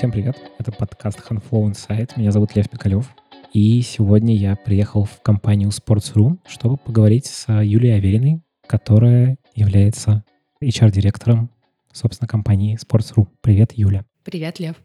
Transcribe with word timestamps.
Всем 0.00 0.12
привет, 0.12 0.38
это 0.58 0.72
подкаст 0.72 1.18
Handflow 1.28 1.70
Insight, 1.70 2.12
меня 2.16 2.32
зовут 2.32 2.56
Лев 2.56 2.70
Пикалев, 2.70 3.14
и 3.52 3.82
сегодня 3.82 4.34
я 4.34 4.56
приехал 4.56 5.04
в 5.04 5.20
компанию 5.20 5.68
Sports.ru, 5.68 6.38
чтобы 6.48 6.78
поговорить 6.78 7.26
с 7.26 7.44
Юлией 7.52 7.98
Авериной, 7.98 8.40
которая 8.66 9.36
является 9.54 10.24
HR-директором, 10.64 11.50
собственно, 11.92 12.26
компании 12.26 12.78
Sports.ru. 12.82 13.26
Привет, 13.42 13.72
Юля. 13.74 14.06
Привет, 14.24 14.58
Лев. 14.58 14.76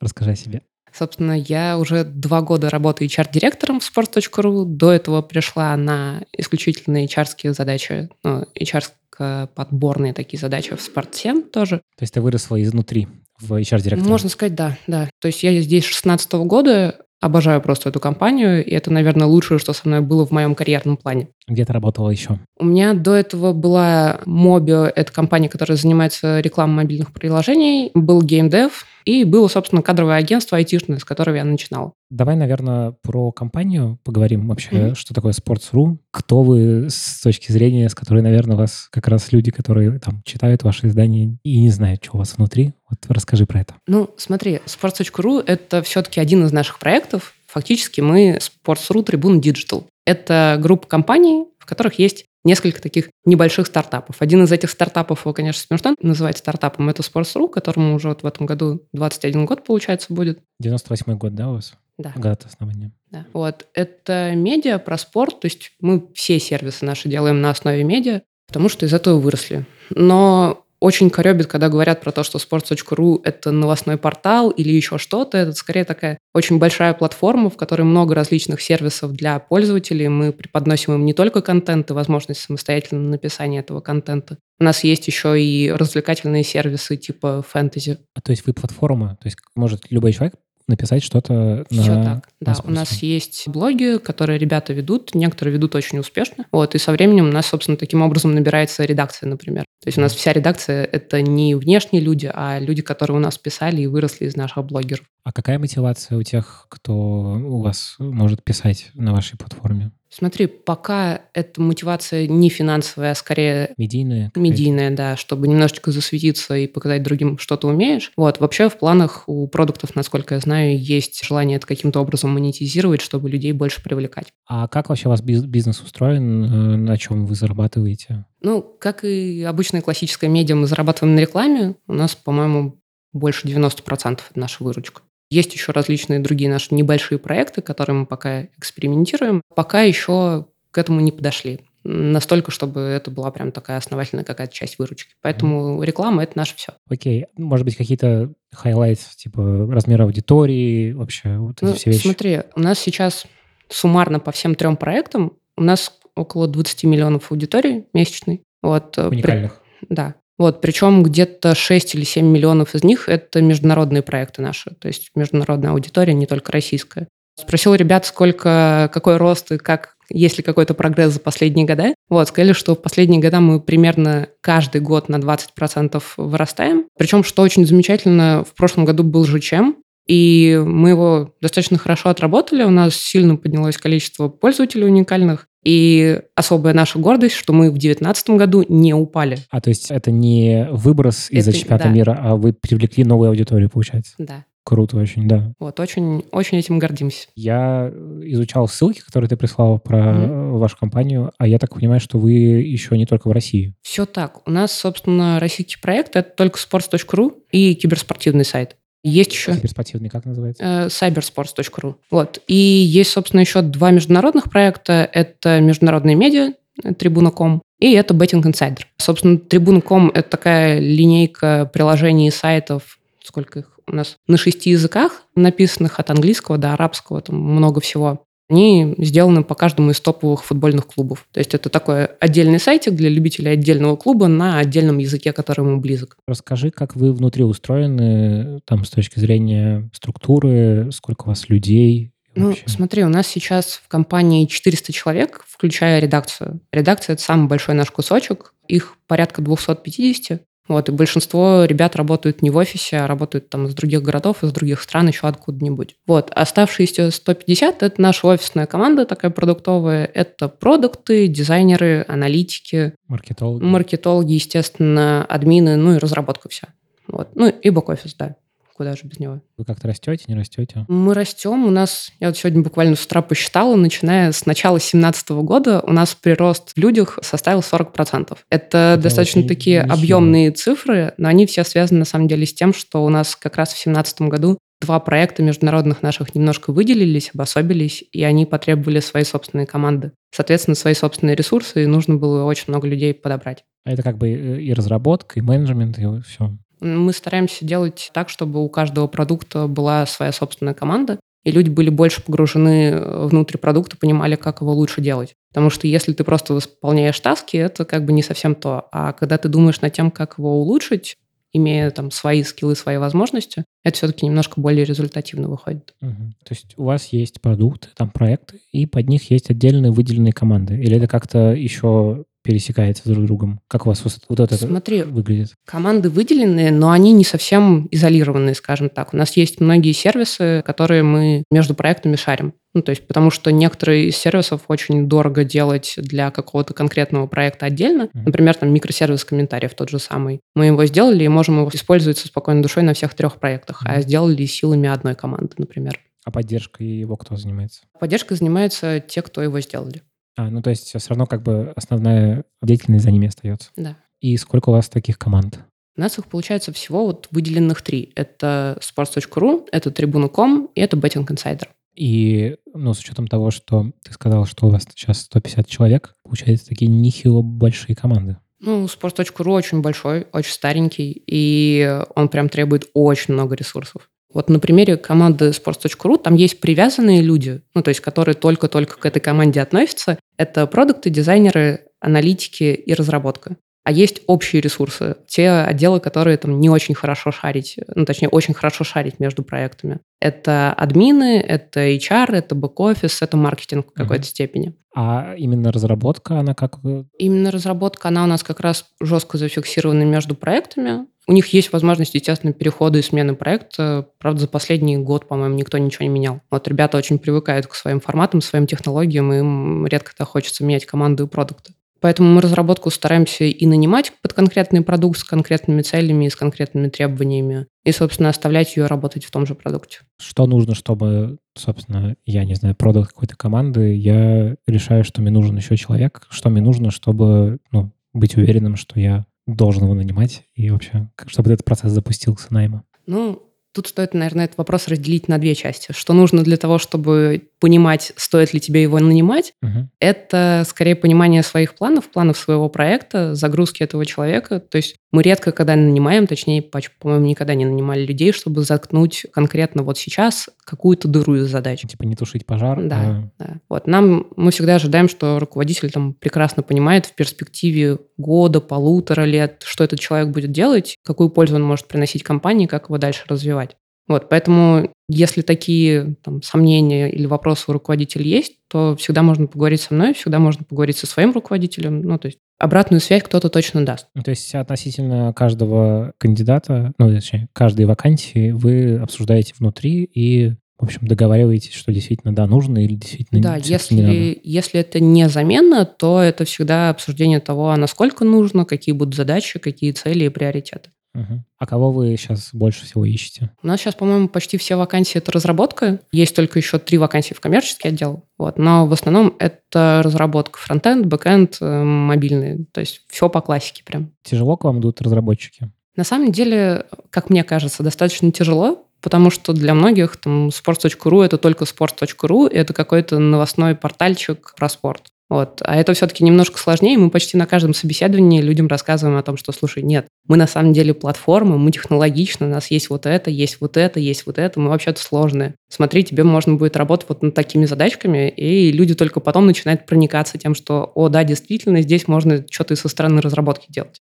Расскажи 0.00 0.30
о 0.30 0.36
себе. 0.36 0.62
Собственно, 0.92 1.36
я 1.36 1.76
уже 1.76 2.04
два 2.04 2.40
года 2.42 2.70
работаю 2.70 3.08
HR-директором 3.10 3.80
в 3.80 3.82
sports.ru. 3.82 4.64
До 4.64 4.92
этого 4.92 5.22
пришла 5.22 5.76
на 5.76 6.22
исключительно 6.32 7.04
HR-ские 7.04 7.52
задачи, 7.52 8.10
ну, 8.22 8.46
HR-подборные 8.56 10.12
такие 10.12 10.38
задачи 10.38 10.76
в 10.76 10.80
спорте 10.80 11.42
тоже. 11.42 11.78
То 11.96 12.02
есть 12.04 12.14
ты 12.14 12.20
выросла 12.20 12.62
изнутри 12.62 13.08
в 13.40 13.52
HR-директора? 13.52 14.08
Можно 14.08 14.28
сказать, 14.28 14.54
да, 14.54 14.78
да. 14.86 15.08
То 15.20 15.26
есть 15.26 15.42
я 15.42 15.60
здесь 15.60 15.84
с 15.84 15.88
16 15.88 16.32
года, 16.32 16.98
Обожаю 17.22 17.60
просто 17.62 17.88
эту 17.88 18.00
компанию, 18.00 18.64
и 18.64 18.72
это, 18.72 18.92
наверное, 18.92 19.28
лучшее, 19.28 19.60
что 19.60 19.72
со 19.72 19.86
мной 19.86 20.00
было 20.00 20.26
в 20.26 20.32
моем 20.32 20.56
карьерном 20.56 20.96
плане. 20.96 21.28
Где 21.46 21.64
ты 21.64 21.72
работала 21.72 22.10
еще? 22.10 22.40
У 22.58 22.64
меня 22.64 22.94
до 22.94 23.14
этого 23.14 23.52
была 23.52 24.18
Mobio, 24.26 24.92
это 24.92 25.12
компания, 25.12 25.48
которая 25.48 25.78
занимается 25.78 26.40
рекламой 26.40 26.78
мобильных 26.78 27.12
приложений, 27.12 27.92
был 27.94 28.22
GameDev, 28.22 28.72
и 29.04 29.24
было, 29.24 29.48
собственно, 29.48 29.82
кадровое 29.82 30.16
агентство 30.16 30.58
айтишное, 30.58 30.98
с 30.98 31.04
которого 31.04 31.36
я 31.36 31.44
начинал. 31.44 31.94
Давай, 32.10 32.36
наверное, 32.36 32.94
про 33.02 33.32
компанию 33.32 33.98
поговорим 34.04 34.48
вообще, 34.48 34.70
mm-hmm. 34.70 34.94
что 34.94 35.14
такое 35.14 35.32
Sports.ru, 35.32 35.98
кто 36.10 36.42
вы 36.42 36.88
с 36.90 37.20
точки 37.22 37.52
зрения, 37.52 37.88
с 37.88 37.94
которой, 37.94 38.22
наверное, 38.22 38.56
вас 38.56 38.88
как 38.90 39.08
раз 39.08 39.32
люди, 39.32 39.50
которые 39.50 39.98
там 39.98 40.22
читают 40.24 40.62
ваши 40.62 40.88
издания 40.88 41.38
и 41.42 41.60
не 41.60 41.70
знают, 41.70 42.04
что 42.04 42.16
у 42.16 42.18
вас 42.18 42.36
внутри. 42.36 42.72
Вот 42.90 42.98
расскажи 43.08 43.46
про 43.46 43.60
это. 43.60 43.74
Ну, 43.86 44.10
смотри, 44.16 44.60
Sports.ru— 44.66 45.42
это 45.46 45.82
все-таки 45.82 46.20
один 46.20 46.44
из 46.44 46.52
наших 46.52 46.78
проектов. 46.78 47.34
Фактически 47.46 48.00
мы 48.00 48.38
Sports.ru 48.38 49.04
Tribune 49.04 49.40
Digital. 49.40 49.84
Это 50.04 50.58
группа 50.60 50.86
компаний, 50.86 51.46
в 51.58 51.66
которых 51.66 51.98
есть 51.98 52.26
несколько 52.44 52.80
таких 52.80 53.10
небольших 53.24 53.66
стартапов. 53.66 54.16
Один 54.20 54.42
из 54.44 54.52
этих 54.52 54.70
стартапов, 54.70 55.20
его, 55.24 55.32
конечно, 55.32 55.64
смешно 55.66 55.94
называть 56.00 56.38
стартапом, 56.38 56.88
это 56.88 57.02
Sports.ru, 57.02 57.48
которому 57.48 57.94
уже 57.94 58.08
вот 58.08 58.22
в 58.22 58.26
этом 58.26 58.46
году 58.46 58.82
21 58.92 59.46
год, 59.46 59.64
получается, 59.64 60.12
будет. 60.12 60.40
98 60.60 61.16
год, 61.16 61.34
да, 61.34 61.50
у 61.50 61.54
вас? 61.54 61.74
Да. 61.98 62.12
Год 62.16 62.44
основания. 62.44 62.92
Да. 63.10 63.26
Вот. 63.32 63.66
Это 63.74 64.32
медиа 64.34 64.78
про 64.78 64.98
спорт, 64.98 65.40
то 65.40 65.46
есть 65.46 65.72
мы 65.80 66.08
все 66.14 66.40
сервисы 66.40 66.84
наши 66.84 67.08
делаем 67.08 67.40
на 67.40 67.50
основе 67.50 67.84
медиа, 67.84 68.22
потому 68.48 68.68
что 68.68 68.86
из 68.86 68.94
этого 68.94 69.18
выросли. 69.18 69.66
Но 69.90 70.64
очень 70.82 71.10
коребит, 71.10 71.46
когда 71.46 71.68
говорят 71.68 72.00
про 72.00 72.10
то, 72.10 72.24
что 72.24 72.38
sports.ru— 72.38 73.20
это 73.24 73.52
новостной 73.52 73.96
портал 73.96 74.50
или 74.50 74.72
еще 74.72 74.98
что-то. 74.98 75.38
Это 75.38 75.52
скорее 75.52 75.84
такая 75.84 76.18
очень 76.34 76.58
большая 76.58 76.92
платформа, 76.92 77.50
в 77.50 77.56
которой 77.56 77.82
много 77.82 78.16
различных 78.16 78.60
сервисов 78.60 79.12
для 79.12 79.38
пользователей. 79.38 80.08
Мы 80.08 80.32
преподносим 80.32 80.94
им 80.94 81.06
не 81.06 81.14
только 81.14 81.40
контент 81.40 81.90
и 81.90 81.94
возможность 81.94 82.40
самостоятельного 82.40 83.08
написания 83.08 83.60
этого 83.60 83.80
контента. 83.80 84.38
У 84.58 84.64
нас 84.64 84.82
есть 84.82 85.06
еще 85.06 85.40
и 85.40 85.70
развлекательные 85.70 86.42
сервисы 86.42 86.96
типа 86.96 87.44
фэнтези. 87.48 87.98
А 88.14 88.20
то 88.20 88.32
есть 88.32 88.44
вы 88.44 88.52
платформа? 88.52 89.16
То 89.22 89.28
есть 89.28 89.38
может 89.54 89.82
любой 89.90 90.12
человек 90.12 90.34
написать 90.68 91.02
что-то 91.02 91.64
на... 91.70 91.82
Все 91.82 91.94
так, 91.94 92.28
да. 92.40 92.52
На 92.52 92.58
у 92.64 92.70
нас 92.70 93.02
есть 93.02 93.48
блоги, 93.48 93.98
которые 93.98 94.38
ребята 94.38 94.72
ведут, 94.72 95.14
некоторые 95.14 95.54
ведут 95.54 95.74
очень 95.74 95.98
успешно. 95.98 96.46
Вот, 96.52 96.74
и 96.74 96.78
со 96.78 96.92
временем 96.92 97.28
у 97.28 97.32
нас, 97.32 97.46
собственно, 97.46 97.76
таким 97.76 98.02
образом 98.02 98.34
набирается 98.34 98.84
редакция, 98.84 99.28
например. 99.28 99.64
То 99.82 99.88
есть 99.88 99.98
у 99.98 100.00
нас 100.00 100.14
вся 100.14 100.32
редакция— 100.32 100.84
это 100.92 101.22
не 101.22 101.54
внешние 101.54 102.02
люди, 102.02 102.30
а 102.32 102.58
люди, 102.60 102.82
которые 102.82 103.16
у 103.16 103.20
нас 103.20 103.36
писали 103.38 103.82
и 103.82 103.86
выросли 103.86 104.26
из 104.26 104.36
наших 104.36 104.64
блогеров. 104.64 105.04
А 105.24 105.32
какая 105.32 105.58
мотивация 105.58 106.18
у 106.18 106.22
тех, 106.22 106.66
кто 106.68 106.94
у 106.94 107.62
вас 107.62 107.96
может 107.98 108.44
писать 108.44 108.90
на 108.94 109.12
вашей 109.12 109.36
платформе? 109.36 109.90
Смотри, 110.12 110.46
пока 110.46 111.22
эта 111.32 111.60
мотивация 111.62 112.26
не 112.26 112.50
финансовая, 112.50 113.12
а 113.12 113.14
скорее... 113.14 113.72
Медийная? 113.78 114.30
Медийная, 114.34 114.90
да, 114.90 115.16
чтобы 115.16 115.48
немножечко 115.48 115.90
засветиться 115.90 116.54
и 116.54 116.66
показать 116.66 117.02
другим, 117.02 117.38
что 117.38 117.56
ты 117.56 117.66
умеешь. 117.66 118.12
Вот, 118.16 118.38
вообще 118.38 118.68
в 118.68 118.78
планах 118.78 119.24
у 119.26 119.48
продуктов, 119.48 119.96
насколько 119.96 120.34
я 120.34 120.40
знаю, 120.40 120.78
есть 120.78 121.24
желание 121.24 121.56
это 121.56 121.66
каким-то 121.66 122.00
образом 122.00 122.30
монетизировать, 122.34 123.00
чтобы 123.00 123.30
людей 123.30 123.52
больше 123.52 123.82
привлекать. 123.82 124.26
А 124.46 124.68
как 124.68 124.90
вообще 124.90 125.08
у 125.08 125.10
вас 125.10 125.22
бизнес 125.22 125.80
устроен? 125.80 126.44
Э, 126.44 126.76
на 126.76 126.98
чем 126.98 127.24
вы 127.24 127.34
зарабатываете? 127.34 128.26
Ну, 128.42 128.62
как 128.62 129.04
и 129.04 129.42
обычная 129.42 129.80
классическая 129.80 130.28
медиа, 130.28 130.56
мы 130.56 130.66
зарабатываем 130.66 131.14
на 131.16 131.20
рекламе. 131.20 131.76
У 131.86 131.94
нас, 131.94 132.14
по-моему, 132.14 132.82
больше 133.14 133.46
90% 133.46 134.20
это 134.30 134.38
наша 134.38 134.62
выручка. 134.62 135.02
Есть 135.32 135.54
еще 135.54 135.72
различные 135.72 136.20
другие 136.20 136.50
наши 136.50 136.74
небольшие 136.74 137.18
проекты, 137.18 137.62
которые 137.62 137.96
мы 137.96 138.04
пока 138.04 138.42
экспериментируем. 138.58 139.40
Пока 139.54 139.80
еще 139.80 140.44
к 140.70 140.76
этому 140.76 141.00
не 141.00 141.10
подошли. 141.10 141.60
Настолько, 141.84 142.50
чтобы 142.50 142.80
это 142.80 143.10
была 143.10 143.30
прям 143.30 143.50
такая 143.50 143.78
основательная 143.78 144.24
какая-то 144.24 144.52
часть 144.52 144.78
выручки. 144.78 145.14
Поэтому 145.22 145.80
mm-hmm. 145.80 145.86
реклама— 145.86 146.22
это 146.24 146.36
наше 146.36 146.54
все. 146.56 146.74
Окей. 146.86 147.22
Okay. 147.22 147.26
Может 147.38 147.64
быть, 147.64 147.76
какие-то 147.76 148.34
хайлайты, 148.52 149.00
типа 149.16 149.66
размер 149.70 150.02
аудитории, 150.02 150.92
вообще 150.92 151.38
вот 151.38 151.62
эти 151.62 151.64
ну, 151.64 151.74
все 151.76 151.90
вещи? 151.90 152.02
Смотри, 152.02 152.40
у 152.54 152.60
нас 152.60 152.78
сейчас 152.78 153.24
суммарно 153.70 154.20
по 154.20 154.32
всем 154.32 154.54
трем 154.54 154.76
проектам 154.76 155.32
у 155.56 155.62
нас 155.62 155.98
около 156.14 156.46
20 156.46 156.84
миллионов 156.84 157.32
аудиторий 157.32 157.86
месячной. 157.94 158.42
Вот, 158.60 158.98
э, 158.98 159.08
Уникальных? 159.08 159.62
При... 159.80 159.86
Да. 159.94 160.14
Вот, 160.42 160.60
причем 160.60 161.04
где-то 161.04 161.54
6 161.54 161.94
или 161.94 162.02
7 162.02 162.26
миллионов 162.26 162.74
из 162.74 162.82
них– 162.82 163.04
это 163.08 163.40
международные 163.40 164.02
проекты 164.02 164.42
наши, 164.42 164.74
то 164.74 164.88
есть 164.88 165.12
международная 165.14 165.70
аудитория, 165.70 166.14
не 166.14 166.26
только 166.26 166.50
российская. 166.50 167.06
Спросил 167.38 167.76
ребят, 167.76 168.06
сколько, 168.06 168.90
какой 168.92 169.18
рост 169.18 169.52
и 169.52 169.58
как, 169.58 169.94
есть 170.10 170.38
ли 170.38 170.42
какой-то 170.42 170.74
прогресс 170.74 171.12
за 171.12 171.20
последние 171.20 171.64
года. 171.64 171.94
Вот, 172.08 172.26
сказали, 172.26 172.54
что 172.54 172.74
в 172.74 172.82
последние 172.82 173.20
года 173.20 173.38
мы 173.38 173.60
примерно 173.60 174.30
каждый 174.40 174.80
год 174.80 175.08
на 175.08 175.20
20% 175.20 176.02
вырастаем. 176.16 176.86
Причем, 176.98 177.22
что 177.22 177.42
очень 177.42 177.64
замечательно, 177.64 178.42
в 178.44 178.52
прошлом 178.56 178.84
году 178.84 179.04
был 179.04 179.24
ЖЧМ, 179.24 179.74
и 180.08 180.60
мы 180.66 180.88
его 180.88 181.32
достаточно 181.40 181.78
хорошо 181.78 182.08
отработали. 182.08 182.64
У 182.64 182.70
нас 182.70 182.96
сильно 182.96 183.36
поднялось 183.36 183.78
количество 183.78 184.26
пользователей 184.26 184.86
уникальных. 184.86 185.46
И 185.64 186.20
особая 186.34 186.74
наша 186.74 186.98
гордость, 186.98 187.34
что 187.34 187.52
мы 187.52 187.68
в 187.68 187.78
2019 187.78 188.30
году 188.30 188.64
не 188.68 188.94
упали. 188.94 189.38
А 189.50 189.60
то 189.60 189.70
есть 189.70 189.90
это 189.90 190.10
не 190.10 190.68
выброс 190.70 191.30
из-за 191.30 191.50
это, 191.50 191.58
чемпионата 191.58 191.84
да. 191.84 191.90
мира, 191.90 192.18
а 192.20 192.36
вы 192.36 192.52
привлекли 192.52 193.04
новую 193.04 193.30
аудиторию, 193.30 193.70
получается? 193.70 194.14
Да. 194.18 194.44
Круто 194.64 194.96
очень, 194.96 195.26
да. 195.26 195.52
Вот, 195.58 195.80
очень, 195.80 196.24
очень 196.30 196.58
этим 196.58 196.78
гордимся. 196.78 197.26
Я 197.34 197.92
изучал 198.22 198.68
ссылки, 198.68 199.00
которые 199.00 199.28
ты 199.28 199.36
прислала 199.36 199.78
про 199.78 199.98
mm-hmm. 199.98 200.58
вашу 200.58 200.76
компанию, 200.76 201.32
а 201.36 201.48
я 201.48 201.58
так 201.58 201.74
понимаю, 201.74 202.00
что 202.00 202.18
вы 202.18 202.32
еще 202.32 202.96
не 202.96 203.04
только 203.04 203.28
в 203.28 203.32
России. 203.32 203.74
Все 203.82 204.06
так. 204.06 204.46
У 204.46 204.52
нас, 204.52 204.70
собственно, 204.70 205.40
российский 205.40 205.80
проект— 205.80 206.10
это 206.16 206.30
только 206.30 206.60
sports.ru 206.60 207.34
и 207.50 207.74
киберспортивный 207.74 208.44
сайт. 208.44 208.76
Есть 209.02 209.32
еще... 209.32 209.54
Киберспортивный, 209.54 210.08
как 210.08 210.24
называется? 210.24 210.62
Э, 210.62 210.86
cybersports.ru. 210.86 211.96
Вот. 212.10 212.40
И 212.46 212.54
есть, 212.54 213.10
собственно, 213.10 213.40
еще 213.40 213.62
два 213.62 213.90
международных 213.90 214.50
проекта. 214.50 215.08
Это 215.12 215.60
международные 215.60 216.14
медиа, 216.14 216.52
Tribuna.com, 216.84 217.62
и 217.80 217.92
это 217.92 218.14
Betting 218.14 218.42
Insider. 218.42 218.82
Собственно, 218.96 219.36
Tribuna.com— 219.36 220.10
это 220.14 220.30
такая 220.30 220.78
линейка 220.78 221.70
приложений 221.72 222.28
и 222.28 222.30
сайтов, 222.30 222.98
сколько 223.22 223.60
их 223.60 223.78
у 223.86 223.94
нас, 223.94 224.16
на 224.28 224.36
шести 224.36 224.70
языках, 224.70 225.24
написанных 225.34 225.98
от 225.98 226.10
английского 226.10 226.58
до 226.58 226.72
арабского, 226.72 227.20
там 227.20 227.36
много 227.36 227.80
всего 227.80 228.24
они 228.52 228.94
сделаны 228.98 229.42
по 229.42 229.54
каждому 229.54 229.90
из 229.90 230.00
топовых 230.00 230.44
футбольных 230.44 230.86
клубов. 230.86 231.26
То 231.32 231.40
есть 231.40 231.54
это 231.54 231.70
такой 231.70 232.04
отдельный 232.04 232.60
сайтик 232.60 232.94
для 232.94 233.08
любителей 233.08 233.50
отдельного 233.50 233.96
клуба 233.96 234.28
на 234.28 234.58
отдельном 234.58 234.98
языке, 234.98 235.32
который 235.32 235.66
ему 235.66 235.80
близок. 235.80 236.16
Расскажи, 236.26 236.70
как 236.70 236.94
вы 236.94 237.12
внутри 237.12 237.44
устроены, 237.44 238.60
там, 238.66 238.84
с 238.84 238.90
точки 238.90 239.18
зрения 239.18 239.88
структуры, 239.92 240.90
сколько 240.92 241.24
у 241.24 241.28
вас 241.28 241.48
людей, 241.48 242.10
ну, 242.34 242.54
смотри, 242.64 243.04
у 243.04 243.10
нас 243.10 243.26
сейчас 243.26 243.82
в 243.84 243.88
компании 243.88 244.46
400 244.46 244.90
человек, 244.90 245.44
включая 245.46 246.00
редакцию. 246.00 246.60
Редакция– 246.72 247.12
это 247.14 247.22
самый 247.22 247.46
большой 247.46 247.74
наш 247.74 247.90
кусочек. 247.90 248.54
Их 248.68 248.96
порядка 249.06 249.42
250. 249.42 250.40
Вот, 250.68 250.88
и 250.88 250.92
большинство 250.92 251.64
ребят 251.64 251.96
работают 251.96 252.40
не 252.40 252.50
в 252.50 252.56
офисе, 252.56 252.98
а 252.98 253.06
работают 253.06 253.48
там 253.50 253.66
из 253.66 253.74
других 253.74 254.02
городов, 254.02 254.44
из 254.44 254.52
других 254.52 254.80
стран, 254.80 255.08
еще 255.08 255.26
откуда-нибудь. 255.26 255.96
Вот, 256.06 256.30
оставшиеся 256.30 257.10
150– 257.10 257.82
это 257.84 258.00
наша 258.00 258.28
офисная 258.28 258.66
команда 258.66 259.04
такая 259.04 259.30
продуктовая. 259.30 260.04
Это 260.04 260.48
продукты, 260.48 261.26
дизайнеры, 261.26 262.04
аналитики. 262.06 262.94
Маркетологи. 263.08 263.64
Маркетологи, 263.64 264.34
естественно, 264.34 265.24
админы, 265.24 265.76
ну 265.76 265.94
и 265.94 265.98
разработка 265.98 266.48
вся. 266.48 266.68
Вот. 267.08 267.30
Ну 267.34 267.48
и 267.48 267.70
бэк-офис, 267.70 268.14
да 268.14 268.36
куда 268.74 268.94
же 268.94 269.02
без 269.04 269.18
него. 269.18 269.40
Вы 269.56 269.64
как-то 269.64 269.88
растете, 269.88 270.24
не 270.28 270.34
растете? 270.34 270.84
Мы 270.88 271.14
растем. 271.14 271.64
У 271.64 271.70
нас, 271.70 272.10
я 272.20 272.28
вот 272.28 272.36
сегодня 272.36 272.62
буквально 272.62 272.96
с 272.96 273.04
утра 273.04 273.22
посчитала, 273.22 273.76
начиная 273.76 274.32
с 274.32 274.46
начала 274.46 274.78
2017 274.78 275.30
года 275.30 275.80
у 275.80 275.92
нас 275.92 276.14
прирост 276.14 276.72
в 276.74 276.78
людях 276.78 277.18
составил 277.22 277.60
40%. 277.60 277.92
Это, 278.28 278.36
Это 278.50 279.00
достаточно 279.02 279.42
такие 279.46 279.80
ничего. 279.82 279.94
объемные 279.94 280.50
цифры, 280.50 281.14
но 281.18 281.28
они 281.28 281.46
все 281.46 281.64
связаны 281.64 282.00
на 282.00 282.04
самом 282.04 282.28
деле 282.28 282.46
с 282.46 282.54
тем, 282.54 282.72
что 282.74 283.04
у 283.04 283.08
нас 283.08 283.36
как 283.36 283.56
раз 283.56 283.70
в 283.70 283.72
2017 283.72 284.22
году 284.22 284.58
два 284.80 284.98
проекта 285.00 285.42
международных 285.42 286.02
наших 286.02 286.34
немножко 286.34 286.72
выделились, 286.72 287.30
обособились, 287.32 288.04
и 288.12 288.24
они 288.24 288.46
потребовали 288.46 289.00
свои 289.00 289.22
собственные 289.24 289.66
команды. 289.66 290.12
Соответственно, 290.34 290.74
свои 290.74 290.94
собственные 290.94 291.36
ресурсы, 291.36 291.84
и 291.84 291.86
нужно 291.86 292.16
было 292.16 292.44
очень 292.44 292.64
много 292.68 292.88
людей 292.88 293.14
подобрать. 293.14 293.64
А 293.84 293.92
это 293.92 294.02
как 294.02 294.18
бы 294.18 294.30
и 294.30 294.72
разработка, 294.72 295.38
и 295.38 295.42
менеджмент, 295.42 295.98
и 295.98 296.20
все. 296.22 296.56
Мы 296.82 297.12
стараемся 297.12 297.64
делать 297.64 298.10
так, 298.12 298.28
чтобы 298.28 298.62
у 298.62 298.68
каждого 298.68 299.06
продукта 299.06 299.66
была 299.66 300.04
своя 300.06 300.32
собственная 300.32 300.74
команда, 300.74 301.18
и 301.44 301.50
люди 301.50 301.70
были 301.70 301.90
больше 301.90 302.22
погружены 302.22 303.26
внутрь 303.26 303.58
продукта, 303.58 303.96
понимали, 303.96 304.36
как 304.36 304.60
его 304.60 304.72
лучше 304.72 305.00
делать. 305.00 305.34
Потому 305.48 305.70
что 305.70 305.86
если 305.86 306.12
ты 306.12 306.24
просто 306.24 306.54
выполняешь 306.54 307.18
таски, 307.18 307.56
это 307.56 307.84
как 307.84 308.04
бы 308.04 308.12
не 308.12 308.22
совсем 308.22 308.54
то. 308.54 308.88
А 308.92 309.12
когда 309.12 309.38
ты 309.38 309.48
думаешь 309.48 309.80
над 309.80 309.92
тем, 309.92 310.10
как 310.10 310.38
его 310.38 310.60
улучшить, 310.60 311.16
имея 311.52 311.90
там 311.90 312.10
свои 312.10 312.42
скиллы, 312.42 312.74
свои 312.74 312.96
возможности, 312.96 313.64
это 313.84 313.96
все-таки 313.96 314.24
немножко 314.24 314.60
более 314.60 314.84
результативно 314.84 315.48
выходит. 315.48 315.94
Угу. 316.00 316.34
То 316.44 316.50
есть 316.50 316.74
у 316.76 316.84
вас 316.84 317.08
есть 317.08 317.40
продукт, 317.40 317.94
там 317.94 318.10
проект, 318.10 318.54
и 318.72 318.86
под 318.86 319.08
них 319.08 319.30
есть 319.30 319.50
отдельные 319.50 319.92
выделенные 319.92 320.32
команды? 320.32 320.74
Или 320.74 320.96
это 320.96 321.08
как-то 321.08 321.52
еще 321.52 322.24
пересекается 322.42 323.04
друг 323.04 323.24
с 323.24 323.26
другом? 323.26 323.60
Как 323.68 323.86
у 323.86 323.88
вас 323.88 324.02
вот 324.04 324.40
это 324.40 324.56
Смотри, 324.56 325.02
выглядит? 325.02 325.54
Команды 325.66 326.10
выделенные, 326.10 326.70
но 326.70 326.90
они 326.90 327.12
не 327.12 327.24
совсем 327.24 327.88
изолированные, 327.90 328.54
скажем 328.54 328.88
так. 328.88 329.14
У 329.14 329.16
нас 329.16 329.36
есть 329.36 329.60
многие 329.60 329.92
сервисы, 329.92 330.62
которые 330.64 331.02
мы 331.02 331.44
между 331.50 331.74
проектами 331.74 332.16
шарим. 332.16 332.54
Ну, 332.74 332.80
то 332.80 332.90
есть, 332.90 333.06
потому 333.06 333.30
что 333.30 333.52
некоторые 333.52 334.06
из 334.06 334.16
сервисов 334.16 334.62
очень 334.68 335.06
дорого 335.06 335.44
делать 335.44 335.94
для 335.98 336.30
какого-то 336.30 336.72
конкретного 336.72 337.26
проекта 337.26 337.66
отдельно. 337.66 338.08
Например, 338.14 338.54
там 338.54 338.72
микросервис 338.72 339.24
комментариев 339.24 339.74
тот 339.74 339.90
же 339.90 339.98
самый. 339.98 340.40
Мы 340.54 340.66
его 340.66 340.84
сделали 340.86 341.24
и 341.24 341.28
можем 341.28 341.60
его 341.60 341.70
использовать 341.72 342.18
со 342.18 342.28
спокойной 342.28 342.62
душой 342.62 342.82
на 342.82 342.94
всех 342.94 343.14
трех 343.14 343.38
проектах, 343.38 343.82
mm-hmm. 343.84 343.94
а 343.94 344.00
сделали 344.00 344.46
силами 344.46 344.88
одной 344.88 345.14
команды, 345.14 345.54
например. 345.58 346.00
А 346.24 346.30
поддержкой 346.30 346.86
его 346.86 347.16
кто 347.16 347.36
занимается? 347.36 347.82
Поддержкой 347.98 348.36
занимаются 348.36 349.00
те, 349.00 349.22
кто 349.22 349.42
его 349.42 349.60
сделали. 349.60 350.02
А, 350.36 350.50
ну 350.50 350.62
то 350.62 350.70
есть 350.70 350.86
все 350.86 351.08
равно 351.08 351.26
как 351.26 351.42
бы 351.42 351.72
основная 351.76 352.44
деятельность 352.62 353.04
за 353.04 353.10
ними 353.10 353.28
остается. 353.28 353.70
Да. 353.76 353.96
И 354.20 354.36
сколько 354.36 354.70
у 354.70 354.72
вас 354.72 354.88
таких 354.88 355.18
команд? 355.18 355.60
У 355.96 356.00
нас 356.00 356.18
их 356.18 356.26
получается 356.26 356.72
всего 356.72 357.04
вот 357.06 357.28
выделенных 357.30 357.82
три. 357.82 358.12
Это 358.14 358.78
sports.ru, 358.80 359.68
это 359.72 359.90
tribuna.com 359.90 360.70
и 360.74 360.80
это 360.80 360.96
Betting 360.96 361.26
Insider. 361.26 361.68
И, 361.94 362.56
ну, 362.72 362.94
с 362.94 363.00
учетом 363.00 363.28
того, 363.28 363.50
что 363.50 363.90
ты 364.02 364.12
сказал, 364.12 364.46
что 364.46 364.66
у 364.66 364.70
вас 364.70 364.84
сейчас 364.94 365.20
150 365.22 365.66
человек, 365.66 366.14
получается 366.22 366.68
такие 366.68 366.90
нехило 366.90 367.42
большие 367.42 367.94
команды. 367.94 368.38
Ну, 368.60 368.84
sports.ru 368.84 369.52
очень 369.52 369.82
большой, 369.82 370.26
очень 370.32 370.52
старенький, 370.52 371.22
и 371.26 372.00
он 372.14 372.28
прям 372.28 372.48
требует 372.48 372.88
очень 372.94 373.34
много 373.34 373.56
ресурсов. 373.56 374.08
Вот 374.34 374.48
на 374.48 374.58
примере 374.58 374.96
команды 374.96 375.50
sports.ru 375.50 376.18
там 376.18 376.34
есть 376.34 376.60
привязанные 376.60 377.22
люди, 377.22 377.62
ну, 377.74 377.82
то 377.82 377.88
есть 377.88 378.00
которые 378.00 378.34
только-только 378.34 378.98
к 378.98 379.06
этой 379.06 379.20
команде 379.20 379.60
относятся. 379.60 380.18
Это 380.36 380.66
продукты, 380.66 381.10
дизайнеры, 381.10 381.86
аналитики 382.00 382.64
и 382.64 382.94
разработка. 382.94 383.56
А 383.84 383.90
есть 383.90 384.22
общие 384.28 384.62
ресурсы, 384.62 385.16
те 385.26 385.50
отделы, 385.50 385.98
которые 385.98 386.36
там 386.36 386.60
не 386.60 386.70
очень 386.70 386.94
хорошо 386.94 387.32
шарить, 387.32 387.78
ну, 387.94 388.04
точнее, 388.04 388.28
очень 388.28 388.54
хорошо 388.54 388.84
шарить 388.84 389.18
между 389.18 389.42
проектами. 389.42 389.98
Это 390.20 390.72
админы, 390.72 391.40
это 391.40 391.80
HR, 391.88 392.32
это 392.32 392.54
бэк-офис, 392.54 393.22
это 393.22 393.36
маркетинг 393.36 393.88
в 393.88 393.92
какой-то 393.92 394.22
uh-huh. 394.22 394.26
степени. 394.26 394.74
А 394.94 395.34
именно 395.36 395.72
разработка, 395.72 396.38
она 396.38 396.54
как... 396.54 396.78
Именно 397.18 397.50
разработка, 397.50 398.08
она 398.08 398.24
у 398.24 398.26
нас 398.26 398.42
как 398.42 398.60
раз 398.60 398.86
жестко 399.00 399.38
зафиксирована 399.38 400.02
между 400.02 400.34
проектами. 400.34 401.06
У 401.26 401.32
них 401.32 401.46
есть 401.48 401.72
возможность, 401.72 402.14
естественно, 402.14 402.52
перехода 402.52 402.98
и 402.98 403.02
смены 403.02 403.34
проекта. 403.34 404.08
Правда, 404.18 404.40
за 404.40 404.48
последний 404.48 404.98
год, 404.98 405.28
по-моему, 405.28 405.54
никто 405.54 405.78
ничего 405.78 406.04
не 406.04 406.10
менял. 406.10 406.40
Вот 406.50 406.66
ребята 406.66 406.98
очень 406.98 407.18
привыкают 407.18 407.66
к 407.66 407.74
своим 407.74 408.00
форматам, 408.00 408.40
своим 408.40 408.66
технологиям, 408.66 409.32
и 409.32 409.38
им 409.38 409.86
редко-то 409.86 410.24
хочется 410.24 410.64
менять 410.64 410.84
команду 410.84 411.24
и 411.24 411.28
продукты. 411.28 411.74
Поэтому 412.02 412.34
мы 412.34 412.40
разработку 412.40 412.90
стараемся 412.90 413.44
и 413.44 413.64
нанимать 413.64 414.12
под 414.20 414.32
конкретный 414.32 414.82
продукт 414.82 415.20
с 415.20 415.24
конкретными 415.24 415.82
целями 415.82 416.26
и 416.26 416.30
с 416.30 416.36
конкретными 416.36 416.88
требованиями, 416.88 417.68
и, 417.84 417.92
собственно, 417.92 418.28
оставлять 418.28 418.76
ее 418.76 418.86
работать 418.86 419.24
в 419.24 419.30
том 419.30 419.46
же 419.46 419.54
продукте. 419.54 420.00
Что 420.20 420.46
нужно, 420.46 420.74
чтобы, 420.74 421.38
собственно, 421.56 422.16
я 422.26 422.44
не 422.44 422.56
знаю, 422.56 422.74
продукт 422.74 423.12
какой-то 423.12 423.36
команды, 423.36 423.94
я 423.94 424.56
решаю, 424.66 425.04
что 425.04 425.22
мне 425.22 425.30
нужен 425.30 425.56
еще 425.56 425.76
человек, 425.76 426.26
что 426.28 426.50
мне 426.50 426.60
нужно, 426.60 426.90
чтобы 426.90 427.58
ну, 427.70 427.92
быть 428.12 428.36
уверенным, 428.36 428.74
что 428.74 428.98
я 428.98 429.24
должен 429.46 429.84
его 429.84 429.94
нанимать, 429.94 430.42
и 430.56 430.70
вообще, 430.70 431.08
чтобы 431.26 431.52
этот 431.52 431.64
процесс 431.64 431.92
запустился 431.92 432.52
найма? 432.52 432.82
Ну, 433.06 433.42
Тут 433.72 433.86
стоит, 433.86 434.12
наверное, 434.12 434.44
этот 434.44 434.58
вопрос 434.58 434.88
разделить 434.88 435.28
на 435.28 435.38
две 435.38 435.54
части. 435.54 435.92
Что 435.92 436.12
нужно 436.12 436.42
для 436.42 436.56
того, 436.56 436.78
чтобы 436.78 437.48
понимать, 437.58 438.12
стоит 438.16 438.52
ли 438.52 438.60
тебе 438.60 438.82
его 438.82 438.98
нанимать, 438.98 439.54
угу. 439.62 439.88
это 439.98 440.64
скорее 440.68 440.94
понимание 440.94 441.42
своих 441.42 441.74
планов, 441.74 442.10
планов 442.10 442.36
своего 442.36 442.68
проекта, 442.68 443.34
загрузки 443.34 443.82
этого 443.82 444.04
человека. 444.04 444.60
То 444.60 444.76
есть 444.76 444.96
мы 445.12 445.22
редко 445.22 445.52
когда 445.52 445.76
нанимаем, 445.76 446.26
точнее, 446.26 446.62
по-моему, 446.62 447.26
никогда 447.26 447.54
не 447.54 447.66
нанимали 447.66 448.04
людей, 448.04 448.32
чтобы 448.32 448.62
заткнуть 448.62 449.26
конкретно 449.32 449.82
вот 449.82 449.98
сейчас 449.98 450.48
какую-то 450.64 451.06
дыру 451.06 451.36
из 451.36 451.50
задач. 451.50 451.82
Типа 451.82 452.04
не 452.04 452.16
тушить 452.16 452.46
пожар. 452.46 452.82
Да, 452.82 452.96
а... 452.98 453.30
да. 453.38 453.60
Вот 453.68 453.86
нам, 453.86 454.26
мы 454.36 454.50
всегда 454.50 454.76
ожидаем, 454.76 455.08
что 455.08 455.38
руководитель 455.38 455.90
там 455.90 456.14
прекрасно 456.14 456.62
понимает 456.62 457.06
в 457.06 457.14
перспективе 457.14 457.98
года, 458.16 458.60
полутора 458.60 459.22
лет, 459.22 459.62
что 459.64 459.84
этот 459.84 460.00
человек 460.00 460.28
будет 460.28 460.50
делать, 460.50 460.96
какую 461.04 461.28
пользу 461.28 461.56
он 461.56 461.62
может 461.62 461.86
приносить 461.86 462.22
компании, 462.22 462.66
как 462.66 462.86
его 462.86 462.96
дальше 462.96 463.24
развивать. 463.28 463.76
Вот, 464.08 464.28
поэтому, 464.28 464.90
если 465.08 465.42
такие 465.42 466.16
там, 466.22 466.42
сомнения 466.42 467.10
или 467.10 467.26
вопросы 467.26 467.64
у 467.68 467.72
руководителя 467.72 468.24
есть, 468.24 468.56
то 468.68 468.96
всегда 468.96 469.22
можно 469.22 469.46
поговорить 469.46 469.80
со 469.80 469.94
мной, 469.94 470.12
всегда 470.12 470.38
можно 470.38 470.64
поговорить 470.64 470.96
со 470.96 471.06
своим 471.06 471.32
руководителем. 471.32 472.02
Ну, 472.02 472.18
то 472.18 472.26
есть 472.26 472.38
обратную 472.58 473.00
связь 473.00 473.22
кто-то 473.22 473.48
точно 473.48 473.84
даст. 473.84 474.08
Ну, 474.14 474.22
то 474.22 474.30
есть 474.30 474.54
относительно 474.54 475.32
каждого 475.32 476.12
кандидата, 476.18 476.92
ну, 476.98 477.14
точнее, 477.14 477.48
каждой 477.52 477.86
вакансии 477.86 478.50
вы 478.50 478.96
обсуждаете 478.96 479.54
внутри 479.58 480.04
и 480.04 480.54
в 480.78 480.84
общем, 480.84 481.06
договариваетесь, 481.06 481.74
что 481.74 481.92
действительно, 481.92 482.34
да, 482.34 482.44
нужно 482.48 482.84
или 482.84 482.94
действительно 482.96 483.40
да, 483.40 483.56
не 483.56 483.62
если, 483.62 483.94
не 483.94 484.02
надо. 484.02 484.40
если 484.42 484.80
это 484.80 484.98
не 484.98 485.28
замена, 485.28 485.84
то 485.84 486.20
это 486.20 486.44
всегда 486.44 486.90
обсуждение 486.90 487.38
того, 487.38 487.70
а 487.70 487.76
насколько 487.76 488.24
нужно, 488.24 488.64
какие 488.64 488.92
будут 488.92 489.14
задачи, 489.14 489.60
какие 489.60 489.92
цели 489.92 490.24
и 490.24 490.28
приоритеты. 490.28 490.90
Угу. 491.14 491.44
А 491.58 491.66
кого 491.66 491.92
вы 491.92 492.16
сейчас 492.16 492.50
больше 492.52 492.86
всего 492.86 493.04
ищете? 493.04 493.50
У 493.62 493.66
нас 493.66 493.80
сейчас, 493.80 493.94
по-моему, 493.94 494.28
почти 494.28 494.56
все 494.56 494.76
вакансии 494.76 495.18
это 495.18 495.30
разработка. 495.32 496.00
Есть 496.10 496.34
только 496.34 496.58
еще 496.58 496.78
три 496.78 496.98
вакансии 496.98 497.34
в 497.34 497.40
коммерческий 497.40 497.88
отдел. 497.88 498.24
Вот. 498.38 498.58
Но 498.58 498.86
в 498.86 498.92
основном 498.92 499.34
это 499.38 500.00
разработка 500.02 500.58
фронтенд, 500.58 501.06
бэкенд, 501.06 501.58
э, 501.60 501.82
мобильный. 501.82 502.64
То 502.72 502.80
есть 502.80 503.02
все 503.08 503.28
по 503.28 503.40
классике 503.40 503.84
прям. 503.84 504.12
Тяжело 504.22 504.56
к 504.56 504.64
вам 504.64 504.80
идут 504.80 505.02
разработчики? 505.02 505.70
На 505.96 506.04
самом 506.04 506.32
деле, 506.32 506.86
как 507.10 507.28
мне 507.28 507.44
кажется, 507.44 507.82
достаточно 507.82 508.32
тяжело, 508.32 508.86
потому 509.02 509.30
что 509.30 509.52
для 509.52 509.74
многих 509.74 510.16
там 510.16 510.48
sports.ru 510.48 511.22
это 511.22 511.36
только 511.36 511.64
sports.ru, 511.64 512.48
это 512.48 512.72
какой-то 512.72 513.18
новостной 513.18 513.74
портальчик 513.74 514.54
про 514.56 514.70
спорт. 514.70 515.11
Вот. 515.32 515.62
А 515.64 515.76
это 515.76 515.94
все-таки 515.94 516.24
немножко 516.24 516.58
сложнее. 516.58 516.98
Мы 516.98 517.08
почти 517.08 517.38
на 517.38 517.46
каждом 517.46 517.72
собеседовании 517.72 518.42
людям 518.42 518.66
рассказываем 518.66 519.16
о 519.16 519.22
том, 519.22 519.38
что, 519.38 519.50
слушай, 519.52 519.82
нет, 519.82 520.06
мы 520.28 520.36
на 520.36 520.46
самом 520.46 520.74
деле 520.74 520.92
платформа, 520.92 521.56
мы 521.56 521.70
технологичны, 521.70 522.44
у 522.44 522.50
нас 522.50 522.70
есть 522.70 522.90
вот 522.90 523.06
это, 523.06 523.30
есть 523.30 523.56
вот 523.62 523.78
это, 523.78 523.98
есть 523.98 524.26
вот 524.26 524.36
это, 524.36 524.60
мы 524.60 524.68
вообще-то 524.68 525.00
сложные. 525.00 525.54
Смотри, 525.70 526.04
тебе 526.04 526.22
можно 526.22 526.56
будет 526.56 526.76
работать 526.76 527.08
вот 527.08 527.22
над 527.22 527.34
такими 527.34 527.64
задачками, 527.64 528.28
и 528.28 528.70
люди 528.72 528.94
только 528.94 529.20
потом 529.20 529.46
начинают 529.46 529.86
проникаться 529.86 530.36
тем, 530.36 530.54
что, 530.54 530.92
о, 530.94 531.08
да, 531.08 531.24
действительно, 531.24 531.80
здесь 531.80 532.08
можно 532.08 532.44
что-то 532.50 532.74
и 532.74 532.76
со 532.76 532.88
стороны 532.88 533.22
разработки 533.22 533.72
делать. 533.72 534.02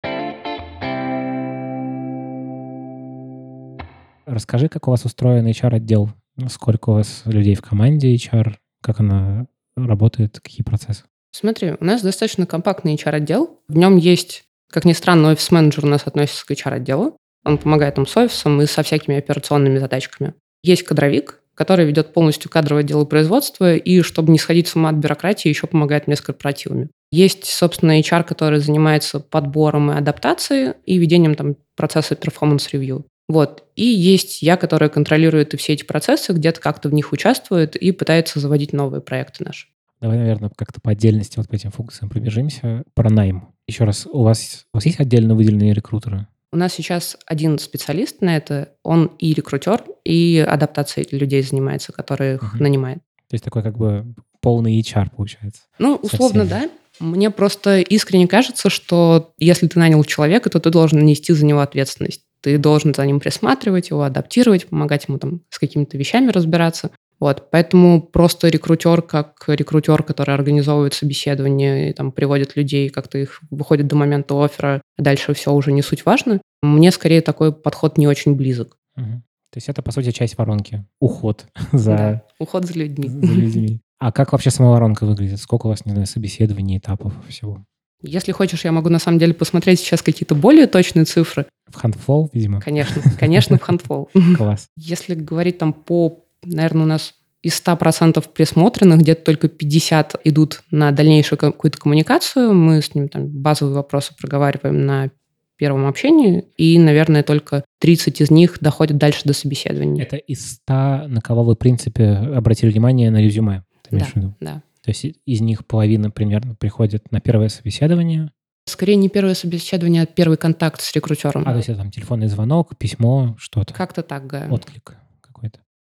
Расскажи, 4.25 4.71
как 4.71 4.89
у 4.89 4.93
вас 4.93 5.05
устроен 5.05 5.47
HR-отдел? 5.47 6.09
Сколько 6.49 6.89
у 6.89 6.95
вас 6.95 7.21
людей 7.27 7.55
в 7.55 7.61
команде 7.61 8.15
HR? 8.15 8.55
Как 8.81 9.01
она 9.01 9.47
работает? 9.77 10.41
Какие 10.41 10.65
процессы? 10.65 11.05
Смотри, 11.33 11.75
у 11.79 11.85
нас 11.85 12.03
достаточно 12.03 12.47
компактный 12.47 12.95
HR-отдел. 12.95 13.61
В 13.69 13.77
нем 13.77 13.97
есть, 13.97 14.45
как 14.71 14.85
ни 14.85 14.93
странно, 14.93 15.31
офис-менеджер 15.33 15.85
у 15.85 15.89
нас 15.89 16.07
относится 16.07 16.47
к 16.47 16.51
HR-отделу. 16.51 17.17
Он 17.45 17.59
помогает 17.59 17.97
нам 17.97 18.07
с 18.07 18.17
офисом 18.17 18.61
и 18.61 18.67
со 18.67 18.83
всякими 18.83 19.17
операционными 19.17 19.79
задачками. 19.79 20.35
Есть 20.63 20.83
кадровик, 20.83 21.41
который 21.55 21.87
ведет 21.87 22.13
полностью 22.13 22.51
кадровое 22.51 22.83
дело 22.83 23.05
производства, 23.05 23.75
и 23.75 24.01
чтобы 24.03 24.33
не 24.33 24.39
сходить 24.39 24.69
с 24.69 24.77
ума 24.77 24.91
от 24.91 24.97
бюрократии, 24.97 25.49
еще 25.49 25.67
помогает 25.67 26.07
мне 26.07 26.17
с 26.17 26.21
корпоративами. 26.21 26.89
Есть, 27.11 27.47
собственно, 27.47 27.99
HR, 27.99 28.25
который 28.25 28.61
занимается 28.61 29.19
подбором 29.19 29.91
и 29.91 29.97
адаптацией 29.97 30.75
и 30.85 30.99
ведением 30.99 31.35
там, 31.35 31.57
процесса 31.75 32.15
performance 32.17 32.72
review. 32.72 33.07
Вот. 33.29 33.65
И 33.77 33.85
есть 33.85 34.43
я, 34.43 34.57
которая 34.57 34.89
контролирует 34.89 35.55
и 35.55 35.57
все 35.57 35.75
эти 35.75 35.85
процессы, 35.85 36.33
где-то 36.33 36.61
как-то 36.61 36.89
в 36.89 36.95
них 36.95 37.13
участвует 37.13 37.77
и 37.77 37.93
пытается 37.93 38.41
заводить 38.41 38.73
новые 38.73 39.01
проекты 39.01 39.45
наши. 39.45 39.69
Давай, 40.01 40.19
наверное, 40.19 40.51
как-то 40.55 40.81
по 40.81 40.91
отдельности 40.91 41.39
вот 41.39 41.49
по 41.49 41.55
этим 41.55 41.71
функциям 41.71 42.09
пробежимся. 42.09 42.85
Про 42.95 43.11
найм. 43.11 43.49
Еще 43.67 43.85
раз, 43.85 44.07
у 44.07 44.23
вас, 44.23 44.67
у 44.73 44.77
вас 44.77 44.87
есть 44.87 45.01
отдельно 45.01 45.35
выделенные 45.35 45.75
рекрутеры? 45.75 46.27
У 46.53 46.57
нас 46.57 46.73
сейчас 46.73 47.17
один 47.27 47.59
специалист 47.59 48.23
на 48.23 48.37
это, 48.37 48.71
он 48.83 49.07
и 49.19 49.35
рекрутер, 49.35 49.85
и 50.05 50.45
адаптацией 50.49 51.07
людей 51.15 51.43
занимается, 51.43 51.93
который 51.93 52.37
их 52.37 52.43
uh-huh. 52.43 52.63
нанимает. 52.63 52.99
То 53.29 53.35
есть 53.35 53.45
такой 53.45 53.63
как 53.63 53.77
бы 53.77 54.15
полный 54.41 54.81
HR 54.81 55.11
получается. 55.15 55.63
Ну, 55.79 55.97
условно, 55.97 56.47
да. 56.47 56.71
Мне 57.01 57.31
просто 57.31 57.81
искренне 57.81 58.27
кажется, 58.27 58.71
что 58.71 59.33
если 59.39 59.67
ты 59.67 59.79
нанял 59.79 60.03
человека, 60.05 60.51
то 60.51 60.59
ты 60.59 60.71
должен 60.71 61.05
нести 61.05 61.33
за 61.33 61.45
него 61.45 61.61
ответственность. 61.61 62.23
Ты 62.41 62.57
должен 62.57 62.95
за 62.95 63.05
ним 63.05 63.21
присматривать 63.21 63.91
его, 63.91 64.03
адаптировать, 64.03 64.67
помогать 64.67 65.07
ему 65.09 65.19
там 65.19 65.43
с 65.51 65.59
какими-то 65.59 65.99
вещами 65.99 66.31
разбираться. 66.31 66.91
Вот, 67.21 67.51
поэтому 67.51 68.01
просто 68.01 68.49
рекрутер, 68.49 69.03
как 69.03 69.43
рекрутер, 69.49 70.03
который 70.03 70.35
организовывает 70.35 70.95
собеседование 70.95 71.91
и 71.91 71.93
там 71.93 72.13
приводит 72.13 72.55
людей, 72.57 72.91
как-то 72.91 73.19
их 73.19 73.41
выходит 73.51 73.89
до 73.89 73.97
момента 73.97 74.43
оффера, 74.43 74.81
а 74.97 75.03
дальше 75.03 75.35
все 75.35 75.53
уже 75.53 75.73
не 75.73 75.83
суть 75.83 76.05
важно. 76.05 76.41
Мне 76.63 76.93
скорее 76.93 77.21
такой 77.21 77.53
подход 77.53 77.99
не 77.99 78.07
очень 78.07 78.35
близок. 78.35 78.77
Угу. 78.97 79.23
То 79.51 79.57
есть 79.57 79.69
это, 79.69 79.83
по 79.83 79.91
сути, 79.91 80.13
часть 80.13 80.39
воронки. 80.39 80.85
Уход 81.01 81.47
за... 81.73 81.97
Да, 81.97 82.23
уход 82.39 82.67
за 82.67 82.75
людьми. 82.75 83.09
За 83.09 83.33
людьми. 83.33 83.81
А 84.01 84.13
как 84.13 84.31
вообще 84.31 84.51
сама 84.51 84.71
воронка 84.71 85.05
выглядит? 85.05 85.41
Сколько 85.41 85.67
у 85.67 85.71
вас, 85.71 85.85
не 85.85 85.91
знаю, 85.91 86.07
собеседований, 86.07 86.79
этапов 86.79 87.13
всего? 87.29 87.65
Если 88.01 88.31
хочешь, 88.31 88.65
я 88.65 88.71
могу 88.71 88.91
на 88.91 89.01
самом 89.01 89.19
деле 89.19 89.35
посмотреть 89.35 89.81
сейчас 89.81 90.03
какие-то 90.03 90.37
более 90.37 90.69
точные 90.69 91.05
цифры. 91.05 91.47
В 91.67 91.85
Handful, 91.85 92.29
видимо? 92.33 92.61
Конечно, 92.61 93.03
конечно, 93.19 93.59
в 93.59 93.69
Handful. 93.69 94.07
Класс. 94.37 94.69
Если 94.77 95.17
говорить 95.17 95.59
там 95.59 95.73
по 95.73 96.25
наверное, 96.45 96.83
у 96.83 96.87
нас 96.87 97.15
из 97.43 97.63
100% 97.65 98.25
присмотренных 98.33 99.01
где-то 99.01 99.25
только 99.25 99.49
50 99.49 100.21
идут 100.25 100.63
на 100.71 100.91
дальнейшую 100.91 101.39
какую-то 101.39 101.79
коммуникацию. 101.79 102.53
Мы 102.53 102.83
с 102.83 102.95
ним 102.95 103.09
там 103.09 103.29
базовые 103.29 103.77
вопросы 103.77 104.15
проговариваем 104.19 104.85
на 104.85 105.11
первом 105.57 105.87
общении, 105.87 106.45
и, 106.57 106.79
наверное, 106.79 107.23
только 107.23 107.65
30 107.81 108.21
из 108.21 108.31
них 108.31 108.59
доходят 108.61 108.97
дальше 108.97 109.23
до 109.25 109.33
собеседования. 109.33 110.03
Это 110.03 110.17
из 110.17 110.53
100, 110.53 111.09
на 111.09 111.21
кого 111.21 111.43
вы, 111.43 111.55
в 111.55 111.59
принципе, 111.59 112.11
обратили 112.11 112.71
внимание 112.71 113.11
на 113.11 113.21
резюме? 113.21 113.65
да, 113.91 114.07
да. 114.41 114.63
То 114.85 114.91
есть 114.91 115.05
из 115.27 115.41
них 115.41 115.67
половина 115.67 116.11
примерно 116.11 116.55
приходит 116.55 117.11
на 117.13 117.21
первое 117.21 117.49
собеседование? 117.49 118.31
Скорее 118.67 118.97
не 118.97 119.09
первое 119.09 119.35
собеседование, 119.35 120.03
а 120.03 120.07
первый 120.07 120.39
контакт 120.39 120.81
с 120.81 120.95
рекрутером. 120.95 121.43
А, 121.47 121.51
то 121.51 121.57
есть 121.57 121.69
это 121.69 121.79
там 121.79 121.91
телефонный 121.91 122.29
звонок, 122.29 122.77
письмо, 122.77 123.37
что-то? 123.39 123.75
Как-то 123.75 124.03
так, 124.03 124.31
да. 124.31 124.47
Отклик. 124.51 124.97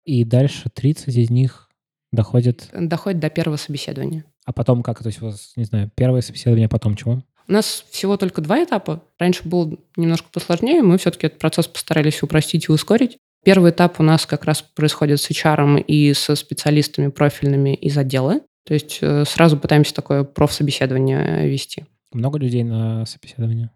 И 0.08 0.24
дальше 0.24 0.70
30 0.70 1.14
из 1.14 1.28
них 1.28 1.68
доходят... 2.12 2.70
Доходят 2.72 3.20
до 3.20 3.28
первого 3.28 3.58
собеседования. 3.58 4.24
А 4.46 4.54
потом 4.54 4.82
как? 4.82 5.02
То 5.02 5.08
есть 5.08 5.20
у 5.20 5.26
вас, 5.26 5.52
не 5.54 5.64
знаю, 5.64 5.90
первое 5.94 6.22
собеседование, 6.22 6.64
а 6.64 6.70
потом 6.70 6.96
чего? 6.96 7.22
У 7.46 7.52
нас 7.52 7.84
всего 7.90 8.16
только 8.16 8.40
два 8.40 8.64
этапа. 8.64 9.02
Раньше 9.18 9.46
был 9.46 9.78
немножко 9.96 10.28
посложнее, 10.32 10.80
мы 10.80 10.96
все-таки 10.96 11.26
этот 11.26 11.38
процесс 11.38 11.66
постарались 11.66 12.22
упростить 12.22 12.70
и 12.70 12.72
ускорить. 12.72 13.18
Первый 13.44 13.70
этап 13.70 14.00
у 14.00 14.02
нас 14.02 14.24
как 14.24 14.46
раз 14.46 14.62
происходит 14.62 15.20
с 15.20 15.30
HR 15.30 15.82
и 15.82 16.14
со 16.14 16.36
специалистами 16.36 17.08
профильными 17.08 17.74
из 17.74 17.98
отдела. 17.98 18.40
То 18.64 18.72
есть 18.72 19.00
э, 19.02 19.26
сразу 19.26 19.58
пытаемся 19.58 19.94
такое 19.94 20.24
профсобеседование 20.24 21.46
вести. 21.46 21.84
Много 22.14 22.38
людей 22.38 22.62
на 22.62 23.04
собеседование? 23.04 23.72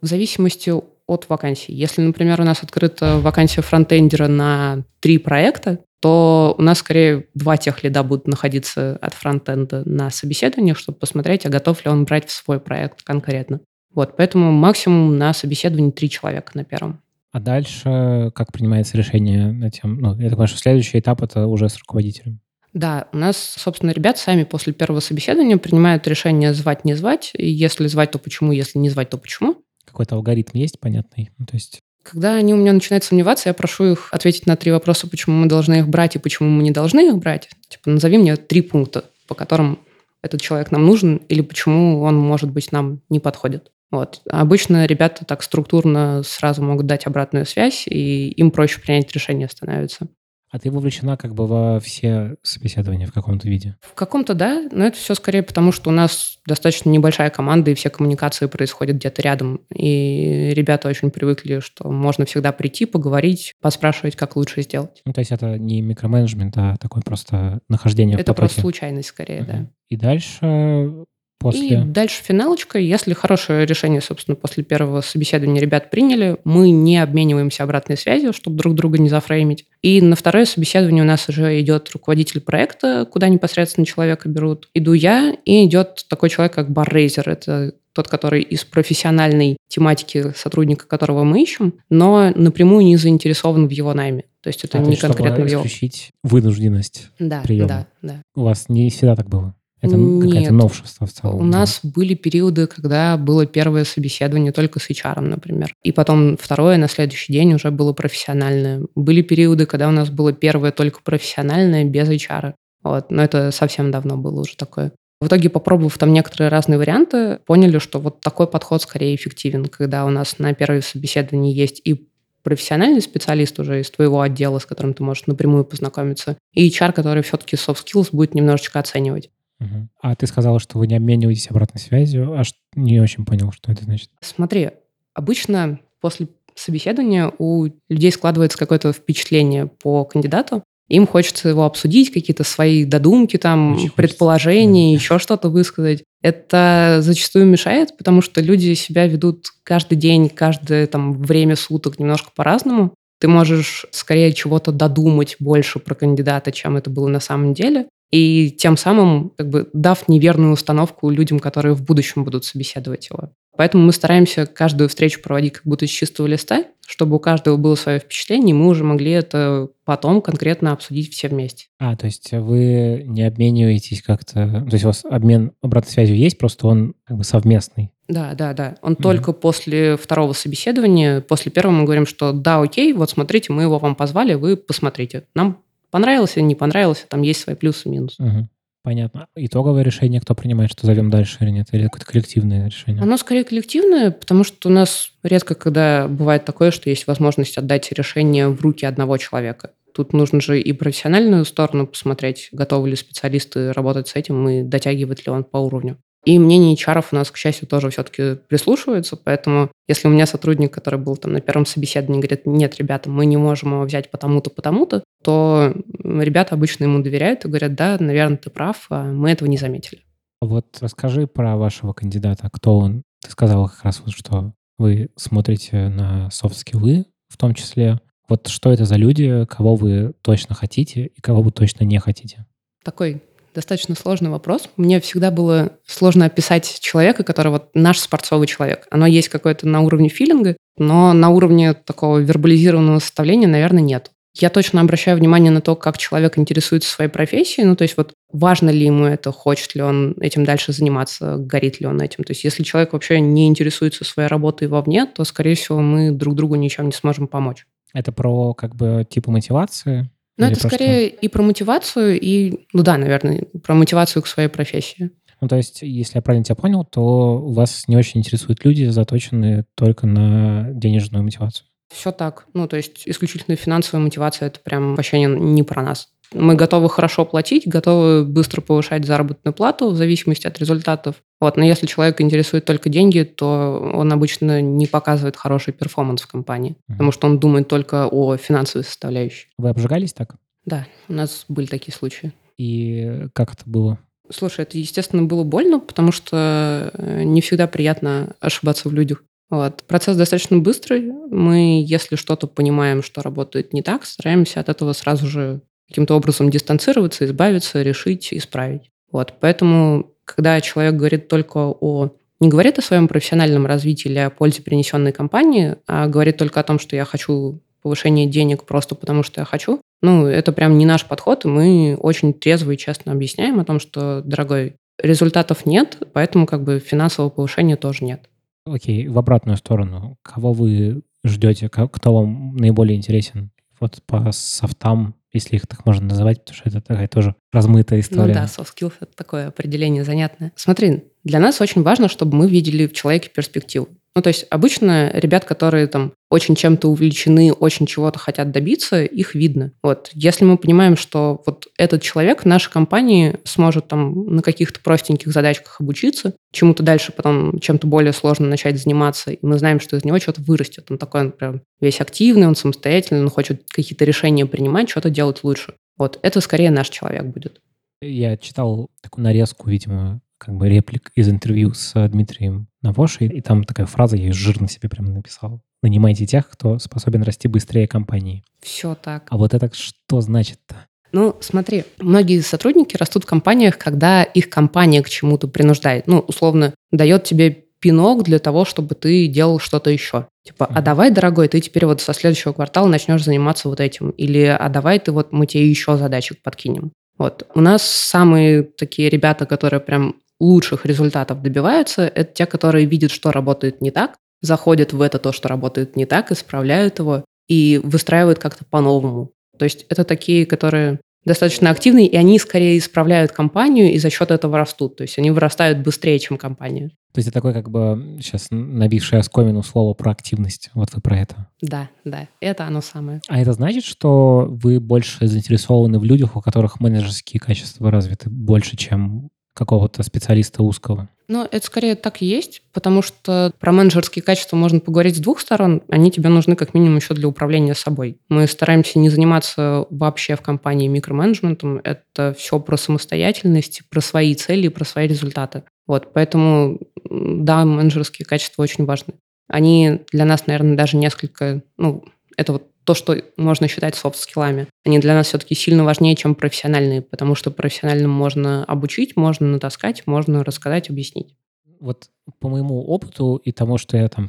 В 0.00 0.06
зависимости 0.06 0.72
от 1.06 1.28
вакансий. 1.28 1.72
Если, 1.72 2.02
например, 2.02 2.40
у 2.40 2.44
нас 2.44 2.62
открыта 2.62 3.18
вакансия 3.18 3.62
фронтендера 3.62 4.26
на 4.28 4.84
три 5.00 5.18
проекта, 5.18 5.80
то 6.00 6.54
у 6.58 6.62
нас 6.62 6.78
скорее 6.78 7.28
два 7.34 7.56
тех 7.56 7.82
лида 7.82 8.02
будут 8.02 8.26
находиться 8.26 8.96
от 9.00 9.14
фронтенда 9.14 9.88
на 9.88 10.10
собеседованиях, 10.10 10.78
чтобы 10.78 10.98
посмотреть, 10.98 11.46
а 11.46 11.48
готов 11.48 11.84
ли 11.84 11.90
он 11.90 12.04
брать 12.04 12.28
в 12.28 12.32
свой 12.32 12.60
проект 12.60 13.02
конкретно. 13.02 13.60
Вот, 13.94 14.16
поэтому 14.16 14.52
максимум 14.52 15.16
на 15.16 15.32
собеседовании 15.32 15.92
три 15.92 16.10
человека 16.10 16.52
на 16.54 16.64
первом. 16.64 17.00
А 17.32 17.40
дальше 17.40 18.30
как 18.34 18.52
принимается 18.52 18.96
решение 18.96 19.50
на 19.50 19.70
тем? 19.70 19.98
Ну, 19.98 20.14
я 20.16 20.24
так 20.24 20.32
понимаю, 20.32 20.48
что 20.48 20.58
следующий 20.58 20.98
этап 20.98 21.22
это 21.22 21.46
уже 21.46 21.68
с 21.68 21.78
руководителем. 21.78 22.40
Да, 22.74 23.06
у 23.12 23.16
нас, 23.16 23.36
собственно, 23.36 23.92
ребят 23.92 24.18
сами 24.18 24.44
после 24.44 24.72
первого 24.72 25.00
собеседования 25.00 25.56
принимают 25.56 26.06
решение 26.06 26.52
звать, 26.52 26.84
не 26.84 26.94
звать. 26.94 27.30
И 27.34 27.48
если 27.48 27.86
звать, 27.86 28.10
то 28.10 28.18
почему, 28.18 28.52
если 28.52 28.78
не 28.78 28.90
звать, 28.90 29.10
то 29.10 29.16
почему 29.16 29.63
какой-то 29.94 30.16
алгоритм 30.16 30.58
есть 30.58 30.80
понятный? 30.80 31.30
Ну, 31.38 31.46
то 31.46 31.54
есть... 31.54 31.78
Когда 32.02 32.34
они 32.34 32.52
у 32.52 32.58
меня 32.58 32.74
начинают 32.74 33.04
сомневаться, 33.04 33.48
я 33.48 33.54
прошу 33.54 33.92
их 33.92 34.08
ответить 34.12 34.46
на 34.46 34.56
три 34.56 34.70
вопроса, 34.70 35.08
почему 35.08 35.36
мы 35.36 35.46
должны 35.46 35.78
их 35.78 35.88
брать 35.88 36.16
и 36.16 36.18
почему 36.18 36.50
мы 36.50 36.62
не 36.62 36.70
должны 36.70 37.08
их 37.08 37.16
брать. 37.16 37.48
Типа, 37.68 37.88
назови 37.88 38.18
мне 38.18 38.36
три 38.36 38.60
пункта, 38.60 39.04
по 39.26 39.34
которым 39.34 39.78
этот 40.20 40.42
человек 40.42 40.70
нам 40.70 40.84
нужен 40.84 41.16
или 41.28 41.40
почему 41.40 42.02
он, 42.02 42.18
может 42.18 42.50
быть, 42.50 42.72
нам 42.72 43.00
не 43.08 43.20
подходит. 43.20 43.70
Вот. 43.90 44.22
обычно 44.28 44.86
ребята 44.86 45.24
так 45.24 45.42
структурно 45.44 46.22
сразу 46.24 46.62
могут 46.62 46.86
дать 46.86 47.06
обратную 47.06 47.46
связь, 47.46 47.86
и 47.86 48.28
им 48.30 48.50
проще 48.50 48.80
принять 48.80 49.12
решение 49.12 49.48
становится. 49.48 50.08
А 50.54 50.58
ты 50.60 50.70
вовлечена 50.70 51.16
как 51.16 51.34
бы 51.34 51.48
во 51.48 51.80
все 51.80 52.36
собеседования 52.44 53.08
в 53.08 53.12
каком-то 53.12 53.48
виде? 53.48 53.74
В 53.80 53.94
каком-то 53.94 54.34
да, 54.34 54.62
но 54.70 54.84
это 54.86 54.96
все 54.96 55.16
скорее 55.16 55.42
потому, 55.42 55.72
что 55.72 55.90
у 55.90 55.92
нас 55.92 56.38
достаточно 56.46 56.90
небольшая 56.90 57.30
команда, 57.30 57.72
и 57.72 57.74
все 57.74 57.90
коммуникации 57.90 58.46
происходят 58.46 58.98
где-то 58.98 59.20
рядом. 59.20 59.62
И 59.74 60.52
ребята 60.54 60.88
очень 60.88 61.10
привыкли, 61.10 61.58
что 61.58 61.90
можно 61.90 62.24
всегда 62.24 62.52
прийти, 62.52 62.86
поговорить, 62.86 63.54
поспрашивать, 63.60 64.14
как 64.14 64.36
лучше 64.36 64.62
сделать. 64.62 65.02
Ну, 65.04 65.12
то 65.12 65.18
есть 65.18 65.32
это 65.32 65.58
не 65.58 65.80
микроменеджмент, 65.80 66.56
а 66.56 66.76
такое 66.76 67.02
просто 67.02 67.58
нахождение 67.68 68.16
Это 68.16 68.32
в 68.32 68.36
просто 68.36 68.60
случайность 68.60 69.08
скорее, 69.08 69.40
uh-huh. 69.40 69.46
да. 69.46 69.70
И 69.88 69.96
дальше 69.96 71.04
После... 71.38 71.68
И 71.68 71.76
дальше 71.76 72.22
финалочка. 72.22 72.78
Если 72.78 73.12
хорошее 73.12 73.66
решение, 73.66 74.00
собственно, 74.00 74.34
после 74.34 74.64
первого 74.64 75.02
собеседования 75.02 75.60
ребят 75.60 75.90
приняли, 75.90 76.38
мы 76.44 76.70
не 76.70 76.98
обмениваемся 76.98 77.64
обратной 77.64 77.96
связью, 77.96 78.32
чтобы 78.32 78.56
друг 78.56 78.74
друга 78.74 78.98
не 78.98 79.08
зафреймить. 79.08 79.66
И 79.82 80.00
на 80.00 80.16
второе 80.16 80.46
собеседование 80.46 81.04
у 81.04 81.06
нас 81.06 81.28
уже 81.28 81.60
идет 81.60 81.90
руководитель 81.90 82.40
проекта, 82.40 83.06
куда 83.10 83.28
непосредственно 83.28 83.84
человека 83.84 84.28
берут. 84.28 84.68
Иду 84.72 84.94
я, 84.94 85.36
и 85.44 85.66
идет 85.66 86.06
такой 86.08 86.30
человек, 86.30 86.54
как 86.54 86.70
баррейзер. 86.70 87.28
Это 87.28 87.74
тот, 87.94 88.08
который 88.08 88.42
из 88.42 88.64
профессиональной 88.64 89.56
тематики 89.68 90.32
сотрудника, 90.36 90.86
которого 90.86 91.24
мы 91.24 91.42
ищем, 91.42 91.74
но 91.90 92.32
напрямую 92.34 92.84
не 92.84 92.96
заинтересован 92.96 93.68
в 93.68 93.70
его 93.70 93.94
найме. 93.94 94.24
То 94.40 94.48
есть 94.48 94.64
это 94.64 94.78
а, 94.78 94.82
не 94.82 94.96
конкретно 94.96 95.44
в 95.44 95.48
его... 95.48 95.62
исключить 95.62 96.10
вынужденность 96.22 97.08
да, 97.18 97.40
приема. 97.42 97.68
Да, 97.68 97.86
да. 98.02 98.22
У 98.34 98.42
вас 98.42 98.68
не 98.68 98.90
всегда 98.90 99.14
так 99.14 99.28
было? 99.28 99.54
Это 99.84 99.96
какое-то 99.96 100.52
новшество 100.52 101.06
в 101.06 101.12
целом. 101.12 101.40
У 101.40 101.44
нас 101.44 101.80
были 101.82 102.14
периоды, 102.14 102.66
когда 102.66 103.16
было 103.16 103.46
первое 103.46 103.84
собеседование 103.84 104.52
только 104.52 104.80
с 104.80 104.90
HR, 104.90 105.20
например. 105.20 105.74
И 105.82 105.92
потом 105.92 106.36
второе 106.36 106.76
на 106.76 106.88
следующий 106.88 107.32
день 107.32 107.54
уже 107.54 107.70
было 107.70 107.92
профессиональное. 107.92 108.82
Были 108.94 109.22
периоды, 109.22 109.66
когда 109.66 109.88
у 109.88 109.92
нас 109.92 110.10
было 110.10 110.32
первое 110.32 110.72
только 110.72 111.00
профессиональное, 111.02 111.84
без 111.84 112.08
HR. 112.08 112.54
Вот. 112.82 113.10
Но 113.10 113.22
это 113.22 113.50
совсем 113.50 113.90
давно 113.90 114.16
было 114.16 114.40
уже 114.40 114.56
такое. 114.56 114.92
В 115.20 115.26
итоге, 115.26 115.48
попробовав 115.48 115.96
там 115.96 116.12
некоторые 116.12 116.50
разные 116.50 116.78
варианты, 116.78 117.38
поняли, 117.46 117.78
что 117.78 117.98
вот 117.98 118.20
такой 118.20 118.46
подход 118.46 118.82
скорее 118.82 119.14
эффективен, 119.14 119.66
когда 119.66 120.04
у 120.04 120.10
нас 120.10 120.38
на 120.38 120.52
первое 120.52 120.82
собеседование 120.82 121.54
есть 121.54 121.80
и 121.84 122.08
профессиональный 122.42 123.00
специалист 123.00 123.58
уже 123.58 123.80
из 123.80 123.90
твоего 123.90 124.20
отдела, 124.20 124.58
с 124.58 124.66
которым 124.66 124.92
ты 124.92 125.02
можешь 125.02 125.26
напрямую 125.26 125.64
познакомиться, 125.64 126.36
и 126.52 126.68
HR, 126.68 126.92
который 126.92 127.22
все-таки 127.22 127.56
soft 127.56 127.84
skills 127.86 128.08
будет 128.12 128.34
немножечко 128.34 128.78
оценивать. 128.78 129.30
Угу. 129.60 129.88
А 130.02 130.14
ты 130.14 130.26
сказала, 130.26 130.58
что 130.58 130.78
вы 130.78 130.86
не 130.86 130.96
обмениваетесь 130.96 131.50
обратной 131.50 131.80
связью. 131.80 132.32
Аж 132.38 132.54
не 132.74 133.00
очень 133.00 133.24
понял, 133.24 133.52
что 133.52 133.72
это 133.72 133.84
значит. 133.84 134.10
Смотри, 134.20 134.70
обычно 135.14 135.80
после 136.00 136.28
собеседования 136.54 137.32
у 137.38 137.68
людей 137.88 138.12
складывается 138.12 138.58
какое-то 138.58 138.92
впечатление 138.92 139.66
по 139.66 140.04
кандидату. 140.04 140.62
Им 140.88 141.06
хочется 141.06 141.48
его 141.48 141.64
обсудить, 141.64 142.12
какие-то 142.12 142.44
свои 142.44 142.84
додумки, 142.84 143.38
там, 143.38 143.76
Очень 143.76 143.90
предположения, 143.90 144.92
хочется. 144.92 145.14
еще 145.14 145.18
что-то 145.18 145.48
высказать. 145.48 146.04
Это 146.20 146.98
зачастую 147.00 147.46
мешает, 147.46 147.96
потому 147.96 148.20
что 148.20 148.42
люди 148.42 148.74
себя 148.74 149.06
ведут 149.06 149.46
каждый 149.62 149.96
день, 149.96 150.28
каждое 150.28 150.86
там, 150.86 151.14
время 151.22 151.56
суток 151.56 151.98
немножко 151.98 152.30
по-разному. 152.36 152.94
Ты 153.18 153.28
можешь 153.28 153.86
скорее 153.92 154.32
чего-то 154.34 154.72
додумать 154.72 155.36
больше 155.38 155.78
про 155.78 155.94
кандидата, 155.94 156.52
чем 156.52 156.76
это 156.76 156.90
было 156.90 157.08
на 157.08 157.20
самом 157.20 157.54
деле 157.54 157.86
и 158.10 158.50
тем 158.50 158.76
самым 158.76 159.30
как 159.36 159.48
бы 159.48 159.68
дав 159.72 160.08
неверную 160.08 160.52
установку 160.52 161.10
людям, 161.10 161.40
которые 161.40 161.74
в 161.74 161.84
будущем 161.84 162.24
будут 162.24 162.44
собеседовать 162.44 163.10
его. 163.10 163.30
Поэтому 163.56 163.84
мы 163.84 163.92
стараемся 163.92 164.46
каждую 164.46 164.88
встречу 164.88 165.20
проводить 165.22 165.54
как 165.54 165.64
будто 165.64 165.86
с 165.86 165.90
чистого 165.90 166.26
листа, 166.26 166.64
чтобы 166.86 167.16
у 167.16 167.18
каждого 167.20 167.56
было 167.56 167.76
свое 167.76 168.00
впечатление, 168.00 168.50
и 168.50 168.58
мы 168.58 168.66
уже 168.66 168.82
могли 168.82 169.12
это 169.12 169.68
потом 169.84 170.20
конкретно 170.20 170.72
обсудить 170.72 171.12
все 171.12 171.28
вместе. 171.28 171.66
А, 171.78 171.96
то 171.96 172.06
есть 172.06 172.32
вы 172.32 173.04
не 173.06 173.22
обмениваетесь 173.22 174.02
как-то... 174.02 174.64
То 174.68 174.72
есть 174.72 174.84
у 174.84 174.88
вас 174.88 175.04
обмен 175.04 175.52
обратной 175.62 175.92
связью 175.92 176.16
есть, 176.16 176.38
просто 176.38 176.66
он 176.66 176.94
как 177.04 177.16
бы 177.16 177.24
совместный? 177.24 177.90
Да, 178.08 178.34
да, 178.34 178.52
да. 178.52 178.76
Он 178.82 178.94
mm 178.94 179.02
только 179.02 179.32
после 179.32 179.96
второго 179.96 180.32
собеседования, 180.32 181.20
после 181.20 181.50
первого 181.52 181.74
мы 181.74 181.84
говорим, 181.84 182.06
что 182.06 182.32
да, 182.32 182.60
окей, 182.60 182.92
вот 182.92 183.10
смотрите, 183.10 183.52
мы 183.52 183.62
его 183.62 183.78
вам 183.78 183.94
позвали, 183.94 184.34
вы 184.34 184.56
посмотрите. 184.56 185.24
Нам 185.34 185.58
понравилось 185.94 186.36
или 186.36 186.42
не 186.42 186.56
понравилось, 186.56 187.06
там 187.08 187.22
есть 187.22 187.42
свои 187.42 187.54
плюсы 187.54 187.88
и 187.88 187.92
минусы. 187.92 188.20
Угу. 188.20 188.48
Понятно. 188.82 189.28
Итоговое 189.36 189.84
решение 189.84 190.20
кто 190.20 190.34
принимает, 190.34 190.72
что 190.72 190.86
зовем 190.86 191.08
дальше 191.08 191.36
или 191.40 191.50
нет? 191.50 191.68
Или 191.70 191.84
какое-то 191.84 192.04
коллективное 192.04 192.66
решение? 192.66 193.00
Оно 193.00 193.16
скорее 193.16 193.44
коллективное, 193.44 194.10
потому 194.10 194.42
что 194.42 194.68
у 194.68 194.72
нас 194.72 195.12
редко 195.22 195.54
когда 195.54 196.08
бывает 196.08 196.44
такое, 196.44 196.72
что 196.72 196.90
есть 196.90 197.06
возможность 197.06 197.58
отдать 197.58 197.92
решение 197.92 198.48
в 198.48 198.60
руки 198.60 198.84
одного 198.84 199.18
человека. 199.18 199.70
Тут 199.94 200.12
нужно 200.12 200.40
же 200.40 200.60
и 200.60 200.72
профессиональную 200.72 201.44
сторону 201.44 201.86
посмотреть, 201.86 202.48
готовы 202.50 202.90
ли 202.90 202.96
специалисты 202.96 203.72
работать 203.72 204.08
с 204.08 204.16
этим 204.16 204.48
и 204.48 204.62
дотягивает 204.64 205.24
ли 205.24 205.30
он 205.30 205.44
по 205.44 205.58
уровню. 205.58 205.98
И 206.24 206.38
мнение 206.38 206.74
HR 206.74 207.04
у 207.12 207.14
нас, 207.14 207.30
к 207.30 207.36
счастью, 207.36 207.68
тоже 207.68 207.90
все-таки 207.90 208.36
прислушивается, 208.48 209.16
поэтому 209.16 209.70
если 209.86 210.08
у 210.08 210.10
меня 210.10 210.26
сотрудник, 210.26 210.72
который 210.72 210.98
был 210.98 211.16
там 211.16 211.32
на 211.32 211.40
первом 211.40 211.66
собеседовании, 211.66 212.20
говорит, 212.20 212.46
нет, 212.46 212.76
ребята, 212.78 213.10
мы 213.10 213.26
не 213.26 213.36
можем 213.36 213.72
его 213.72 213.82
взять 213.82 214.10
потому-то, 214.10 214.50
потому-то, 214.50 215.04
то 215.22 215.74
ребята 216.02 216.54
обычно 216.54 216.84
ему 216.84 217.02
доверяют 217.02 217.44
и 217.44 217.48
говорят, 217.48 217.74
да, 217.74 217.96
наверное, 218.00 218.38
ты 218.38 218.50
прав, 218.50 218.86
а 218.90 219.04
мы 219.04 219.30
этого 219.30 219.48
не 219.48 219.58
заметили. 219.58 220.00
Вот 220.40 220.78
расскажи 220.80 221.26
про 221.26 221.56
вашего 221.56 221.92
кандидата, 221.92 222.48
кто 222.52 222.78
он. 222.78 223.02
Ты 223.22 223.30
сказала 223.30 223.68
как 223.68 223.84
раз, 223.84 224.02
вот, 224.04 224.14
что 224.14 224.52
вы 224.78 225.10
смотрите 225.16 225.88
на 225.88 226.30
софт-скиллы 226.30 227.06
в 227.28 227.36
том 227.36 227.54
числе. 227.54 228.00
Вот 228.28 228.48
что 228.48 228.72
это 228.72 228.84
за 228.84 228.96
люди, 228.96 229.46
кого 229.46 229.74
вы 229.74 230.14
точно 230.22 230.54
хотите 230.54 231.06
и 231.06 231.20
кого 231.20 231.42
вы 231.42 231.50
точно 231.50 231.84
не 231.84 231.98
хотите? 231.98 232.46
Такой 232.82 233.22
достаточно 233.54 233.94
сложный 233.94 234.30
вопрос. 234.30 234.68
Мне 234.76 235.00
всегда 235.00 235.30
было 235.30 235.72
сложно 235.86 236.26
описать 236.26 236.78
человека, 236.80 237.22
который 237.22 237.48
вот 237.48 237.70
наш 237.74 237.98
спортсовый 237.98 238.46
человек. 238.46 238.86
Оно 238.90 239.06
есть 239.06 239.28
какое-то 239.28 239.66
на 239.66 239.80
уровне 239.80 240.08
филинга, 240.08 240.56
но 240.76 241.12
на 241.12 241.30
уровне 241.30 241.74
такого 241.74 242.18
вербализированного 242.18 242.98
составления, 242.98 243.48
наверное, 243.48 243.82
нет. 243.82 244.10
Я 244.36 244.50
точно 244.50 244.80
обращаю 244.80 245.16
внимание 245.16 245.52
на 245.52 245.60
то, 245.60 245.76
как 245.76 245.96
человек 245.96 246.38
интересуется 246.38 246.90
своей 246.90 247.08
профессией. 247.08 247.66
Ну, 247.66 247.76
то 247.76 247.82
есть 247.82 247.96
вот 247.96 248.14
важно 248.32 248.70
ли 248.70 248.84
ему 248.84 249.04
это, 249.04 249.30
хочет 249.30 249.76
ли 249.76 249.82
он 249.82 250.16
этим 250.20 250.44
дальше 250.44 250.72
заниматься, 250.72 251.36
горит 251.36 251.80
ли 251.80 251.86
он 251.86 252.00
этим. 252.00 252.24
То 252.24 252.32
есть 252.32 252.42
если 252.42 252.64
человек 252.64 252.92
вообще 252.92 253.20
не 253.20 253.46
интересуется 253.46 254.04
своей 254.04 254.28
работой 254.28 254.66
вовне, 254.66 255.06
то, 255.06 255.22
скорее 255.22 255.54
всего, 255.54 255.80
мы 255.80 256.10
друг 256.10 256.34
другу 256.34 256.56
ничем 256.56 256.86
не 256.86 256.92
сможем 256.92 257.28
помочь. 257.28 257.66
Это 257.92 258.10
про 258.10 258.54
как 258.54 258.74
бы 258.74 259.06
типа 259.08 259.30
мотивации? 259.30 260.10
Ну, 260.36 260.46
это 260.46 260.58
скорее 260.68 261.10
что? 261.10 261.16
и 261.18 261.28
про 261.28 261.42
мотивацию, 261.42 262.20
и, 262.20 262.66
ну 262.72 262.82
да, 262.82 262.98
наверное, 262.98 263.44
про 263.62 263.74
мотивацию 263.74 264.22
к 264.22 264.26
своей 264.26 264.48
профессии. 264.48 265.10
Ну, 265.40 265.48
то 265.48 265.56
есть, 265.56 265.82
если 265.82 266.16
я 266.18 266.22
правильно 266.22 266.44
тебя 266.44 266.54
понял, 266.56 266.84
то 266.84 267.38
вас 267.38 267.86
не 267.86 267.96
очень 267.96 268.20
интересуют 268.20 268.64
люди, 268.64 268.84
заточенные 268.86 269.66
только 269.74 270.06
на 270.06 270.70
денежную 270.72 271.22
мотивацию. 271.22 271.66
Все 271.92 272.12
так. 272.12 272.46
Ну, 272.54 272.66
то 272.66 272.76
есть, 272.76 273.02
исключительно 273.06 273.56
финансовая 273.56 274.02
мотивация– 274.02 274.46
это 274.48 274.60
прям 274.60 274.94
вообще 274.94 275.18
не, 275.18 275.26
не 275.26 275.62
про 275.62 275.82
нас. 275.82 276.08
Мы 276.34 276.54
готовы 276.54 276.90
хорошо 276.90 277.24
платить, 277.24 277.66
готовы 277.66 278.24
быстро 278.24 278.60
повышать 278.60 279.04
заработную 279.04 279.54
плату 279.54 279.90
в 279.90 279.96
зависимости 279.96 280.46
от 280.46 280.58
результатов. 280.58 281.16
Вот. 281.40 281.56
Но 281.56 281.64
если 281.64 281.86
человек 281.86 282.20
интересует 282.20 282.64
только 282.64 282.88
деньги, 282.88 283.22
то 283.22 283.90
он 283.94 284.12
обычно 284.12 284.60
не 284.60 284.86
показывает 284.86 285.36
хороший 285.36 285.72
перформанс 285.72 286.22
в 286.22 286.26
компании, 286.26 286.72
mm-hmm. 286.72 286.92
потому 286.92 287.12
что 287.12 287.26
он 287.26 287.38
думает 287.38 287.68
только 287.68 288.08
о 288.08 288.36
финансовой 288.36 288.84
составляющей. 288.84 289.48
Вы 289.58 289.70
обжигались 289.70 290.12
так? 290.12 290.36
Да, 290.64 290.86
у 291.08 291.12
нас 291.12 291.44
были 291.48 291.66
такие 291.66 291.94
случаи. 291.94 292.32
И 292.56 293.26
как 293.32 293.52
это 293.52 293.62
было? 293.66 293.98
Слушай, 294.30 294.62
это, 294.62 294.78
естественно, 294.78 295.22
было 295.22 295.44
больно, 295.44 295.80
потому 295.80 296.10
что 296.10 296.90
э, 296.94 297.22
не 297.24 297.40
всегда 297.40 297.66
приятно 297.66 298.34
ошибаться 298.40 298.88
в 298.88 298.92
людях. 298.92 299.22
Вот. 299.50 299.82
Процесс 299.86 300.16
достаточно 300.16 300.58
быстрый. 300.58 301.02
Мы, 301.30 301.84
если 301.86 302.16
что-то 302.16 302.46
понимаем, 302.46 303.02
что 303.02 303.22
работает 303.22 303.72
не 303.72 303.82
так, 303.82 304.06
стараемся 304.06 304.60
от 304.60 304.68
этого 304.68 304.92
сразу 304.94 305.26
же 305.26 305.60
каким-то 305.88 306.16
образом 306.16 306.50
дистанцироваться, 306.50 307.24
избавиться, 307.24 307.82
решить, 307.82 308.32
исправить. 308.32 308.90
Вот. 309.10 309.34
Поэтому, 309.40 310.10
когда 310.24 310.60
человек 310.60 310.94
говорит 310.94 311.28
только 311.28 311.58
о... 311.58 312.10
Не 312.40 312.48
говорит 312.48 312.78
о 312.78 312.82
своем 312.82 313.08
профессиональном 313.08 313.64
развитии 313.64 314.08
или 314.08 314.18
о 314.18 314.28
пользе 314.28 314.60
принесенной 314.60 315.12
компании, 315.12 315.76
а 315.86 316.08
говорит 316.08 316.36
только 316.36 316.60
о 316.60 316.64
том, 316.64 316.78
что 316.78 316.96
я 316.96 317.04
хочу 317.04 317.60
повышение 317.80 318.26
денег 318.26 318.64
просто 318.64 318.94
потому, 318.94 319.22
что 319.22 319.40
я 319.40 319.44
хочу, 319.44 319.80
ну, 320.02 320.26
это 320.26 320.52
прям 320.52 320.76
не 320.76 320.86
наш 320.86 321.04
подход, 321.04 321.44
и 321.44 321.48
мы 321.48 321.96
очень 322.00 322.32
трезво 322.32 322.72
и 322.72 322.76
честно 322.76 323.12
объясняем 323.12 323.60
о 323.60 323.64
том, 323.64 323.78
что, 323.78 324.22
дорогой, 324.22 324.76
результатов 324.98 325.66
нет, 325.66 325.98
поэтому 326.12 326.46
как 326.46 326.64
бы 326.64 326.80
финансового 326.80 327.30
повышения 327.30 327.76
тоже 327.76 328.04
нет. 328.04 328.28
Окей, 328.66 329.08
в 329.08 329.18
обратную 329.18 329.58
сторону. 329.58 330.16
Кого 330.22 330.52
вы 330.52 331.02
ждете? 331.24 331.68
Кто 331.68 332.14
вам 332.14 332.56
наиболее 332.56 332.96
интересен? 332.96 333.50
Вот 333.84 334.02
по 334.06 334.32
софтам 334.32 335.14
если 335.34 335.56
их 335.56 335.66
так 335.66 335.84
можно 335.84 336.06
называть, 336.06 336.38
потому 336.40 336.56
что 336.56 336.68
это 336.70 336.80
такая 336.80 337.08
тоже 337.08 337.34
размытая 337.52 338.00
история. 338.00 338.28
Ну 338.28 338.34
да, 338.34 338.44
soft 338.44 338.68
skills— 338.74 338.92
это 339.00 339.14
такое 339.14 339.48
определение 339.48 340.04
занятное. 340.04 340.52
Смотри, 340.54 341.04
для 341.24 341.40
нас 341.40 341.60
очень 341.60 341.82
важно, 341.82 342.08
чтобы 342.08 342.36
мы 342.36 342.48
видели 342.48 342.86
в 342.86 342.92
человеке 342.92 343.28
перспективу. 343.28 343.88
Ну, 344.16 344.22
то 344.22 344.28
есть 344.28 344.46
обычно 344.48 345.10
ребят, 345.12 345.44
которые 345.44 345.88
там 345.88 346.12
очень 346.30 346.54
чем-то 346.54 346.88
увлечены, 346.88 347.52
очень 347.52 347.84
чего-то 347.86 348.20
хотят 348.20 348.52
добиться, 348.52 349.02
их 349.02 349.34
видно. 349.34 349.72
Вот. 349.82 350.10
Если 350.12 350.44
мы 350.44 350.56
понимаем, 350.56 350.96
что 350.96 351.42
вот 351.44 351.66
этот 351.78 352.02
человек 352.02 352.42
в 352.42 352.46
нашей 352.46 352.70
компании 352.70 353.38
сможет 353.42 353.88
там 353.88 354.26
на 354.26 354.42
каких-то 354.42 354.80
простеньких 354.80 355.32
задачках 355.32 355.80
обучиться, 355.80 356.34
чему-то 356.52 356.84
дальше 356.84 357.10
потом 357.10 357.58
чем-то 357.58 357.88
более 357.88 358.12
сложно 358.12 358.46
начать 358.46 358.80
заниматься, 358.80 359.32
и 359.32 359.38
мы 359.42 359.58
знаем, 359.58 359.80
что 359.80 359.96
из 359.96 360.04
него 360.04 360.20
что-то 360.20 360.42
вырастет. 360.42 360.90
Он 360.90 360.98
такой, 360.98 361.22
он 361.22 361.32
прям 361.32 361.62
весь 361.80 362.00
активный, 362.00 362.46
он 362.46 362.54
самостоятельный, 362.54 363.22
он 363.22 363.30
хочет 363.30 363.64
какие-то 363.68 364.04
решения 364.04 364.46
принимать, 364.46 364.90
что-то 364.90 365.10
делать 365.10 365.42
лучше. 365.42 365.74
Вот. 365.96 366.20
Это 366.22 366.40
скорее 366.40 366.70
наш 366.70 366.88
человек 366.88 367.24
будет. 367.24 367.60
Я 368.00 368.36
читал 368.36 368.90
такую 369.02 369.24
нарезку, 369.24 369.70
видимо, 369.70 370.20
как 370.38 370.54
бы 370.54 370.68
реплик 370.68 371.10
из 371.14 371.28
интервью 371.28 371.74
с 371.74 372.08
Дмитрием 372.08 372.68
Навошей, 372.82 373.28
и 373.28 373.40
там 373.40 373.64
такая 373.64 373.86
фраза, 373.86 374.16
я 374.16 374.24
ее 374.24 374.32
жирно 374.32 374.68
себе 374.68 374.88
прямо 374.88 375.10
написал. 375.10 375.62
Нанимайте 375.82 376.26
тех, 376.26 376.48
кто 376.48 376.78
способен 376.78 377.22
расти 377.22 377.48
быстрее 377.48 377.86
компании. 377.86 378.44
Все 378.60 378.94
так. 378.94 379.26
А 379.30 379.36
вот 379.36 379.54
это 379.54 379.70
что 379.72 380.20
значит-то? 380.20 380.86
Ну, 381.12 381.36
смотри, 381.40 381.84
многие 382.00 382.40
сотрудники 382.40 382.96
растут 382.96 383.24
в 383.24 383.26
компаниях, 383.26 383.78
когда 383.78 384.24
их 384.24 384.50
компания 384.50 385.02
к 385.02 385.08
чему-то 385.08 385.46
принуждает. 385.46 386.06
Ну, 386.08 386.18
условно, 386.18 386.74
дает 386.90 387.24
тебе 387.24 387.64
пинок 387.78 388.24
для 388.24 388.38
того, 388.38 388.64
чтобы 388.64 388.94
ты 388.94 389.28
делал 389.28 389.58
что-то 389.58 389.90
еще. 389.90 390.26
Типа, 390.42 390.66
а 390.66 390.80
давай, 390.80 391.10
дорогой, 391.10 391.48
ты 391.48 391.60
теперь 391.60 391.86
вот 391.86 392.00
со 392.00 392.14
следующего 392.14 392.52
квартала 392.54 392.88
начнешь 392.88 393.22
заниматься 393.22 393.68
вот 393.68 393.78
этим. 393.78 394.10
Или, 394.10 394.44
а 394.58 394.68
давай 394.70 394.98
ты 394.98 395.12
вот 395.12 395.32
мы 395.32 395.46
тебе 395.46 395.68
еще 395.68 395.96
задачек 395.96 396.42
подкинем. 396.42 396.92
Вот. 397.18 397.46
У 397.54 397.60
нас 397.60 397.82
самые 397.82 398.62
такие 398.62 399.08
ребята, 399.08 399.46
которые 399.46 399.80
прям 399.80 400.16
лучших 400.44 400.86
результатов 400.86 401.42
добиваются, 401.42 402.02
это 402.02 402.32
те, 402.32 402.46
которые 402.46 402.86
видят, 402.86 403.10
что 403.10 403.32
работает 403.32 403.80
не 403.80 403.90
так, 403.90 404.16
заходят 404.42 404.92
в 404.92 405.00
это 405.00 405.18
то, 405.18 405.32
что 405.32 405.48
работает 405.48 405.96
не 405.96 406.06
так, 406.06 406.30
исправляют 406.30 406.98
его 406.98 407.24
и 407.48 407.80
выстраивают 407.82 408.38
как-то 408.38 408.64
по-новому. 408.64 409.30
То 409.58 409.64
есть 409.64 409.86
это 409.88 410.04
такие, 410.04 410.46
которые 410.46 411.00
достаточно 411.24 411.70
активные, 411.70 412.06
и 412.06 412.16
они 412.16 412.38
скорее 412.38 412.76
исправляют 412.78 413.32
компанию 413.32 413.92
и 413.92 413.98
за 413.98 414.10
счет 414.10 414.30
этого 414.30 414.58
растут. 414.58 414.96
То 414.96 415.02
есть 415.02 415.18
они 415.18 415.30
вырастают 415.30 415.78
быстрее, 415.78 416.18
чем 416.18 416.36
компания. 416.36 416.90
То 417.12 417.18
есть 417.18 417.28
это 417.28 417.34
такое 417.34 417.52
как 417.54 417.70
бы 417.70 418.18
сейчас 418.20 418.48
набившее 418.50 419.20
оскомину 419.20 419.62
слово 419.62 419.94
про 419.94 420.10
активность. 420.10 420.70
Вот 420.74 420.92
вы 420.92 421.00
про 421.00 421.20
это. 421.20 421.48
Да, 421.62 421.88
да, 422.04 422.28
это 422.40 422.66
оно 422.66 422.80
самое. 422.80 423.20
А 423.28 423.40
это 423.40 423.52
значит, 423.52 423.84
что 423.84 424.46
вы 424.50 424.80
больше 424.80 425.26
заинтересованы 425.26 425.98
в 425.98 426.04
людях, 426.04 426.36
у 426.36 426.42
которых 426.42 426.80
менеджерские 426.80 427.40
качества 427.40 427.90
развиты 427.90 428.28
больше, 428.28 428.76
чем 428.76 429.30
какого-то 429.54 430.02
специалиста 430.02 430.62
узкого? 430.62 431.08
Ну, 431.26 431.46
это 431.50 431.64
скорее 431.64 431.94
так 431.94 432.20
и 432.20 432.26
есть, 432.26 432.62
потому 432.72 433.00
что 433.00 433.52
про 433.58 433.72
менеджерские 433.72 434.22
качества 434.22 434.56
можно 434.56 434.80
поговорить 434.80 435.16
с 435.16 435.20
двух 435.20 435.40
сторон. 435.40 435.82
Они 435.88 436.10
тебе 436.10 436.28
нужны 436.28 436.54
как 436.54 436.74
минимум 436.74 436.96
еще 436.96 437.14
для 437.14 437.28
управления 437.28 437.74
собой. 437.74 438.18
Мы 438.28 438.46
стараемся 438.46 438.98
не 438.98 439.08
заниматься 439.08 439.86
вообще 439.88 440.36
в 440.36 440.42
компании 440.42 440.86
микроменеджментом. 440.88 441.80
Это 441.82 442.34
все 442.38 442.60
про 442.60 442.76
самостоятельность, 442.76 443.82
про 443.88 444.02
свои 444.02 444.34
цели, 444.34 444.68
про 444.68 444.84
свои 444.84 445.06
результаты. 445.06 445.62
Вот, 445.86 446.12
поэтому, 446.12 446.80
да, 447.08 447.64
менеджерские 447.64 448.26
качества 448.26 448.62
очень 448.62 448.84
важны. 448.84 449.14
Они 449.48 450.00
для 450.12 450.24
нас, 450.24 450.46
наверное, 450.46 450.76
даже 450.76 450.96
несколько, 450.96 451.62
ну, 451.78 452.04
это 452.36 452.52
вот 452.52 452.68
то, 452.84 452.94
что 452.94 453.16
можно 453.36 453.68
считать 453.68 453.94
софт-скиллами. 453.94 454.68
Они 454.84 454.98
для 454.98 455.14
нас 455.14 455.28
все-таки 455.28 455.54
сильно 455.54 455.84
важнее, 455.84 456.16
чем 456.16 456.34
профессиональные, 456.34 457.02
потому 457.02 457.34
что 457.34 457.50
профессиональным 457.50 458.10
можно 458.10 458.64
обучить, 458.64 459.16
можно 459.16 459.46
натаскать, 459.46 460.06
можно 460.06 460.44
рассказать, 460.44 460.90
объяснить. 460.90 461.34
Вот 461.80 462.08
по 462.38 462.48
моему 462.48 462.82
опыту 462.82 463.36
и 463.36 463.52
тому, 463.52 463.78
что 463.78 463.96
я 463.96 464.08
там 464.08 464.28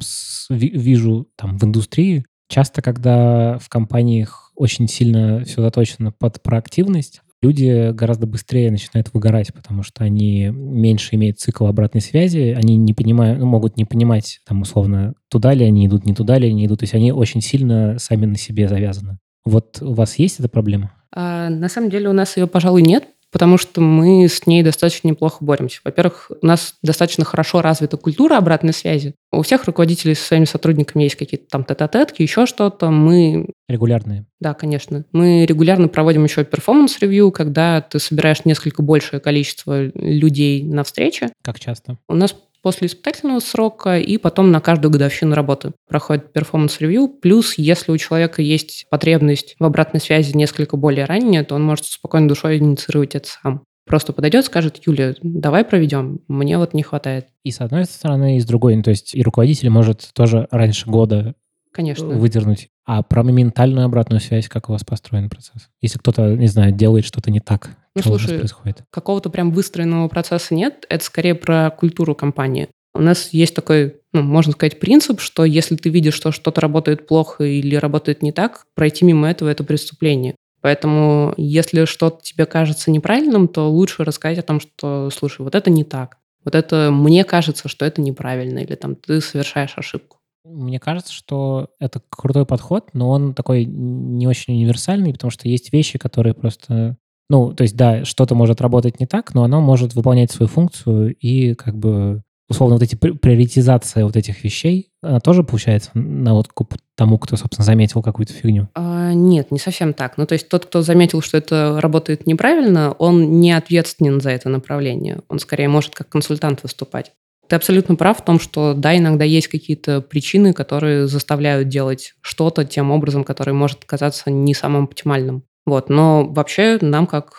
вижу 0.50 1.28
там 1.36 1.58
в 1.58 1.64
индустрии, 1.64 2.24
часто, 2.48 2.82
когда 2.82 3.58
в 3.58 3.68
компаниях 3.68 4.52
очень 4.54 4.88
сильно 4.88 5.44
все 5.44 5.62
заточено 5.62 6.12
под 6.12 6.42
проактивность, 6.42 7.22
люди 7.46 7.92
гораздо 7.92 8.26
быстрее 8.26 8.70
начинают 8.70 9.12
выгорать, 9.12 9.52
потому 9.54 9.82
что 9.82 10.04
они 10.04 10.48
меньше 10.52 11.14
имеют 11.14 11.38
цикл 11.38 11.66
обратной 11.66 12.00
связи, 12.00 12.54
они 12.56 12.76
не 12.76 12.92
понимают, 12.92 13.38
ну, 13.38 13.46
могут 13.46 13.76
не 13.76 13.84
понимать, 13.84 14.40
там, 14.46 14.62
условно, 14.62 15.14
туда 15.28 15.54
ли 15.54 15.64
они 15.64 15.86
идут, 15.86 16.04
не 16.04 16.14
туда 16.14 16.38
ли 16.38 16.48
они 16.48 16.66
идут, 16.66 16.80
то 16.80 16.84
есть 16.84 16.94
они 16.94 17.12
очень 17.12 17.40
сильно 17.40 17.98
сами 17.98 18.26
на 18.26 18.36
себе 18.36 18.68
завязаны. 18.68 19.18
Вот 19.44 19.80
у 19.80 19.92
вас 19.92 20.18
есть 20.18 20.40
эта 20.40 20.48
проблема? 20.48 20.92
А, 21.14 21.48
на 21.48 21.68
самом 21.68 21.88
деле 21.88 22.08
у 22.08 22.12
нас 22.12 22.36
ее, 22.36 22.46
пожалуй, 22.46 22.82
нет, 22.82 23.04
потому 23.36 23.58
что 23.58 23.82
мы 23.82 24.26
с 24.30 24.46
ней 24.46 24.62
достаточно 24.62 25.08
неплохо 25.08 25.44
боремся. 25.44 25.80
Во-первых, 25.84 26.30
у 26.40 26.46
нас 26.46 26.76
достаточно 26.82 27.22
хорошо 27.22 27.60
развита 27.60 27.98
культура 27.98 28.38
обратной 28.38 28.72
связи. 28.72 29.14
У 29.30 29.42
всех 29.42 29.64
руководителей 29.64 30.14
со 30.14 30.24
своими 30.24 30.46
сотрудниками 30.46 31.02
есть 31.02 31.16
какие-то 31.16 31.44
там 31.50 31.62
тет-а-тетки, 31.62 32.22
еще 32.22 32.46
что-то. 32.46 32.90
Мы... 32.90 33.50
Регулярные. 33.68 34.24
Да, 34.40 34.54
конечно. 34.54 35.04
Мы 35.12 35.44
регулярно 35.44 35.88
проводим 35.88 36.24
еще 36.24 36.46
performance 36.46 36.97
review, 36.97 37.30
когда 37.30 37.82
ты 37.82 37.98
собираешь 37.98 38.46
несколько 38.46 38.82
большее 38.82 39.20
количество 39.20 39.82
людей 39.82 40.62
на 40.62 40.82
встрече. 40.82 41.30
Как 41.42 41.60
часто? 41.60 41.98
У 42.08 42.14
нас 42.14 42.34
после 42.62 42.88
испытательного 42.88 43.40
срока, 43.40 43.98
и 43.98 44.18
потом 44.18 44.50
на 44.50 44.60
каждую 44.60 44.90
годовщину 44.90 45.34
работы 45.34 45.72
проходит 45.88 46.32
performance 46.32 46.78
review. 46.78 47.08
Плюс, 47.08 47.58
если 47.58 47.92
у 47.92 47.98
человека 47.98 48.42
есть 48.42 48.86
потребность 48.90 49.56
в 49.58 49.64
обратной 49.64 50.00
связи 50.00 50.36
несколько 50.36 50.76
более 50.76 51.04
ранее, 51.04 51.44
то 51.44 51.54
он 51.54 51.62
может 51.62 51.86
спокойно 51.86 52.28
душой 52.28 52.58
инициировать 52.58 53.14
это 53.14 53.28
сам. 53.28 53.64
Просто 53.86 54.12
подойдет, 54.12 54.44
скажет, 54.44 54.80
Юля, 54.84 55.14
давай 55.22 55.64
проведем, 55.64 56.20
мне 56.26 56.58
вот 56.58 56.74
не 56.74 56.82
хватает. 56.82 57.28
И 57.44 57.52
с 57.52 57.60
одной 57.60 57.84
стороны, 57.84 58.36
и 58.36 58.40
с 58.40 58.44
другой. 58.44 58.74
Ну, 58.74 58.82
то 58.82 58.90
есть 58.90 59.14
и 59.14 59.22
руководитель 59.22 59.70
может 59.70 60.10
тоже 60.12 60.48
раньше 60.50 60.90
года 60.90 61.34
Конечно. 61.76 62.06
выдернуть. 62.06 62.68
А 62.86 63.02
про 63.02 63.22
ментальную 63.22 63.84
обратную 63.84 64.20
связь, 64.20 64.48
как 64.48 64.70
у 64.70 64.72
вас 64.72 64.82
построен 64.82 65.28
процесс? 65.28 65.68
Если 65.82 65.98
кто-то, 65.98 66.34
не 66.34 66.46
знаю, 66.46 66.72
делает 66.72 67.04
что-то 67.04 67.30
не 67.30 67.40
так, 67.40 67.68
ну, 67.94 68.00
что 68.00 68.10
слушай, 68.10 68.30
у 68.30 68.32
вас 68.32 68.38
происходит? 68.38 68.84
Какого-то 68.90 69.28
прям 69.28 69.50
выстроенного 69.50 70.08
процесса 70.08 70.54
нет. 70.54 70.86
Это 70.88 71.04
скорее 71.04 71.34
про 71.34 71.70
культуру 71.70 72.14
компании. 72.14 72.68
У 72.94 73.02
нас 73.02 73.28
есть 73.32 73.54
такой, 73.54 73.96
ну, 74.14 74.22
можно 74.22 74.52
сказать, 74.52 74.80
принцип, 74.80 75.20
что 75.20 75.44
если 75.44 75.76
ты 75.76 75.90
видишь, 75.90 76.14
что 76.14 76.32
что-то 76.32 76.62
работает 76.62 77.06
плохо 77.06 77.44
или 77.44 77.76
работает 77.76 78.22
не 78.22 78.32
так, 78.32 78.64
пройти 78.74 79.04
мимо 79.04 79.28
этого– 79.28 79.48
это 79.50 79.62
преступление. 79.62 80.34
Поэтому, 80.62 81.34
если 81.36 81.84
что-то 81.84 82.22
тебе 82.22 82.46
кажется 82.46 82.90
неправильным, 82.90 83.48
то 83.48 83.70
лучше 83.70 84.02
рассказать 84.02 84.38
о 84.38 84.42
том, 84.42 84.60
что, 84.60 85.10
слушай, 85.10 85.42
вот 85.42 85.54
это 85.54 85.68
не 85.68 85.84
так. 85.84 86.16
Вот 86.42 86.54
это 86.54 86.90
мне 86.90 87.22
кажется, 87.24 87.68
что 87.68 87.84
это 87.84 88.00
неправильно, 88.00 88.60
или 88.60 88.76
там 88.76 88.96
ты 88.96 89.20
совершаешь 89.20 89.74
ошибку. 89.76 90.16
Мне 90.48 90.78
кажется, 90.78 91.12
что 91.12 91.70
это 91.80 92.00
крутой 92.08 92.46
подход, 92.46 92.90
но 92.92 93.10
он 93.10 93.34
такой 93.34 93.64
не 93.64 94.26
очень 94.26 94.54
универсальный, 94.54 95.12
потому 95.12 95.30
что 95.30 95.48
есть 95.48 95.72
вещи, 95.72 95.98
которые 95.98 96.34
просто... 96.34 96.96
Ну, 97.28 97.52
то 97.52 97.62
есть, 97.62 97.76
да, 97.76 98.04
что-то 98.04 98.36
может 98.36 98.60
работать 98.60 99.00
не 99.00 99.06
так, 99.06 99.34
но 99.34 99.42
оно 99.42 99.60
может 99.60 99.94
выполнять 99.94 100.30
свою 100.30 100.48
функцию 100.48 101.14
и 101.16 101.54
как 101.54 101.76
бы 101.76 102.22
условно 102.48 102.76
вот 102.76 102.82
эти 102.82 102.94
приоритизация 102.94 104.04
вот 104.04 104.16
этих 104.16 104.44
вещей, 104.44 104.90
она 105.02 105.20
тоже 105.20 105.42
получается 105.42 105.90
на 105.94 106.34
вот 106.34 106.48
тому, 106.94 107.18
кто, 107.18 107.36
собственно, 107.36 107.64
заметил 107.64 108.02
какую-то 108.02 108.32
фигню? 108.32 108.68
А, 108.74 109.12
нет, 109.12 109.50
не 109.50 109.58
совсем 109.58 109.92
так. 109.92 110.16
Ну, 110.16 110.26
то 110.26 110.34
есть 110.34 110.48
тот, 110.48 110.66
кто 110.66 110.82
заметил, 110.82 111.20
что 111.20 111.36
это 111.36 111.78
работает 111.80 112.26
неправильно, 112.26 112.92
он 112.92 113.40
не 113.40 113.52
ответственен 113.52 114.20
за 114.20 114.30
это 114.30 114.48
направление. 114.48 115.20
Он 115.28 115.38
скорее 115.38 115.68
может 115.68 115.94
как 115.94 116.08
консультант 116.08 116.62
выступать. 116.62 117.12
Ты 117.48 117.56
абсолютно 117.56 117.96
прав 117.96 118.18
в 118.18 118.24
том, 118.24 118.40
что 118.40 118.74
да, 118.74 118.96
иногда 118.96 119.24
есть 119.24 119.48
какие-то 119.48 120.00
причины, 120.00 120.52
которые 120.52 121.06
заставляют 121.06 121.68
делать 121.68 122.14
что-то 122.20 122.64
тем 122.64 122.90
образом, 122.90 123.24
который 123.24 123.54
может 123.54 123.84
казаться 123.84 124.30
не 124.30 124.54
самым 124.54 124.84
оптимальным. 124.84 125.44
Вот. 125.64 125.88
Но 125.88 126.26
вообще 126.26 126.78
нам, 126.80 127.06
как 127.06 127.32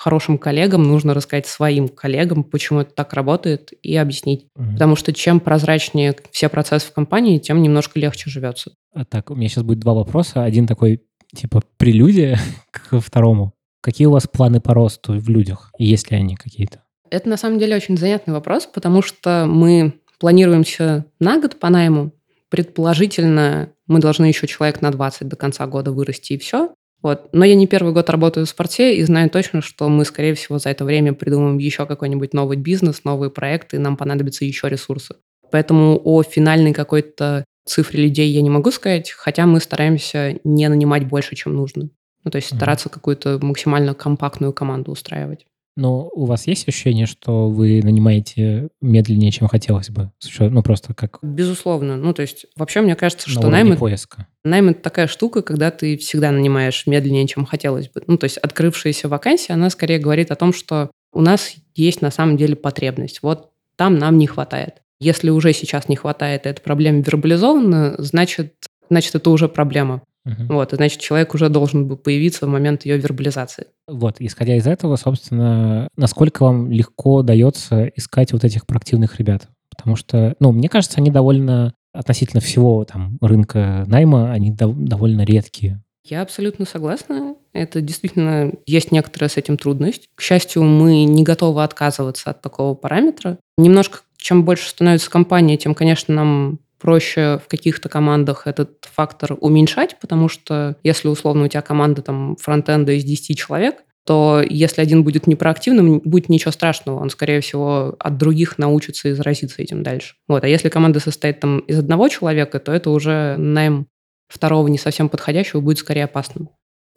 хорошим 0.00 0.38
коллегам, 0.38 0.84
нужно 0.84 1.12
рассказать 1.12 1.46
своим 1.46 1.88
коллегам, 1.88 2.42
почему 2.42 2.80
это 2.80 2.94
так 2.94 3.12
работает, 3.12 3.72
и 3.82 3.94
объяснить. 3.96 4.46
Угу. 4.56 4.72
Потому 4.72 4.96
что 4.96 5.12
чем 5.12 5.40
прозрачнее 5.40 6.16
все 6.30 6.48
процессы 6.48 6.86
в 6.86 6.92
компании, 6.92 7.38
тем 7.38 7.60
немножко 7.60 8.00
легче 8.00 8.30
живется. 8.30 8.72
А 8.94 9.04
так, 9.04 9.30
у 9.30 9.34
меня 9.34 9.48
сейчас 9.48 9.64
будет 9.64 9.80
два 9.80 9.92
вопроса. 9.92 10.42
Один 10.42 10.66
такой, 10.66 11.02
типа, 11.34 11.62
прелюдия 11.76 12.38
к 12.70 12.98
второму. 12.98 13.52
Какие 13.82 14.06
у 14.06 14.12
вас 14.12 14.26
планы 14.26 14.60
по 14.60 14.72
росту 14.72 15.18
в 15.18 15.28
людях, 15.28 15.70
есть 15.78 16.10
ли 16.10 16.16
они 16.16 16.34
какие-то? 16.34 16.82
Это 17.10 17.28
на 17.28 17.36
самом 17.36 17.58
деле 17.58 17.76
очень 17.76 17.98
занятный 17.98 18.32
вопрос, 18.32 18.66
потому 18.66 19.02
что 19.02 19.46
мы 19.46 19.94
планируемся 20.18 21.06
на 21.18 21.40
год 21.40 21.58
по 21.58 21.68
найму. 21.68 22.12
Предположительно, 22.48 23.70
мы 23.86 24.00
должны 24.00 24.26
еще 24.26 24.46
человек 24.46 24.80
на 24.80 24.90
20 24.90 25.28
до 25.28 25.36
конца 25.36 25.66
года 25.66 25.92
вырасти 25.92 26.34
и 26.34 26.38
все. 26.38 26.72
Вот. 27.02 27.30
Но 27.32 27.44
я 27.44 27.54
не 27.54 27.66
первый 27.66 27.92
год 27.92 28.10
работаю 28.10 28.46
в 28.46 28.48
спорте 28.48 28.96
и 28.96 29.02
знаю 29.02 29.30
точно, 29.30 29.62
что 29.62 29.88
мы, 29.88 30.04
скорее 30.04 30.34
всего, 30.34 30.58
за 30.58 30.68
это 30.70 30.84
время 30.84 31.14
придумаем 31.14 31.58
еще 31.58 31.86
какой-нибудь 31.86 32.34
новый 32.34 32.56
бизнес, 32.56 33.04
новые 33.04 33.30
проекты, 33.30 33.76
и 33.76 33.80
нам 33.80 33.96
понадобятся 33.96 34.44
еще 34.44 34.68
ресурсы. 34.68 35.16
Поэтому 35.50 36.00
о 36.04 36.22
финальной 36.22 36.72
какой-то 36.72 37.44
цифре 37.64 38.04
людей 38.04 38.30
я 38.30 38.42
не 38.42 38.50
могу 38.50 38.70
сказать, 38.70 39.10
хотя 39.10 39.46
мы 39.46 39.60
стараемся 39.60 40.38
не 40.44 40.68
нанимать 40.68 41.06
больше, 41.06 41.36
чем 41.36 41.54
нужно. 41.54 41.88
Ну, 42.24 42.30
то 42.30 42.36
есть 42.36 42.52
mm-hmm. 42.52 42.56
стараться 42.56 42.88
какую-то 42.90 43.38
максимально 43.40 43.94
компактную 43.94 44.52
команду 44.52 44.92
устраивать. 44.92 45.46
Но 45.80 46.10
у 46.12 46.26
вас 46.26 46.46
есть 46.46 46.68
ощущение, 46.68 47.06
что 47.06 47.48
вы 47.48 47.80
нанимаете 47.82 48.68
медленнее, 48.82 49.30
чем 49.30 49.48
хотелось 49.48 49.88
бы? 49.88 50.10
Ну, 50.38 50.62
просто 50.62 50.92
как... 50.92 51.18
Безусловно. 51.22 51.96
Ну, 51.96 52.12
то 52.12 52.20
есть, 52.20 52.44
вообще, 52.54 52.82
мне 52.82 52.94
кажется, 52.94 53.30
что 53.30 53.48
найм... 53.48 53.74
поиска. 53.78 54.26
Найм– 54.44 54.68
это 54.70 54.82
такая 54.82 55.06
штука, 55.06 55.40
когда 55.40 55.70
ты 55.70 55.96
всегда 55.96 56.32
нанимаешь 56.32 56.86
медленнее, 56.86 57.26
чем 57.26 57.46
хотелось 57.46 57.88
бы. 57.88 58.02
Ну, 58.06 58.18
то 58.18 58.24
есть, 58.24 58.36
открывшаяся 58.36 59.08
вакансия, 59.08 59.54
она 59.54 59.70
скорее 59.70 59.98
говорит 59.98 60.30
о 60.30 60.36
том, 60.36 60.52
что 60.52 60.90
у 61.14 61.22
нас 61.22 61.54
есть 61.74 62.02
на 62.02 62.10
самом 62.10 62.36
деле 62.36 62.56
потребность. 62.56 63.22
Вот 63.22 63.48
там 63.76 63.96
нам 63.96 64.18
не 64.18 64.26
хватает. 64.26 64.82
Если 65.00 65.30
уже 65.30 65.54
сейчас 65.54 65.88
не 65.88 65.96
хватает, 65.96 66.44
и 66.44 66.50
эта 66.50 66.60
проблема 66.60 67.00
вербализована, 67.00 67.94
значит, 67.96 68.66
значит, 68.90 69.14
это 69.14 69.30
уже 69.30 69.48
проблема. 69.48 70.02
Угу. 70.26 70.54
Вот, 70.54 70.72
значит, 70.72 71.00
человек 71.00 71.34
уже 71.34 71.48
должен 71.48 71.88
бы 71.88 71.96
появиться 71.96 72.46
в 72.46 72.48
момент 72.48 72.84
ее 72.84 72.98
вербализации. 72.98 73.66
Вот, 73.88 74.16
исходя 74.18 74.56
из 74.56 74.66
этого, 74.66 74.96
собственно, 74.96 75.88
насколько 75.96 76.44
вам 76.44 76.70
легко 76.70 77.22
дается 77.22 77.86
искать 77.96 78.32
вот 78.32 78.44
этих 78.44 78.66
проактивных 78.66 79.18
ребят? 79.18 79.48
Потому 79.74 79.96
что, 79.96 80.34
ну, 80.40 80.52
мне 80.52 80.68
кажется, 80.68 80.98
они 80.98 81.10
довольно 81.10 81.72
относительно 81.92 82.40
всего 82.40 82.84
там 82.84 83.18
рынка 83.20 83.84
найма, 83.86 84.30
они 84.30 84.52
дов- 84.52 84.74
довольно 84.76 85.22
редкие. 85.22 85.82
Я 86.04 86.22
абсолютно 86.22 86.64
согласна. 86.64 87.36
Это 87.52 87.80
действительно 87.80 88.52
есть 88.66 88.92
некоторая 88.92 89.28
с 89.28 89.36
этим 89.36 89.56
трудность. 89.56 90.08
К 90.14 90.22
счастью, 90.22 90.62
мы 90.62 91.04
не 91.04 91.22
готовы 91.22 91.62
отказываться 91.62 92.30
от 92.30 92.42
такого 92.42 92.74
параметра. 92.74 93.38
Немножко, 93.58 94.00
чем 94.16 94.44
больше 94.44 94.68
становится 94.68 95.10
компания, 95.10 95.56
тем, 95.56 95.74
конечно, 95.74 96.14
нам 96.14 96.58
проще 96.80 97.40
в 97.44 97.48
каких-то 97.48 97.88
командах 97.88 98.46
этот 98.46 98.88
фактор 98.90 99.36
уменьшать, 99.40 99.98
потому 100.00 100.28
что 100.28 100.76
если 100.82 101.08
условно 101.08 101.44
у 101.44 101.48
тебя 101.48 101.62
команда 101.62 102.02
там 102.02 102.36
фронтенда 102.36 102.92
из 102.92 103.04
10 103.04 103.38
человек, 103.38 103.84
то 104.06 104.42
если 104.48 104.80
один 104.80 105.04
будет 105.04 105.26
непроактивным, 105.26 106.00
будет 106.00 106.28
ничего 106.28 106.50
страшного. 106.50 107.00
Он, 107.00 107.10
скорее 107.10 107.40
всего, 107.40 107.94
от 107.98 108.16
других 108.16 108.58
научится 108.58 109.08
и 109.08 109.12
заразиться 109.12 109.62
этим 109.62 109.82
дальше. 109.82 110.14
Вот. 110.26 110.42
А 110.42 110.48
если 110.48 110.68
команда 110.68 111.00
состоит 111.00 111.40
там 111.40 111.60
из 111.60 111.78
одного 111.78 112.08
человека, 112.08 112.58
то 112.58 112.72
это 112.72 112.90
уже 112.90 113.36
найм 113.36 113.86
второго 114.28 114.68
не 114.68 114.78
совсем 114.78 115.08
подходящего 115.08 115.60
будет 115.60 115.78
скорее 115.78 116.04
опасным. 116.04 116.48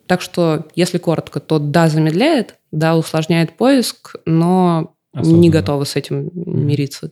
Так 0.08 0.22
что, 0.22 0.68
если 0.76 0.98
коротко, 0.98 1.40
то 1.40 1.60
да, 1.60 1.88
замедляет, 1.88 2.56
да, 2.72 2.98
усложняет 2.98 3.54
поиск, 3.58 4.16
но 4.26 4.96
Осознанно. 5.14 5.42
не 5.42 5.50
готовы 5.50 5.86
с 5.86 5.96
этим 5.96 6.30
мириться 6.34 7.12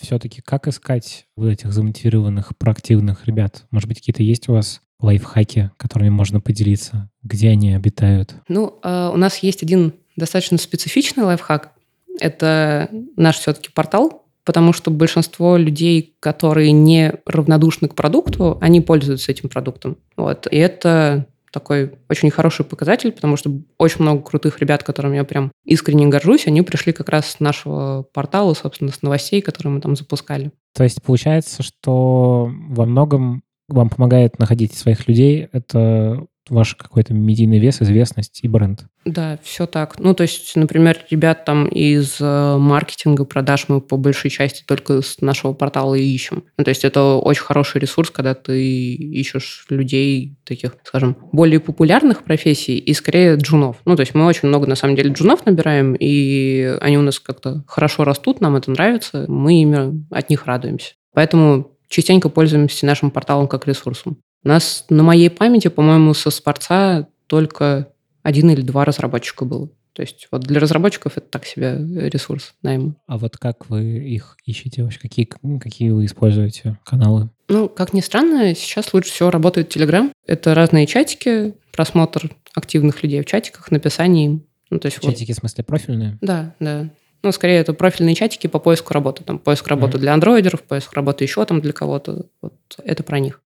все-таки 0.00 0.42
как 0.42 0.68
искать 0.68 1.26
вот 1.36 1.48
этих 1.48 1.72
замотивированных, 1.72 2.56
проактивных 2.56 3.26
ребят? 3.26 3.66
Может 3.70 3.88
быть, 3.88 3.98
какие-то 3.98 4.22
есть 4.22 4.48
у 4.48 4.52
вас 4.52 4.82
лайфхаки, 5.00 5.70
которыми 5.76 6.10
можно 6.10 6.40
поделиться? 6.40 7.10
Где 7.22 7.50
они 7.50 7.74
обитают? 7.74 8.34
Ну, 8.48 8.78
э, 8.82 9.10
у 9.12 9.16
нас 9.16 9.38
есть 9.38 9.62
один 9.62 9.94
достаточно 10.16 10.58
специфичный 10.58 11.24
лайфхак. 11.24 11.72
Это 12.20 12.90
наш 13.16 13.38
все-таки 13.38 13.70
портал, 13.70 14.26
потому 14.44 14.72
что 14.72 14.90
большинство 14.90 15.56
людей, 15.56 16.16
которые 16.20 16.72
не 16.72 17.14
равнодушны 17.26 17.88
к 17.88 17.94
продукту, 17.94 18.58
они 18.60 18.80
пользуются 18.80 19.30
этим 19.30 19.48
продуктом. 19.48 19.98
Вот. 20.16 20.46
И 20.50 20.56
это 20.56 21.26
такой 21.52 21.92
очень 22.08 22.30
хороший 22.30 22.64
показатель, 22.64 23.12
потому 23.12 23.36
что 23.36 23.50
очень 23.78 24.02
много 24.02 24.22
крутых 24.22 24.58
ребят, 24.60 24.82
которыми 24.82 25.16
я 25.16 25.24
прям 25.24 25.52
искренне 25.64 26.06
горжусь, 26.06 26.46
они 26.46 26.62
пришли 26.62 26.92
как 26.92 27.08
раз 27.08 27.32
с 27.32 27.40
нашего 27.40 28.02
портала, 28.12 28.54
собственно, 28.54 28.90
с 28.90 29.02
новостей, 29.02 29.40
которые 29.40 29.72
мы 29.72 29.80
там 29.80 29.96
запускали. 29.96 30.52
То 30.74 30.84
есть 30.84 31.02
получается, 31.02 31.62
что 31.62 32.50
во 32.68 32.86
многом 32.86 33.42
вам 33.68 33.90
помогает 33.90 34.38
находить 34.38 34.74
своих 34.74 35.08
людей, 35.08 35.48
это 35.52 36.26
ваш 36.50 36.74
какой-то 36.74 37.14
медийный 37.14 37.58
вес, 37.58 37.80
известность 37.82 38.40
и 38.42 38.48
бренд. 38.48 38.84
Да, 39.04 39.38
все 39.42 39.66
так. 39.66 39.98
Ну, 39.98 40.14
то 40.14 40.22
есть, 40.22 40.54
например, 40.56 40.98
ребят 41.10 41.44
там 41.44 41.66
из 41.66 42.16
э, 42.20 42.56
маркетинга, 42.58 43.24
продаж 43.24 43.66
мы 43.68 43.80
по 43.80 43.96
большей 43.96 44.30
части 44.30 44.64
только 44.66 45.00
с 45.00 45.20
нашего 45.20 45.52
портала 45.54 45.94
и 45.94 46.02
ищем. 46.02 46.44
Ну, 46.56 46.64
то 46.64 46.68
есть, 46.68 46.84
это 46.84 47.14
очень 47.14 47.42
хороший 47.42 47.80
ресурс, 47.80 48.10
когда 48.10 48.34
ты 48.34 48.94
ищешь 48.94 49.66
людей 49.70 50.36
таких, 50.44 50.76
скажем, 50.84 51.16
более 51.32 51.60
популярных 51.60 52.24
профессий 52.24 52.78
и 52.78 52.92
скорее 52.92 53.36
джунов. 53.36 53.76
Ну, 53.84 53.96
то 53.96 54.00
есть, 54.00 54.14
мы 54.14 54.26
очень 54.26 54.48
много, 54.48 54.66
на 54.66 54.74
самом 54.74 54.96
деле, 54.96 55.12
джунов 55.12 55.46
набираем, 55.46 55.94
и 55.98 56.76
они 56.80 56.98
у 56.98 57.02
нас 57.02 57.18
как-то 57.18 57.64
хорошо 57.66 58.04
растут, 58.04 58.40
нам 58.40 58.56
это 58.56 58.70
нравится, 58.70 59.24
мы 59.28 59.62
ими 59.62 60.04
от 60.10 60.28
них 60.28 60.46
радуемся. 60.46 60.94
Поэтому 61.14 61.72
частенько 61.88 62.28
пользуемся 62.28 62.86
нашим 62.86 63.10
порталом 63.10 63.48
как 63.48 63.66
ресурсом. 63.66 64.18
Нас 64.42 64.84
на 64.88 65.02
моей 65.02 65.30
памяти, 65.30 65.68
по-моему, 65.68 66.14
со 66.14 66.30
Спорца 66.30 67.08
только 67.26 67.88
один 68.22 68.50
или 68.50 68.62
два 68.62 68.84
разработчика 68.84 69.44
было. 69.44 69.68
То 69.98 70.02
есть 70.02 70.28
вот 70.30 70.42
для 70.42 70.60
разработчиков 70.60 71.16
это 71.16 71.26
так 71.26 71.44
себе 71.44 71.76
ресурс 72.08 72.54
найма. 72.62 72.94
А 73.08 73.18
вот 73.18 73.36
как 73.36 73.68
вы 73.68 73.98
их 73.98 74.36
ищете 74.44 74.84
вообще? 74.84 75.00
Какие, 75.00 75.28
какие 75.58 75.90
вы 75.90 76.04
используете 76.04 76.78
каналы? 76.84 77.30
Ну, 77.48 77.68
как 77.68 77.92
ни 77.92 78.00
странно, 78.00 78.54
сейчас 78.54 78.94
лучше 78.94 79.10
всего 79.10 79.30
работает 79.30 79.74
Telegram. 79.74 80.12
Это 80.24 80.54
разные 80.54 80.86
чатики, 80.86 81.54
просмотр 81.72 82.30
активных 82.54 83.02
людей 83.02 83.20
в 83.22 83.24
чатиках, 83.24 83.72
написание 83.72 84.26
им. 84.26 84.46
Ну, 84.70 84.78
то 84.78 84.86
есть 84.86 85.00
чатики 85.00 85.32
вот. 85.32 85.36
в 85.36 85.40
смысле 85.40 85.64
профильные? 85.64 86.18
Да, 86.20 86.54
да. 86.60 86.90
Ну, 87.22 87.32
скорее, 87.32 87.56
это 87.56 87.72
профильные 87.72 88.14
чатики 88.14 88.46
по 88.46 88.60
поиску 88.60 88.94
работы. 88.94 89.24
Там 89.24 89.40
поиск 89.40 89.66
работы 89.66 89.96
mm-hmm. 89.96 90.00
для 90.00 90.14
андроидеров, 90.14 90.62
поиск 90.62 90.92
работы 90.92 91.24
еще 91.24 91.44
там 91.44 91.60
для 91.60 91.72
кого-то. 91.72 92.26
Вот 92.40 92.54
это 92.84 93.02
про 93.02 93.18
них. 93.18 93.42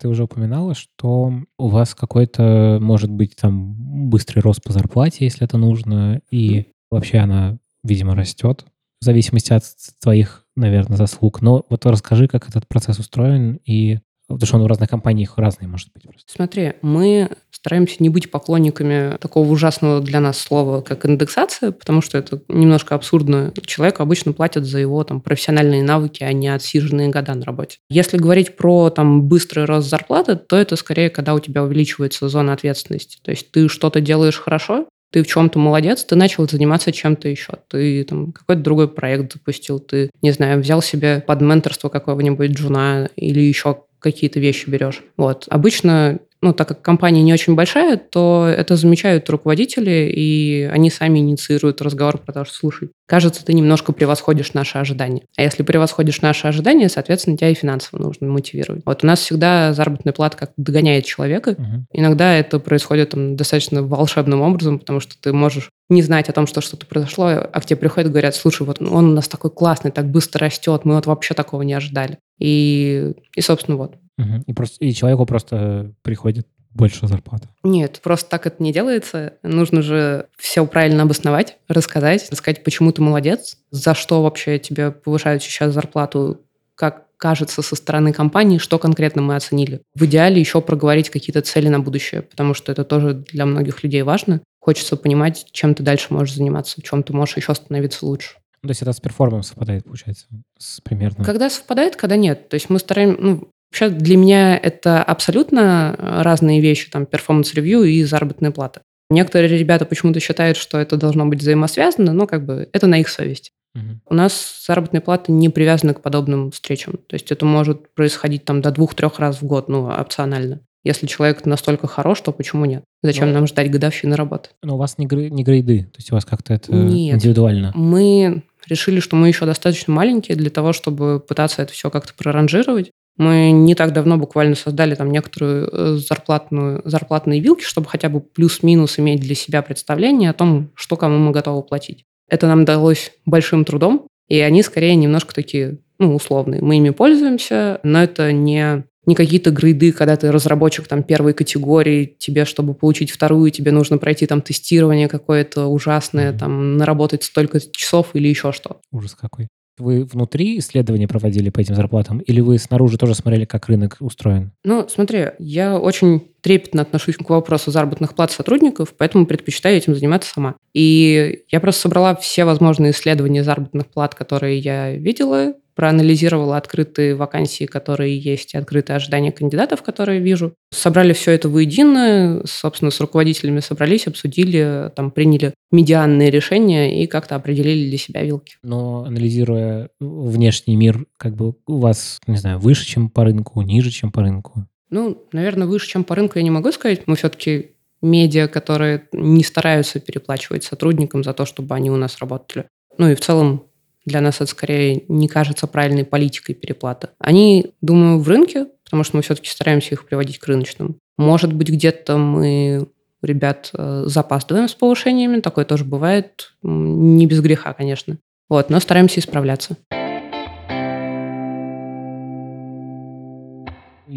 Ты 0.00 0.08
уже 0.08 0.24
упоминала, 0.24 0.74
что 0.74 1.32
у 1.58 1.68
вас 1.68 1.94
какой-то, 1.94 2.78
может 2.80 3.10
быть, 3.10 3.36
там 3.36 4.08
быстрый 4.08 4.40
рост 4.40 4.62
по 4.62 4.72
зарплате, 4.72 5.24
если 5.24 5.44
это 5.44 5.58
нужно, 5.58 6.20
и 6.30 6.66
вообще 6.90 7.18
она, 7.18 7.58
видимо, 7.82 8.14
растет 8.14 8.64
в 9.00 9.04
зависимости 9.04 9.52
от 9.52 9.62
твоих, 10.02 10.44
наверное, 10.56 10.96
заслуг. 10.96 11.40
Но 11.40 11.64
вот 11.68 11.86
расскажи, 11.86 12.28
как 12.28 12.48
этот 12.48 12.66
процесс 12.66 12.98
устроен 12.98 13.60
и 13.64 13.98
Потому 14.28 14.46
что 14.46 14.56
он 14.56 14.62
в 14.64 14.66
разных 14.66 14.90
компаниях 14.90 15.38
разный 15.38 15.66
может 15.66 15.88
быть. 15.94 16.02
Просто. 16.02 16.22
Смотри, 16.26 16.74
мы 16.82 17.30
стараемся 17.50 17.96
не 18.00 18.10
быть 18.10 18.30
поклонниками 18.30 19.16
такого 19.18 19.48
ужасного 19.50 20.00
для 20.00 20.20
нас 20.20 20.38
слова, 20.38 20.82
как 20.82 21.06
индексация, 21.06 21.72
потому 21.72 22.02
что 22.02 22.18
это 22.18 22.42
немножко 22.48 22.94
абсурдно. 22.94 23.52
Человеку 23.64 24.02
обычно 24.02 24.32
платят 24.32 24.64
за 24.64 24.78
его 24.78 25.02
там, 25.02 25.20
профессиональные 25.20 25.82
навыки, 25.82 26.22
а 26.22 26.32
не 26.32 26.48
отсиженные 26.48 27.08
года 27.08 27.34
на 27.34 27.44
работе. 27.44 27.78
Если 27.88 28.18
говорить 28.18 28.56
про 28.56 28.90
там, 28.90 29.22
быстрый 29.22 29.64
рост 29.64 29.88
зарплаты, 29.88 30.36
то 30.36 30.56
это 30.56 30.76
скорее, 30.76 31.08
когда 31.08 31.34
у 31.34 31.40
тебя 31.40 31.64
увеличивается 31.64 32.28
зона 32.28 32.52
ответственности. 32.52 33.18
То 33.22 33.30
есть 33.30 33.50
ты 33.50 33.68
что-то 33.68 34.00
делаешь 34.00 34.38
хорошо, 34.38 34.86
ты 35.10 35.22
в 35.22 35.26
чем-то 35.26 35.58
молодец, 35.58 36.04
ты 36.04 36.16
начал 36.16 36.46
заниматься 36.48 36.92
чем-то 36.92 37.28
еще. 37.28 37.54
Ты 37.68 38.04
там 38.04 38.32
какой-то 38.32 38.62
другой 38.62 38.88
проект 38.88 39.32
запустил, 39.32 39.80
ты, 39.80 40.10
не 40.20 40.32
знаю, 40.32 40.60
взял 40.60 40.82
себе 40.82 41.24
под 41.26 41.40
менторство 41.40 41.88
какого-нибудь 41.88 42.50
джуна 42.50 43.08
или 43.16 43.40
еще 43.40 43.84
какие-то 43.98 44.40
вещи 44.40 44.68
берешь. 44.68 45.02
Вот. 45.16 45.46
Обычно 45.48 46.20
ну, 46.40 46.52
так 46.52 46.68
как 46.68 46.82
компания 46.82 47.22
не 47.22 47.32
очень 47.32 47.54
большая, 47.54 47.96
то 47.96 48.46
это 48.46 48.76
замечают 48.76 49.28
руководители, 49.28 50.12
и 50.14 50.68
они 50.72 50.88
сами 50.90 51.18
инициируют 51.18 51.82
разговор 51.82 52.18
про 52.18 52.32
то, 52.32 52.44
что, 52.44 52.54
слушай, 52.54 52.90
кажется, 53.06 53.44
ты 53.44 53.52
немножко 53.54 53.92
превосходишь 53.92 54.54
наши 54.54 54.78
ожидания. 54.78 55.22
А 55.36 55.42
если 55.42 55.64
превосходишь 55.64 56.20
наши 56.20 56.46
ожидания, 56.46 56.88
соответственно, 56.88 57.36
тебя 57.36 57.50
и 57.50 57.54
финансово 57.54 58.00
нужно 58.00 58.28
мотивировать. 58.28 58.82
Вот 58.84 59.02
у 59.02 59.06
нас 59.06 59.20
всегда 59.20 59.72
заработная 59.72 60.12
плата 60.12 60.36
как 60.36 60.52
догоняет 60.56 61.06
человека. 61.06 61.50
Угу. 61.58 61.86
Иногда 61.92 62.34
это 62.34 62.60
происходит 62.60 63.10
там, 63.10 63.34
достаточно 63.34 63.82
волшебным 63.82 64.40
образом, 64.40 64.78
потому 64.78 65.00
что 65.00 65.16
ты 65.20 65.32
можешь 65.32 65.70
не 65.90 66.02
знать 66.02 66.28
о 66.28 66.32
том, 66.32 66.46
что 66.46 66.60
что-то 66.60 66.86
произошло, 66.86 67.26
а 67.26 67.60
к 67.60 67.64
тебе 67.64 67.76
приходят 67.76 68.10
и 68.10 68.12
говорят, 68.12 68.36
слушай, 68.36 68.64
вот 68.64 68.80
он 68.80 69.10
у 69.10 69.14
нас 69.14 69.26
такой 69.26 69.50
классный, 69.50 69.90
так 69.90 70.08
быстро 70.08 70.46
растет, 70.46 70.84
мы 70.84 70.94
вот 70.94 71.06
вообще 71.06 71.34
такого 71.34 71.62
не 71.62 71.72
ожидали. 71.72 72.18
И, 72.38 73.14
и 73.34 73.40
собственно, 73.40 73.76
вот. 73.76 73.96
Угу. 74.18 74.44
И, 74.46 74.52
просто, 74.52 74.84
и 74.84 74.92
человеку 74.92 75.26
просто 75.26 75.92
приходит 76.02 76.46
больше 76.74 77.06
зарплата. 77.06 77.48
Нет, 77.64 78.00
просто 78.02 78.30
так 78.30 78.46
это 78.46 78.62
не 78.62 78.72
делается. 78.72 79.34
Нужно 79.42 79.82
же 79.82 80.26
все 80.36 80.66
правильно 80.66 81.02
обосновать, 81.02 81.58
рассказать, 81.66 82.28
сказать, 82.32 82.62
почему 82.62 82.92
ты 82.92 83.02
молодец, 83.02 83.58
за 83.70 83.94
что 83.94 84.22
вообще 84.22 84.58
тебе 84.58 84.90
повышают 84.90 85.42
сейчас 85.42 85.72
зарплату, 85.72 86.40
как 86.74 87.08
кажется 87.16 87.62
со 87.62 87.74
стороны 87.74 88.12
компании, 88.12 88.58
что 88.58 88.78
конкретно 88.78 89.22
мы 89.22 89.34
оценили. 89.34 89.82
В 89.94 90.04
идеале 90.04 90.38
еще 90.38 90.60
проговорить 90.60 91.10
какие-то 91.10 91.42
цели 91.42 91.68
на 91.68 91.80
будущее, 91.80 92.22
потому 92.22 92.54
что 92.54 92.70
это 92.70 92.84
тоже 92.84 93.14
для 93.14 93.44
многих 93.44 93.82
людей 93.82 94.02
важно. 94.02 94.40
Хочется 94.60 94.96
понимать, 94.96 95.46
чем 95.50 95.74
ты 95.74 95.82
дальше 95.82 96.06
можешь 96.10 96.36
заниматься, 96.36 96.80
в 96.80 96.84
чем 96.84 97.02
ты 97.02 97.12
можешь 97.12 97.36
еще 97.36 97.54
становиться 97.54 98.06
лучше. 98.06 98.36
То 98.62 98.68
есть 98.68 98.82
это 98.82 98.92
с 98.92 99.00
performance'ом 99.00 99.50
совпадает, 99.50 99.84
получается, 99.84 100.26
с 100.58 100.80
примерно? 100.80 101.24
Когда 101.24 101.48
совпадает, 101.50 101.96
когда 101.96 102.16
нет. 102.16 102.48
То 102.48 102.54
есть 102.54 102.70
мы 102.70 102.78
стараемся... 102.78 103.20
Ну, 103.20 103.48
вообще 103.70 103.90
для 103.90 104.16
меня 104.16 104.56
это 104.56 105.02
абсолютно 105.02 105.94
разные 105.98 106.60
вещи, 106.60 106.90
там, 106.90 107.06
performance 107.06 107.57
review 107.57 107.84
и 107.84 108.02
заработная 108.04 108.50
плата. 108.50 108.82
Некоторые 109.10 109.56
ребята 109.56 109.86
почему-то 109.86 110.20
считают, 110.20 110.56
что 110.56 110.78
это 110.78 110.96
должно 110.96 111.26
быть 111.26 111.40
взаимосвязано, 111.40 112.12
но 112.12 112.26
как 112.26 112.44
бы 112.44 112.68
это 112.72 112.86
на 112.86 113.00
их 113.00 113.08
совесть. 113.08 113.52
Угу. 113.74 114.00
У 114.10 114.14
нас 114.14 114.64
заработная 114.66 115.00
плата 115.00 115.32
не 115.32 115.48
привязана 115.48 115.94
к 115.94 116.02
подобным 116.02 116.50
встречам. 116.50 116.94
То 117.06 117.14
есть 117.14 117.30
это 117.30 117.46
может 117.46 117.94
происходить 117.94 118.44
там 118.44 118.60
до 118.60 118.70
двух-трех 118.70 119.18
раз 119.18 119.40
в 119.40 119.46
год, 119.46 119.68
ну, 119.68 119.88
опционально. 119.88 120.60
Если 120.84 121.06
человек 121.06 121.44
настолько 121.44 121.86
хорош, 121.86 122.20
то 122.20 122.32
почему 122.32 122.64
нет? 122.64 122.84
Зачем 123.02 123.28
но, 123.28 123.34
нам 123.34 123.46
ждать 123.46 123.70
годовщины 123.70 124.16
работы? 124.16 124.50
Но 124.62 124.76
у 124.76 124.78
вас 124.78 124.96
не, 124.96 125.06
грей, 125.06 125.28
не 125.28 125.42
грейды, 125.42 125.84
то 125.84 125.98
есть 125.98 126.12
у 126.12 126.14
вас 126.14 126.24
как-то 126.24 126.54
это 126.54 126.72
нет, 126.72 127.16
индивидуально? 127.16 127.72
Мы 127.74 128.44
решили, 128.68 129.00
что 129.00 129.16
мы 129.16 129.28
еще 129.28 129.46
достаточно 129.46 129.92
маленькие 129.92 130.36
для 130.36 130.50
того, 130.50 130.72
чтобы 130.72 131.20
пытаться 131.20 131.62
это 131.62 131.72
все 131.72 131.90
как-то 131.90 132.12
проранжировать. 132.14 132.90
Мы 133.16 133.50
не 133.50 133.74
так 133.74 133.92
давно 133.92 134.16
буквально 134.16 134.54
создали 134.54 134.94
там 134.94 135.10
некоторую 135.10 135.68
э, 135.70 135.96
зарплатную, 135.96 136.82
зарплатные 136.84 137.40
вилки, 137.40 137.64
чтобы 137.64 137.88
хотя 137.88 138.08
бы 138.08 138.20
плюс-минус 138.20 138.98
иметь 138.98 139.20
для 139.20 139.34
себя 139.34 139.62
представление 139.62 140.30
о 140.30 140.34
том, 140.34 140.70
что 140.74 140.96
кому 140.96 141.18
мы 141.18 141.32
готовы 141.32 141.62
платить. 141.62 142.04
Это 142.28 142.46
нам 142.46 142.64
далось 142.64 143.12
большим 143.26 143.64
трудом, 143.64 144.06
и 144.28 144.38
они 144.38 144.62
скорее 144.62 144.94
немножко 144.94 145.34
такие, 145.34 145.78
ну, 145.98 146.14
условные. 146.14 146.62
Мы 146.62 146.76
ими 146.76 146.90
пользуемся, 146.90 147.80
но 147.82 148.02
это 148.02 148.30
не 148.32 148.84
не 149.08 149.14
какие-то 149.14 149.50
грейды, 149.50 149.90
когда 149.90 150.16
ты 150.16 150.30
разработчик 150.30 150.86
там 150.86 151.02
первой 151.02 151.32
категории, 151.32 152.14
тебе, 152.18 152.44
чтобы 152.44 152.74
получить 152.74 153.10
вторую, 153.10 153.50
тебе 153.50 153.72
нужно 153.72 153.96
пройти 153.96 154.26
там 154.26 154.42
тестирование 154.42 155.08
какое-то 155.08 155.66
ужасное, 155.66 156.32
mm-hmm. 156.32 156.38
там 156.38 156.76
наработать 156.76 157.24
столько 157.24 157.58
часов 157.58 158.10
или 158.12 158.28
еще 158.28 158.52
что. 158.52 158.80
Ужас 158.92 159.14
какой. 159.14 159.48
Вы 159.78 160.04
внутри 160.04 160.58
исследования 160.58 161.08
проводили 161.08 161.50
по 161.50 161.60
этим 161.60 161.74
зарплатам, 161.74 162.18
или 162.18 162.40
вы 162.40 162.58
снаружи 162.58 162.98
тоже 162.98 163.14
смотрели, 163.14 163.44
как 163.44 163.68
рынок 163.68 163.96
устроен? 164.00 164.52
Ну, 164.64 164.86
смотри, 164.88 165.28
я 165.38 165.78
очень 165.78 166.28
трепетно 166.40 166.82
отношусь 166.82 167.16
к 167.16 167.30
вопросу 167.30 167.70
заработных 167.70 168.14
плат 168.14 168.32
сотрудников, 168.32 168.92
поэтому 168.98 169.26
предпочитаю 169.26 169.76
этим 169.76 169.94
заниматься 169.94 170.32
сама. 170.34 170.56
И 170.74 171.44
я 171.48 171.60
просто 171.60 171.82
собрала 171.82 172.14
все 172.16 172.44
возможные 172.44 172.90
исследования 172.90 173.44
заработных 173.44 173.86
плат, 173.86 174.14
которые 174.14 174.58
я 174.58 174.92
видела, 174.92 175.54
проанализировала 175.78 176.56
открытые 176.56 177.14
вакансии, 177.14 177.64
которые 177.64 178.18
есть, 178.18 178.52
и 178.52 178.58
открытые 178.58 178.96
ожидания 178.96 179.30
кандидатов, 179.30 179.82
которые 179.82 180.18
вижу. 180.18 180.54
Собрали 180.74 181.12
все 181.12 181.30
это 181.30 181.48
воедино, 181.48 182.42
собственно, 182.46 182.90
с 182.90 182.98
руководителями 182.98 183.60
собрались, 183.60 184.08
обсудили, 184.08 184.90
там, 184.96 185.12
приняли 185.12 185.54
медианные 185.70 186.32
решения 186.32 187.00
и 187.00 187.06
как-то 187.06 187.36
определили 187.36 187.88
для 187.88 187.96
себя 187.96 188.24
вилки. 188.24 188.56
Но 188.64 189.04
анализируя 189.04 189.90
внешний 190.00 190.74
мир, 190.74 191.06
как 191.16 191.36
бы 191.36 191.54
у 191.68 191.78
вас, 191.78 192.18
не 192.26 192.38
знаю, 192.38 192.58
выше, 192.58 192.84
чем 192.84 193.08
по 193.08 193.22
рынку, 193.22 193.62
ниже, 193.62 193.90
чем 193.90 194.10
по 194.10 194.22
рынку? 194.22 194.66
Ну, 194.90 195.28
наверное, 195.30 195.68
выше, 195.68 195.86
чем 195.86 196.02
по 196.02 196.16
рынку 196.16 196.40
я 196.40 196.42
не 196.42 196.50
могу 196.50 196.72
сказать. 196.72 197.02
Мы 197.06 197.14
все-таки 197.14 197.76
медиа, 198.02 198.48
которые 198.48 199.06
не 199.12 199.44
стараются 199.44 200.00
переплачивать 200.00 200.64
сотрудникам 200.64 201.22
за 201.22 201.34
то, 201.34 201.46
чтобы 201.46 201.76
они 201.76 201.88
у 201.88 201.96
нас 201.96 202.18
работали. 202.18 202.64
Ну 202.98 203.08
и 203.08 203.14
в 203.14 203.20
целом 203.20 203.67
для 204.08 204.20
нас 204.20 204.36
это 204.36 204.46
скорее 204.46 205.04
не 205.08 205.28
кажется 205.28 205.66
правильной 205.66 206.04
политикой 206.04 206.54
переплаты. 206.54 207.08
Они, 207.18 207.72
думаю, 207.80 208.18
в 208.18 208.28
рынке, 208.28 208.66
потому 208.84 209.04
что 209.04 209.16
мы 209.16 209.22
все-таки 209.22 209.48
стараемся 209.48 209.94
их 209.94 210.06
приводить 210.06 210.38
к 210.38 210.46
рыночным. 210.46 210.96
Может 211.16 211.52
быть, 211.52 211.68
где-то 211.68 212.16
мы 212.16 212.88
ребят 213.22 213.70
э, 213.72 214.04
запаздываем 214.06 214.68
с 214.68 214.74
повышениями, 214.74 215.40
такое 215.40 215.64
тоже 215.64 215.84
бывает, 215.84 216.52
не 216.62 217.26
без 217.26 217.40
греха, 217.40 217.72
конечно. 217.72 218.18
Вот, 218.48 218.70
но 218.70 218.80
стараемся 218.80 219.20
исправляться. 219.20 219.76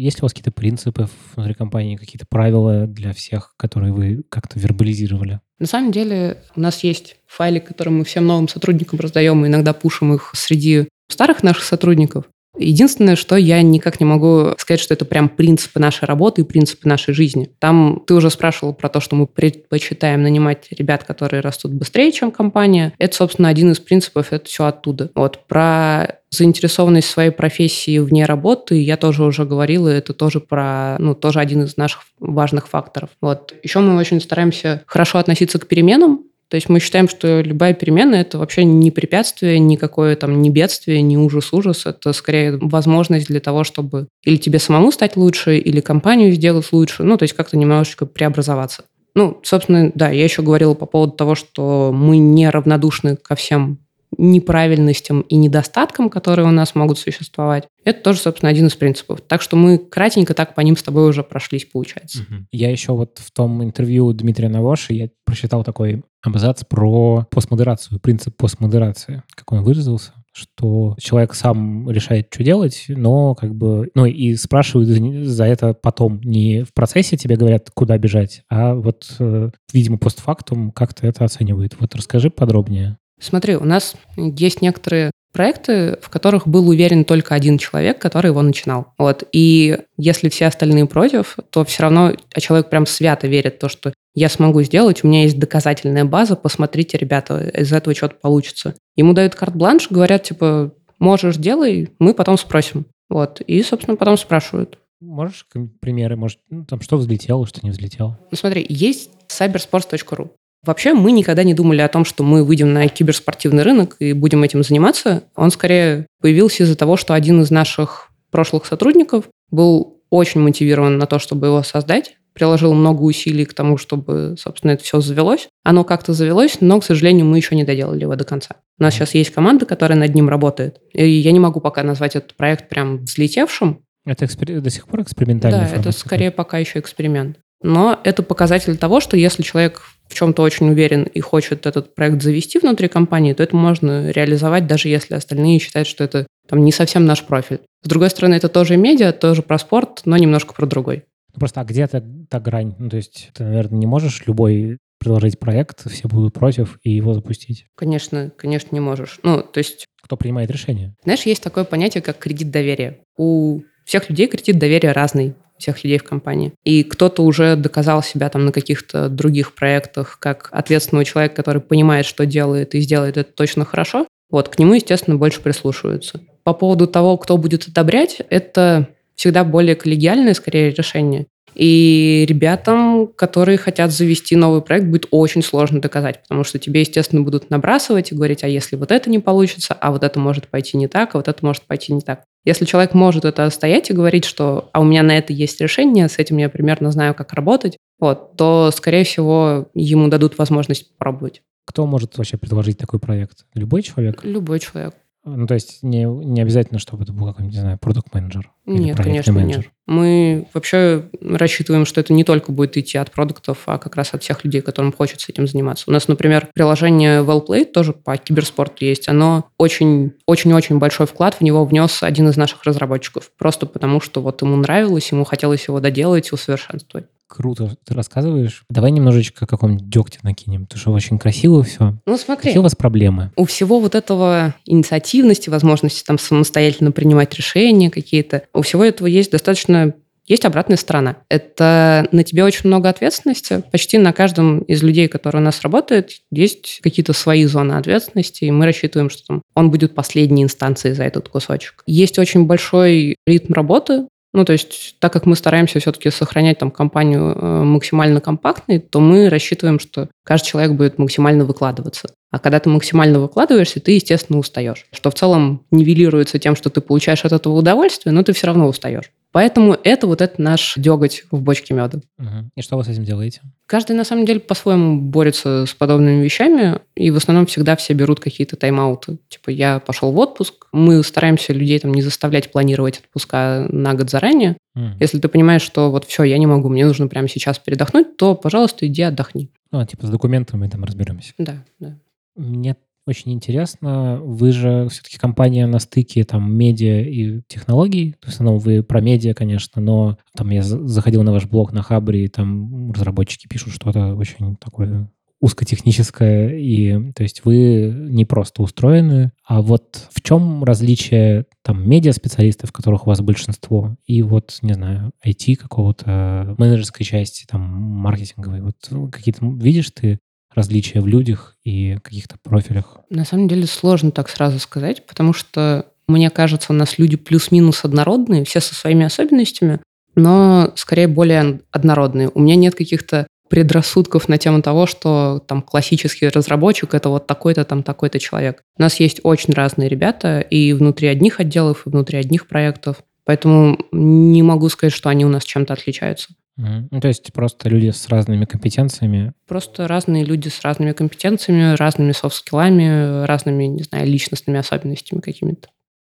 Есть 0.02 0.18
ли 0.18 0.22
у 0.22 0.24
вас 0.24 0.32
какие-то 0.32 0.50
принципы 0.50 1.08
внутри 1.36 1.54
компании, 1.54 1.94
какие-то 1.94 2.26
правила 2.28 2.88
для 2.88 3.12
всех, 3.12 3.54
которые 3.56 3.92
вы 3.92 4.24
как-то 4.28 4.58
вербализировали? 4.58 5.38
На 5.60 5.66
самом 5.66 5.92
деле 5.92 6.42
у 6.56 6.60
нас 6.60 6.82
есть 6.82 7.18
файлик, 7.28 7.68
который 7.68 7.90
мы 7.90 8.04
всем 8.04 8.26
новым 8.26 8.48
сотрудникам 8.48 8.98
раздаем, 8.98 9.44
и 9.44 9.48
иногда 9.48 9.72
пушим 9.72 10.12
их 10.12 10.32
среди 10.34 10.88
старых 11.08 11.44
наших 11.44 11.62
сотрудников. 11.62 12.24
Единственное, 12.58 13.16
что 13.16 13.36
я 13.36 13.62
никак 13.62 13.98
не 13.98 14.06
могу 14.06 14.54
сказать, 14.58 14.80
что 14.80 14.92
это 14.94 15.04
прям 15.04 15.28
принципы 15.28 15.80
нашей 15.80 16.04
работы 16.04 16.42
и 16.42 16.44
принципы 16.44 16.88
нашей 16.88 17.14
жизни. 17.14 17.50
Там 17.58 18.02
ты 18.06 18.14
уже 18.14 18.30
спрашивал 18.30 18.74
про 18.74 18.88
то, 18.88 19.00
что 19.00 19.16
мы 19.16 19.26
предпочитаем 19.26 20.22
нанимать 20.22 20.68
ребят, 20.70 21.04
которые 21.04 21.40
растут 21.40 21.72
быстрее, 21.72 22.12
чем 22.12 22.30
компания. 22.30 22.92
Это, 22.98 23.16
собственно, 23.16 23.48
один 23.48 23.72
из 23.72 23.80
принципов, 23.80 24.32
это 24.32 24.44
все 24.46 24.66
оттуда. 24.66 25.10
Вот 25.14 25.46
про 25.46 26.18
заинтересованность 26.30 27.08
в 27.08 27.10
своей 27.10 27.30
профессии 27.30 27.98
вне 27.98 28.24
работы 28.24 28.82
я 28.82 28.96
тоже 28.96 29.24
уже 29.24 29.44
говорила, 29.44 29.88
это 29.88 30.14
тоже 30.14 30.40
про, 30.40 30.96
ну, 30.98 31.14
тоже 31.14 31.40
один 31.40 31.62
из 31.62 31.76
наших 31.76 32.02
важных 32.18 32.68
факторов. 32.68 33.10
Вот. 33.20 33.54
Еще 33.62 33.80
мы 33.80 33.96
очень 33.98 34.20
стараемся 34.20 34.82
хорошо 34.86 35.18
относиться 35.18 35.58
к 35.58 35.66
переменам, 35.68 36.24
то 36.52 36.56
есть 36.56 36.68
мы 36.68 36.80
считаем, 36.80 37.08
что 37.08 37.40
любая 37.40 37.72
перемена– 37.72 38.14
это 38.16 38.36
вообще 38.36 38.64
не 38.64 38.90
препятствие, 38.90 39.58
никакое 39.58 40.16
там 40.16 40.42
не 40.42 40.50
бедствие, 40.50 41.00
не 41.00 41.16
ужас-ужас. 41.16 41.86
Это 41.86 42.12
скорее 42.12 42.58
возможность 42.58 43.28
для 43.28 43.40
того, 43.40 43.64
чтобы 43.64 44.08
или 44.22 44.36
тебе 44.36 44.58
самому 44.58 44.92
стать 44.92 45.16
лучше, 45.16 45.56
или 45.56 45.80
компанию 45.80 46.30
сделать 46.30 46.70
лучше. 46.70 47.04
Ну, 47.04 47.16
то 47.16 47.22
есть 47.22 47.32
как-то 47.32 47.56
немножечко 47.56 48.04
преобразоваться. 48.04 48.84
Ну, 49.14 49.40
собственно, 49.42 49.92
да, 49.94 50.10
я 50.10 50.24
еще 50.24 50.42
говорила 50.42 50.74
по 50.74 50.84
поводу 50.84 51.12
того, 51.12 51.36
что 51.36 51.90
мы 51.90 52.18
не 52.18 52.50
равнодушны 52.50 53.16
ко 53.16 53.34
всем 53.34 53.78
неправильностям 54.18 55.22
и 55.22 55.36
недостаткам, 55.36 56.10
которые 56.10 56.46
у 56.46 56.50
нас 56.50 56.74
могут 56.74 56.98
существовать. 56.98 57.66
Это 57.84 58.02
тоже, 58.02 58.20
собственно, 58.20 58.50
один 58.50 58.66
из 58.66 58.74
принципов. 58.74 59.20
Так 59.22 59.42
что 59.42 59.56
мы 59.56 59.78
кратенько 59.78 60.34
так 60.34 60.54
по 60.54 60.60
ним 60.60 60.76
с 60.76 60.82
тобой 60.82 61.08
уже 61.08 61.22
прошлись, 61.22 61.64
получается. 61.64 62.22
Угу. 62.22 62.46
Я 62.52 62.70
еще 62.70 62.92
вот 62.92 63.18
в 63.18 63.30
том 63.32 63.62
интервью 63.62 64.12
Дмитрия 64.12 64.48
Навоши 64.48 64.92
я 64.94 65.08
прочитал 65.24 65.64
такой 65.64 66.02
абзац 66.22 66.62
про 66.64 67.26
постмодерацию, 67.30 68.00
принцип 68.00 68.36
постмодерации, 68.36 69.22
как 69.34 69.52
он 69.52 69.62
выразился 69.62 70.12
что 70.32 70.96
человек 70.98 71.34
сам 71.34 71.90
решает, 71.90 72.28
что 72.32 72.42
делать, 72.42 72.86
но 72.88 73.34
как 73.34 73.54
бы, 73.54 73.90
ну 73.94 74.06
и 74.06 74.34
спрашивают 74.34 74.88
за 75.26 75.44
это 75.44 75.74
потом. 75.74 76.20
Не 76.22 76.64
в 76.64 76.72
процессе 76.72 77.16
тебе 77.16 77.36
говорят, 77.36 77.70
куда 77.74 77.98
бежать, 77.98 78.42
а 78.48 78.74
вот, 78.74 79.14
э, 79.18 79.50
видимо, 79.72 79.98
постфактум 79.98 80.72
как-то 80.72 81.06
это 81.06 81.24
оценивают. 81.24 81.76
Вот 81.78 81.94
расскажи 81.94 82.30
подробнее. 82.30 82.98
Смотри, 83.22 83.56
у 83.56 83.64
нас 83.64 83.94
есть 84.16 84.62
некоторые 84.62 85.12
проекты, 85.32 85.96
в 86.02 86.10
которых 86.10 86.46
был 86.46 86.68
уверен 86.68 87.04
только 87.04 87.34
один 87.34 87.56
человек, 87.56 87.98
который 87.98 88.28
его 88.28 88.42
начинал. 88.42 88.92
Вот. 88.98 89.24
И 89.32 89.78
если 89.96 90.28
все 90.28 90.46
остальные 90.46 90.86
против, 90.86 91.38
то 91.50 91.64
все 91.64 91.84
равно 91.84 92.12
человек 92.36 92.68
прям 92.68 92.84
свято 92.84 93.26
верит 93.26 93.54
в 93.54 93.58
то, 93.58 93.68
что 93.68 93.92
я 94.14 94.28
смогу 94.28 94.62
сделать, 94.62 95.02
у 95.02 95.08
меня 95.08 95.22
есть 95.22 95.38
доказательная 95.38 96.04
база, 96.04 96.36
посмотрите, 96.36 96.98
ребята, 96.98 97.48
из 97.48 97.72
этого 97.72 97.94
что-то 97.94 98.16
получится. 98.16 98.74
Ему 98.94 99.14
дают 99.14 99.34
карт-бланш, 99.34 99.90
говорят, 99.90 100.24
типа, 100.24 100.72
можешь, 100.98 101.36
делай, 101.36 101.90
мы 101.98 102.12
потом 102.12 102.36
спросим. 102.36 102.84
Вот. 103.08 103.40
И, 103.40 103.62
собственно, 103.62 103.96
потом 103.96 104.18
спрашивают. 104.18 104.78
Можешь 105.00 105.46
примеры, 105.80 106.16
может, 106.16 106.40
ну, 106.50 106.64
там 106.64 106.80
что 106.80 106.96
взлетело, 106.96 107.46
что 107.46 107.60
не 107.62 107.70
взлетело? 107.70 108.18
Ну, 108.30 108.36
смотри, 108.36 108.64
есть 108.68 109.10
cybersports.ru. 109.28 110.30
Вообще 110.64 110.94
мы 110.94 111.10
никогда 111.10 111.42
не 111.42 111.54
думали 111.54 111.80
о 111.80 111.88
том, 111.88 112.04
что 112.04 112.22
мы 112.22 112.44
выйдем 112.44 112.72
на 112.72 112.86
киберспортивный 112.86 113.64
рынок 113.64 113.96
и 113.98 114.12
будем 114.12 114.42
этим 114.44 114.62
заниматься. 114.62 115.24
Он 115.34 115.50
скорее 115.50 116.06
появился 116.20 116.62
из-за 116.62 116.76
того, 116.76 116.96
что 116.96 117.14
один 117.14 117.42
из 117.42 117.50
наших 117.50 118.10
прошлых 118.30 118.66
сотрудников 118.66 119.24
был 119.50 120.00
очень 120.10 120.40
мотивирован 120.40 120.98
на 120.98 121.06
то, 121.06 121.18
чтобы 121.18 121.48
его 121.48 121.62
создать, 121.62 122.16
приложил 122.32 122.74
много 122.74 123.02
усилий 123.02 123.44
к 123.44 123.54
тому, 123.54 123.76
чтобы, 123.76 124.36
собственно, 124.38 124.72
это 124.72 124.84
все 124.84 125.00
завелось. 125.00 125.48
Оно 125.64 125.84
как-то 125.84 126.12
завелось, 126.12 126.58
но, 126.60 126.80
к 126.80 126.84
сожалению, 126.84 127.26
мы 127.26 127.36
еще 127.38 127.56
не 127.56 127.64
доделали 127.64 128.02
его 128.02 128.14
до 128.14 128.24
конца. 128.24 128.56
У 128.78 128.82
нас 128.82 128.94
сейчас 128.94 129.14
есть 129.14 129.30
команда, 129.30 129.66
которая 129.66 129.98
над 129.98 130.14
ним 130.14 130.28
работает. 130.28 130.78
И 130.92 131.06
я 131.08 131.32
не 131.32 131.40
могу 131.40 131.60
пока 131.60 131.82
назвать 131.82 132.16
этот 132.16 132.34
проект 132.36 132.68
прям 132.68 133.04
взлетевшим. 133.04 133.80
Это 134.06 134.24
экспер... 134.24 134.60
до 134.60 134.70
сих 134.70 134.86
пор 134.86 135.02
экспериментальный 135.02 135.60
Да, 135.60 135.66
формат? 135.66 135.86
это 135.86 135.98
скорее 135.98 136.30
пока 136.30 136.58
еще 136.58 136.78
эксперимент. 136.78 137.38
Но 137.62 137.98
это 138.02 138.22
показатель 138.22 138.76
того, 138.76 139.00
что 139.00 139.16
если 139.16 139.42
человек 139.42 139.82
в 140.12 140.14
чем-то 140.14 140.42
очень 140.42 140.68
уверен 140.68 141.04
и 141.04 141.20
хочет 141.20 141.66
этот 141.66 141.94
проект 141.94 142.22
завести 142.22 142.58
внутри 142.58 142.88
компании, 142.88 143.32
то 143.32 143.42
это 143.42 143.56
можно 143.56 144.10
реализовать, 144.10 144.66
даже 144.66 144.88
если 144.88 145.14
остальные 145.14 145.58
считают, 145.58 145.88
что 145.88 146.04
это 146.04 146.26
там 146.46 146.64
не 146.64 146.72
совсем 146.72 147.06
наш 147.06 147.24
профиль. 147.24 147.60
С 147.82 147.88
другой 147.88 148.10
стороны, 148.10 148.34
это 148.34 148.48
тоже 148.48 148.76
медиа, 148.76 149.12
тоже 149.12 149.42
про 149.42 149.58
спорт, 149.58 150.02
но 150.04 150.16
немножко 150.16 150.54
про 150.54 150.66
другой. 150.66 151.04
Ну, 151.34 151.40
просто 151.40 151.62
а 151.62 151.64
где 151.64 151.86
то 151.86 152.04
та 152.28 152.40
грань? 152.40 152.74
Ну, 152.78 152.90
то 152.90 152.96
есть 152.96 153.30
ты, 153.32 153.44
наверное, 153.44 153.78
не 153.78 153.86
можешь 153.86 154.26
любой 154.26 154.78
предложить 154.98 155.38
проект, 155.38 155.90
все 155.90 156.06
будут 156.06 156.34
против, 156.34 156.78
и 156.82 156.90
его 156.90 157.14
запустить? 157.14 157.66
Конечно, 157.74 158.30
конечно, 158.36 158.68
не 158.72 158.80
можешь. 158.80 159.18
Ну, 159.22 159.42
то 159.42 159.58
есть... 159.58 159.86
Кто 160.02 160.16
принимает 160.16 160.50
решение? 160.50 160.94
Знаешь, 161.04 161.22
есть 161.22 161.42
такое 161.42 161.64
понятие, 161.64 162.02
как 162.02 162.18
кредит 162.18 162.50
доверия. 162.50 162.98
У 163.16 163.62
всех 163.84 164.10
людей 164.10 164.28
кредит 164.28 164.58
доверия 164.58 164.92
разный 164.92 165.34
всех 165.62 165.84
людей 165.84 165.98
в 165.98 166.04
компании. 166.04 166.52
И 166.64 166.82
кто-то 166.82 167.22
уже 167.22 167.56
доказал 167.56 168.02
себя 168.02 168.28
там 168.28 168.44
на 168.44 168.52
каких-то 168.52 169.08
других 169.08 169.54
проектах 169.54 170.18
как 170.18 170.48
ответственного 170.52 171.04
человека, 171.04 171.36
который 171.36 171.62
понимает, 171.62 172.04
что 172.04 172.26
делает 172.26 172.74
и 172.74 172.80
сделает 172.80 173.16
это 173.16 173.32
точно 173.32 173.64
хорошо. 173.64 174.06
Вот, 174.30 174.48
к 174.48 174.58
нему, 174.58 174.74
естественно, 174.74 175.16
больше 175.16 175.40
прислушиваются. 175.40 176.20
По 176.42 176.52
поводу 176.54 176.86
того, 176.86 177.16
кто 177.16 177.36
будет 177.36 177.68
одобрять, 177.68 178.20
это 178.30 178.88
всегда 179.14 179.44
более 179.44 179.76
коллегиальное, 179.76 180.34
скорее, 180.34 180.70
решение. 180.70 181.26
И 181.54 182.24
ребятам, 182.28 183.06
которые 183.06 183.58
хотят 183.58 183.92
завести 183.92 184.36
новый 184.36 184.62
проект, 184.62 184.86
будет 184.86 185.06
очень 185.10 185.42
сложно 185.42 185.80
доказать, 185.80 186.22
потому 186.22 186.44
что 186.44 186.58
тебе, 186.58 186.80
естественно, 186.80 187.22
будут 187.22 187.50
набрасывать 187.50 188.10
и 188.10 188.14
говорить, 188.14 188.42
а 188.42 188.48
если 188.48 188.76
вот 188.76 188.90
это 188.90 189.10
не 189.10 189.18
получится, 189.18 189.74
а 189.78 189.92
вот 189.92 190.02
это 190.02 190.18
может 190.18 190.48
пойти 190.48 190.76
не 190.76 190.88
так, 190.88 191.14
а 191.14 191.18
вот 191.18 191.28
это 191.28 191.44
может 191.44 191.64
пойти 191.64 191.92
не 191.92 192.00
так. 192.00 192.24
Если 192.44 192.64
человек 192.64 192.94
может 192.94 193.24
это 193.24 193.48
стоять 193.50 193.90
и 193.90 193.94
говорить, 193.94 194.24
что 194.24 194.70
а 194.72 194.80
у 194.80 194.84
меня 194.84 195.02
на 195.02 195.16
это 195.16 195.32
есть 195.32 195.60
решение, 195.60 196.08
с 196.08 196.18
этим 196.18 196.38
я 196.38 196.48
примерно 196.48 196.90
знаю, 196.90 197.14
как 197.14 197.34
работать, 197.34 197.76
вот, 198.00 198.36
то, 198.36 198.70
скорее 198.74 199.04
всего, 199.04 199.68
ему 199.74 200.08
дадут 200.08 200.38
возможность 200.38 200.90
попробовать. 200.96 201.42
Кто 201.64 201.86
может 201.86 202.18
вообще 202.18 202.36
предложить 202.36 202.78
такой 202.78 202.98
проект? 202.98 203.44
Любой 203.54 203.82
человек? 203.82 204.24
Любой 204.24 204.58
человек. 204.58 204.94
Ну, 205.24 205.46
то 205.46 205.54
есть 205.54 205.82
не, 205.82 206.04
не 206.04 206.42
обязательно, 206.42 206.80
чтобы 206.80 207.04
это 207.04 207.12
был 207.12 207.28
какой-нибудь, 207.28 207.54
не 207.54 207.60
знаю, 207.60 207.78
продукт-менеджер? 207.78 208.50
Нет, 208.66 208.96
конечно, 208.96 209.32
менеджер. 209.32 209.58
нет. 209.58 209.66
Мы 209.86 210.48
вообще 210.52 211.08
рассчитываем, 211.20 211.86
что 211.86 212.00
это 212.00 212.12
не 212.12 212.24
только 212.24 212.50
будет 212.50 212.76
идти 212.76 212.98
от 212.98 213.12
продуктов, 213.12 213.58
а 213.66 213.78
как 213.78 213.94
раз 213.94 214.14
от 214.14 214.24
всех 214.24 214.44
людей, 214.44 214.62
которым 214.62 214.92
хочется 214.92 215.30
этим 215.30 215.46
заниматься. 215.46 215.84
У 215.86 215.92
нас, 215.92 216.08
например, 216.08 216.48
приложение 216.52 217.22
WellPlay 217.22 217.66
тоже 217.66 217.92
по 217.92 218.16
киберспорту 218.16 218.84
есть. 218.84 219.08
Оно 219.08 219.44
очень-очень-очень 219.58 220.78
большой 220.78 221.06
вклад 221.06 221.34
в 221.34 221.40
него 221.40 221.64
внес 221.64 222.02
один 222.02 222.28
из 222.28 222.36
наших 222.36 222.64
разработчиков. 222.64 223.30
Просто 223.38 223.66
потому, 223.66 224.00
что 224.00 224.22
вот 224.22 224.42
ему 224.42 224.56
нравилось, 224.56 225.12
ему 225.12 225.24
хотелось 225.24 225.68
его 225.68 225.78
доделать 225.78 226.30
и 226.32 226.34
усовершенствовать 226.34 227.06
круто 227.32 227.76
ты 227.84 227.94
рассказываешь. 227.94 228.64
Давай 228.68 228.90
немножечко 228.90 229.46
каком-нибудь 229.46 229.88
дегте 229.88 230.18
накинем, 230.22 230.66
потому 230.66 230.80
что 230.80 230.92
очень 230.92 231.18
красиво 231.18 231.62
все. 231.62 231.94
Ну 232.06 232.16
смотри. 232.16 232.50
Какие 232.50 232.58
у 232.58 232.62
вас 232.62 232.76
проблемы? 232.76 233.32
У 233.36 233.44
всего 233.44 233.80
вот 233.80 233.94
этого 233.94 234.54
инициативности, 234.66 235.48
возможности 235.48 236.04
там 236.04 236.18
самостоятельно 236.18 236.92
принимать 236.92 237.34
решения 237.34 237.90
какие-то, 237.90 238.42
у 238.52 238.62
всего 238.62 238.84
этого 238.84 239.06
есть 239.06 239.32
достаточно 239.32 239.94
есть 240.26 240.44
обратная 240.44 240.76
сторона. 240.76 241.16
Это 241.28 242.06
на 242.12 242.22
тебе 242.22 242.44
очень 242.44 242.68
много 242.68 242.88
ответственности. 242.88 243.62
Почти 243.72 243.98
на 243.98 244.12
каждом 244.12 244.60
из 244.60 244.82
людей, 244.82 245.08
которые 245.08 245.42
у 245.42 245.44
нас 245.44 245.62
работают, 245.62 246.12
есть 246.30 246.78
какие-то 246.82 247.12
свои 247.12 247.44
зоны 247.44 247.72
ответственности, 247.72 248.44
и 248.44 248.50
мы 248.50 248.66
рассчитываем, 248.66 249.10
что 249.10 249.26
там 249.26 249.42
он 249.54 249.70
будет 249.70 249.94
последней 249.94 250.44
инстанцией 250.44 250.94
за 250.94 251.04
этот 251.04 251.28
кусочек. 251.28 251.82
Есть 251.86 252.18
очень 252.18 252.46
большой 252.46 253.16
ритм 253.26 253.52
работы, 253.52 254.06
ну, 254.32 254.44
то 254.44 254.52
есть, 254.52 254.96
так 254.98 255.12
как 255.12 255.26
мы 255.26 255.36
стараемся 255.36 255.78
все-таки 255.78 256.10
сохранять 256.10 256.58
там 256.58 256.70
компанию 256.70 257.36
э, 257.36 257.62
максимально 257.64 258.20
компактной, 258.20 258.78
то 258.78 259.00
мы 259.00 259.28
рассчитываем, 259.28 259.78
что 259.78 260.08
каждый 260.24 260.46
человек 260.46 260.72
будет 260.72 260.98
максимально 260.98 261.44
выкладываться. 261.44 262.14
А 262.32 262.38
когда 262.38 262.58
ты 262.60 262.70
максимально 262.70 263.20
выкладываешься, 263.20 263.78
ты, 263.78 263.92
естественно, 263.92 264.38
устаешь. 264.38 264.86
Что 264.90 265.10
в 265.10 265.14
целом 265.14 265.64
нивелируется 265.70 266.38
тем, 266.38 266.56
что 266.56 266.70
ты 266.70 266.80
получаешь 266.80 267.24
от 267.26 267.32
этого 267.32 267.52
удовольствие, 267.52 268.12
но 268.14 268.22
ты 268.22 268.32
все 268.32 268.46
равно 268.46 268.66
устаешь. 268.66 269.12
Поэтому 269.32 269.76
это 269.84 270.06
вот 270.06 270.22
это 270.22 270.40
наш 270.40 270.74
деготь 270.76 271.24
в 271.30 271.42
бочке 271.42 271.74
меда. 271.74 272.00
Угу. 272.18 272.50
И 272.56 272.62
что 272.62 272.76
вы 272.76 272.84
с 272.84 272.88
этим 272.88 273.04
делаете? 273.04 273.42
Каждый, 273.66 273.96
на 273.96 274.04
самом 274.04 274.24
деле, 274.24 274.40
по-своему 274.40 274.98
борется 274.98 275.66
с 275.66 275.74
подобными 275.74 276.22
вещами, 276.22 276.80
и 276.94 277.10
в 277.10 277.16
основном 277.16 277.44
всегда 277.46 277.76
все 277.76 277.92
берут 277.92 278.18
какие-то 278.18 278.56
тайм-ауты. 278.56 279.18
Типа, 279.28 279.50
я 279.50 279.78
пошел 279.78 280.10
в 280.10 280.18
отпуск, 280.18 280.68
мы 280.72 281.02
стараемся 281.02 281.52
людей 281.52 281.78
там 281.78 281.92
не 281.92 282.00
заставлять 282.00 282.50
планировать 282.50 283.00
отпуска 283.00 283.66
на 283.70 283.92
год 283.92 284.08
заранее. 284.10 284.56
Mm. 284.76 284.96
Если 285.00 285.18
ты 285.18 285.28
понимаешь, 285.28 285.62
что 285.62 285.90
вот 285.90 286.06
все, 286.06 286.24
я 286.24 286.38
не 286.38 286.46
могу, 286.46 286.70
мне 286.70 286.86
нужно 286.86 287.08
прямо 287.08 287.28
сейчас 287.28 287.58
передохнуть, 287.58 288.16
то, 288.16 288.34
пожалуйста, 288.34 288.86
иди 288.86 289.02
отдохни. 289.02 289.50
Ну, 289.70 289.80
а 289.80 289.86
типа 289.86 290.06
с 290.06 290.10
документами 290.10 290.66
там 290.68 290.84
разберемся. 290.84 291.32
Да, 291.36 291.64
да. 291.78 291.98
Мне 292.36 292.76
очень 293.06 293.32
интересно. 293.32 294.20
Вы 294.22 294.52
же 294.52 294.88
все-таки 294.88 295.18
компания 295.18 295.66
на 295.66 295.80
стыке 295.80 296.24
там 296.24 296.54
медиа 296.54 297.02
и 297.02 297.42
технологий. 297.48 298.14
В 298.22 298.28
основном 298.28 298.58
вы 298.58 298.82
про 298.82 299.00
медиа, 299.00 299.34
конечно, 299.34 299.82
но 299.82 300.18
там 300.36 300.50
я 300.50 300.62
заходил 300.62 301.22
на 301.22 301.32
ваш 301.32 301.46
блог 301.46 301.72
на 301.72 301.82
Хабре, 301.82 302.24
и 302.24 302.28
там 302.28 302.92
разработчики 302.92 303.48
пишут 303.48 303.72
что-то 303.72 304.14
очень 304.14 304.56
такое 304.56 305.10
узкотехническое, 305.42 306.56
и 306.56 307.12
то 307.14 307.24
есть 307.24 307.44
вы 307.44 307.92
не 307.92 308.24
просто 308.24 308.62
устроены, 308.62 309.32
а 309.44 309.60
вот 309.60 310.08
в 310.12 310.22
чем 310.22 310.62
различие 310.62 311.46
там 311.62 311.86
медиа-специалистов, 311.88 312.70
которых 312.70 313.06
у 313.06 313.10
вас 313.10 313.20
большинство, 313.20 313.96
и 314.06 314.22
вот, 314.22 314.58
не 314.62 314.74
знаю, 314.74 315.10
IT 315.26 315.56
какого-то, 315.56 316.54
менеджерской 316.58 317.04
части, 317.04 317.44
там, 317.50 317.60
маркетинговой. 317.60 318.60
Вот 318.60 318.76
ну, 318.90 319.10
какие-то 319.10 319.44
видишь 319.44 319.90
ты 319.90 320.20
различия 320.54 321.00
в 321.00 321.06
людях 321.06 321.56
и 321.64 321.98
каких-то 322.02 322.36
профилях? 322.42 322.98
На 323.10 323.24
самом 323.24 323.48
деле 323.48 323.66
сложно 323.66 324.10
так 324.10 324.28
сразу 324.28 324.58
сказать, 324.58 325.06
потому 325.06 325.32
что 325.32 325.86
мне 326.08 326.30
кажется, 326.30 326.72
у 326.72 326.76
нас 326.76 326.98
люди 326.98 327.16
плюс-минус 327.16 327.84
однородные, 327.84 328.44
все 328.44 328.60
со 328.60 328.74
своими 328.74 329.04
особенностями, 329.06 329.80
но 330.14 330.72
скорее 330.76 331.08
более 331.08 331.60
однородные. 331.70 332.30
У 332.34 332.40
меня 332.40 332.56
нет 332.56 332.74
каких-то 332.74 333.26
предрассудков 333.48 334.28
на 334.28 334.38
тему 334.38 334.62
того, 334.62 334.86
что 334.86 335.42
там 335.46 335.60
классический 335.60 336.28
разработчик 336.28 336.94
это 336.94 337.10
вот 337.10 337.26
такой-то 337.26 337.64
там 337.64 337.82
такой-то 337.82 338.18
человек. 338.18 338.62
У 338.78 338.82
нас 338.82 338.98
есть 338.98 339.20
очень 339.24 339.52
разные 339.52 339.90
ребята 339.90 340.40
и 340.40 340.72
внутри 340.72 341.08
одних 341.08 341.38
отделов, 341.38 341.86
и 341.86 341.90
внутри 341.90 342.18
одних 342.18 342.48
проектов. 342.48 343.02
Поэтому 343.24 343.78
не 343.92 344.42
могу 344.42 344.68
сказать, 344.68 344.92
что 344.92 345.08
они 345.08 345.24
у 345.24 345.28
нас 345.28 345.44
чем-то 345.44 345.72
отличаются. 345.72 346.28
Ну, 346.56 347.00
то 347.00 347.08
есть 347.08 347.32
просто 347.32 347.68
люди 347.68 347.90
с 347.90 348.08
разными 348.08 348.44
компетенциями? 348.44 349.32
Просто 349.48 349.88
разные 349.88 350.24
люди 350.24 350.48
с 350.48 350.60
разными 350.62 350.92
компетенциями, 350.92 351.76
разными 351.76 352.12
софт-скиллами, 352.12 353.24
разными, 353.24 353.64
не 353.64 353.82
знаю, 353.82 354.06
личностными 354.06 354.58
особенностями 354.58 355.20
какими-то. 355.20 355.68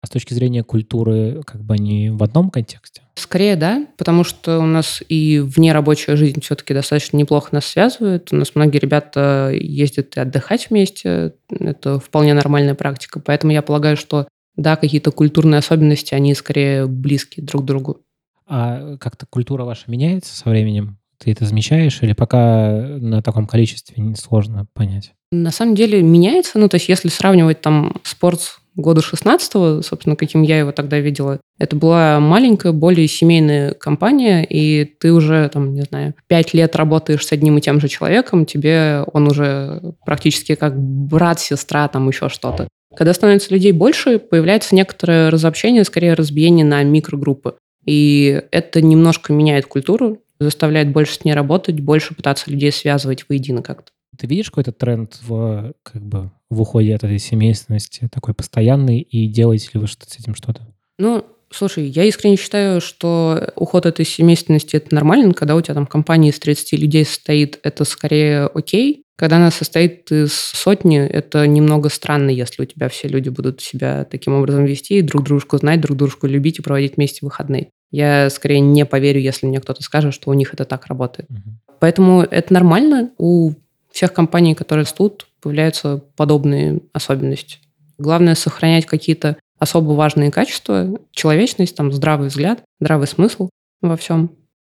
А 0.01 0.07
с 0.07 0.09
точки 0.11 0.35
зрения 0.35 0.63
культуры, 0.63 1.41
как 1.45 1.63
бы 1.63 1.73
они 1.73 2.11
в 2.11 2.21
одном 2.21 2.51
контексте? 2.51 3.01
Скорее, 3.15 3.55
да, 3.55 3.87
потому 3.97 4.23
что 4.23 4.59
у 4.59 4.65
нас 4.65 5.01
и 5.07 5.39
вне 5.39 5.73
рабочая 5.73 6.15
жизнь 6.15 6.41
все-таки 6.41 6.75
достаточно 6.75 7.17
неплохо 7.17 7.49
нас 7.53 7.65
связывает. 7.65 8.31
У 8.31 8.35
нас 8.35 8.53
многие 8.53 8.77
ребята 8.77 9.49
ездят 9.51 10.15
и 10.17 10.19
отдыхать 10.19 10.69
вместе. 10.69 11.33
Это 11.49 11.97
вполне 11.97 12.35
нормальная 12.35 12.75
практика. 12.75 13.19
Поэтому 13.19 13.53
я 13.53 13.63
полагаю, 13.63 13.97
что 13.97 14.27
да, 14.55 14.75
какие-то 14.75 15.11
культурные 15.11 15.59
особенности, 15.59 16.13
они 16.13 16.33
скорее 16.33 16.87
близки 16.87 17.41
друг 17.41 17.63
к 17.63 17.65
другу. 17.65 18.01
А 18.47 18.97
как-то 18.97 19.25
культура 19.25 19.63
ваша 19.63 19.83
меняется 19.87 20.35
со 20.35 20.49
временем? 20.49 20.97
Ты 21.17 21.31
это 21.31 21.45
замечаешь 21.45 22.01
или 22.01 22.13
пока 22.13 22.71
на 22.99 23.21
таком 23.21 23.47
количестве 23.47 24.15
сложно 24.15 24.67
понять? 24.73 25.13
На 25.31 25.51
самом 25.51 25.75
деле 25.75 26.01
меняется. 26.01 26.59
Ну, 26.59 26.67
то 26.69 26.75
есть 26.75 26.89
если 26.89 27.09
сравнивать 27.09 27.61
там 27.61 27.95
спорт 28.03 28.59
года 28.75 29.01
16-го, 29.01 29.81
собственно, 29.81 30.15
каким 30.15 30.41
я 30.41 30.59
его 30.59 30.71
тогда 30.71 30.99
видела, 30.99 31.39
это 31.57 31.75
была 31.75 32.19
маленькая, 32.19 32.73
более 32.73 33.07
семейная 33.07 33.73
компания, 33.73 34.43
и 34.43 34.83
ты 34.83 35.13
уже, 35.13 35.49
там, 35.49 35.73
не 35.73 35.83
знаю, 35.83 36.13
пять 36.27 36.53
лет 36.53 36.75
работаешь 36.75 37.25
с 37.25 37.31
одним 37.31 37.57
и 37.57 37.61
тем 37.61 37.79
же 37.79 37.87
человеком, 37.87 38.45
тебе 38.45 39.03
он 39.13 39.27
уже 39.27 39.93
практически 40.05 40.55
как 40.55 40.77
брат, 40.77 41.39
сестра, 41.39 41.87
там 41.87 42.07
еще 42.09 42.27
что-то. 42.27 42.67
Когда 42.95 43.13
становится 43.13 43.53
людей 43.53 43.71
больше, 43.71 44.19
появляется 44.19 44.75
некоторое 44.75 45.29
разобщение, 45.29 45.83
скорее 45.83 46.13
разбиение 46.13 46.65
на 46.65 46.83
микрогруппы. 46.83 47.55
И 47.85 48.41
это 48.51 48.81
немножко 48.81 49.33
меняет 49.33 49.65
культуру, 49.65 50.21
заставляет 50.39 50.91
больше 50.91 51.15
с 51.15 51.25
ней 51.25 51.33
работать, 51.33 51.79
больше 51.79 52.15
пытаться 52.15 52.49
людей 52.49 52.71
связывать 52.71 53.25
воедино 53.29 53.61
как-то. 53.61 53.91
Ты 54.17 54.27
видишь 54.27 54.49
какой-то 54.49 54.71
тренд 54.71 55.19
в, 55.21 55.73
как 55.83 56.01
бы, 56.01 56.31
в 56.49 56.61
уходе 56.61 56.95
от 56.95 57.03
этой 57.03 57.19
семейственности 57.19 58.09
такой 58.11 58.33
постоянный, 58.33 58.99
и 58.99 59.27
делаете 59.27 59.71
ли 59.73 59.79
вы 59.81 59.87
что-то 59.87 60.09
с 60.09 60.19
этим 60.19 60.35
что-то? 60.35 60.61
Ну, 60.97 61.25
слушай, 61.55 61.85
я 61.85 62.03
искренне 62.03 62.37
считаю, 62.37 62.81
что 62.81 63.51
уход 63.55 63.85
этой 63.85 64.05
семейственности– 64.05 64.75
это 64.77 64.93
нормально. 64.93 65.33
Когда 65.33 65.55
у 65.55 65.61
тебя 65.61 65.73
там 65.73 65.85
компания 65.85 66.29
из 66.29 66.39
30 66.39 66.73
людей 66.79 67.05
состоит, 67.05 67.59
это 67.63 67.83
скорее 67.85 68.45
окей. 68.45 69.03
Когда 69.17 69.37
она 69.37 69.49
состоит 69.49 70.11
из 70.11 70.33
сотни, 70.33 70.99
это 70.99 71.47
немного 71.47 71.89
странно, 71.89 72.29
если 72.29 72.63
у 72.63 72.65
тебя 72.65 72.89
все 72.89 73.07
люди 73.07 73.29
будут 73.29 73.61
себя 73.61 74.03
таким 74.03 74.33
образом 74.33 74.65
вести, 74.65 75.01
друг 75.01 75.23
дружку 75.23 75.57
знать, 75.57 75.79
друг 75.79 75.97
дружку 75.97 76.27
любить 76.27 76.59
и 76.59 76.61
проводить 76.61 76.97
вместе 76.97 77.19
выходные. 77.21 77.69
Я 77.91 78.29
скорее 78.29 78.59
не 78.59 78.85
поверю, 78.85 79.21
если 79.21 79.45
мне 79.47 79.61
кто-то 79.61 79.81
скажет, 79.83 80.13
что 80.13 80.29
у 80.29 80.33
них 80.33 80.53
это 80.53 80.65
так 80.65 80.87
работает. 80.87 81.29
Угу. 81.29 81.77
Поэтому 81.79 82.21
это 82.23 82.53
нормально. 82.53 83.11
У 83.17 83.53
всех 83.89 84.11
компаний, 84.11 84.53
которые 84.53 84.83
растут, 84.83 85.27
появляются 85.41 86.03
подобные 86.17 86.81
особенности. 86.91 87.59
Главное 87.97 88.35
сохранять 88.35 88.85
какие-то 88.85 89.37
особо 89.59 89.91
важные 89.91 90.31
качества, 90.31 90.99
человечность, 91.11 91.75
там, 91.75 91.91
здравый 91.91 92.29
взгляд, 92.29 92.63
здравый 92.79 93.07
смысл 93.07 93.49
во 93.81 93.95
всем. 93.97 94.31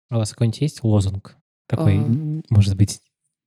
А 0.09 0.15
у 0.15 0.19
вас 0.19 0.31
какой-нибудь 0.31 0.61
есть 0.61 0.83
лозунг? 0.83 1.35
Такой, 1.67 1.97
а... 1.97 2.41
может 2.49 2.75
быть, 2.75 3.01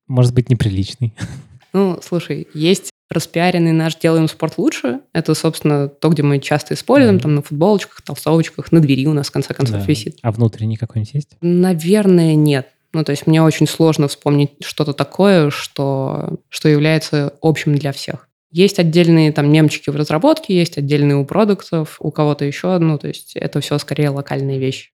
может 0.07 0.35
быть, 0.35 0.51
неприличный. 0.51 1.15
Ну, 1.73 2.01
слушай, 2.03 2.49
есть 2.53 2.91
распиаренный 3.09 3.71
наш 3.71 3.95
«Делаем 3.95 4.27
спорт 4.27 4.59
лучше». 4.59 5.03
Это, 5.13 5.35
собственно, 5.35 5.87
то, 5.87 6.09
где 6.09 6.25
мы 6.25 6.41
часто 6.41 6.75
используем, 6.75 7.19
mm 7.19 7.21
там 7.21 7.35
на 7.37 7.43
футболочках, 7.43 8.03
толстовочках, 8.03 8.73
на 8.73 8.81
двери 8.81 9.07
у 9.07 9.13
нас, 9.13 9.29
в 9.29 9.31
конце 9.31 9.55
концов, 9.55 9.79
да. 9.79 9.85
висит. 9.85 10.19
А 10.23 10.33
внутренний 10.33 10.77
какой-нибудь 10.77 11.15
есть? 11.15 11.37
Наверное, 11.41 12.35
нет. 12.35 12.69
Ну, 12.93 13.05
то 13.05 13.11
есть 13.11 13.29
мне 13.29 13.41
очень 13.41 13.69
сложно 13.69 14.09
вспомнить 14.09 14.51
что-то 14.65 14.93
такое, 14.93 15.51
что, 15.51 16.41
что 16.49 16.69
является 16.69 17.35
общим 17.41 17.77
для 17.77 17.93
всех. 17.93 18.29
Есть 18.53 18.81
отдельные 18.81 19.31
там 19.31 19.53
немчики 19.53 19.91
в 19.91 19.97
разработке, 19.97 20.57
есть 20.57 20.77
отдельные 20.77 21.17
у 21.17 21.25
продуктов, 21.25 21.99
у 22.01 22.11
кого-то 22.11 22.45
еще, 22.45 22.79
ну, 22.79 22.99
то 22.99 23.07
есть 23.07 23.37
это 23.37 23.61
все 23.61 23.79
скорее 23.79 24.11
локальные 24.11 24.59
вещи. 24.59 24.91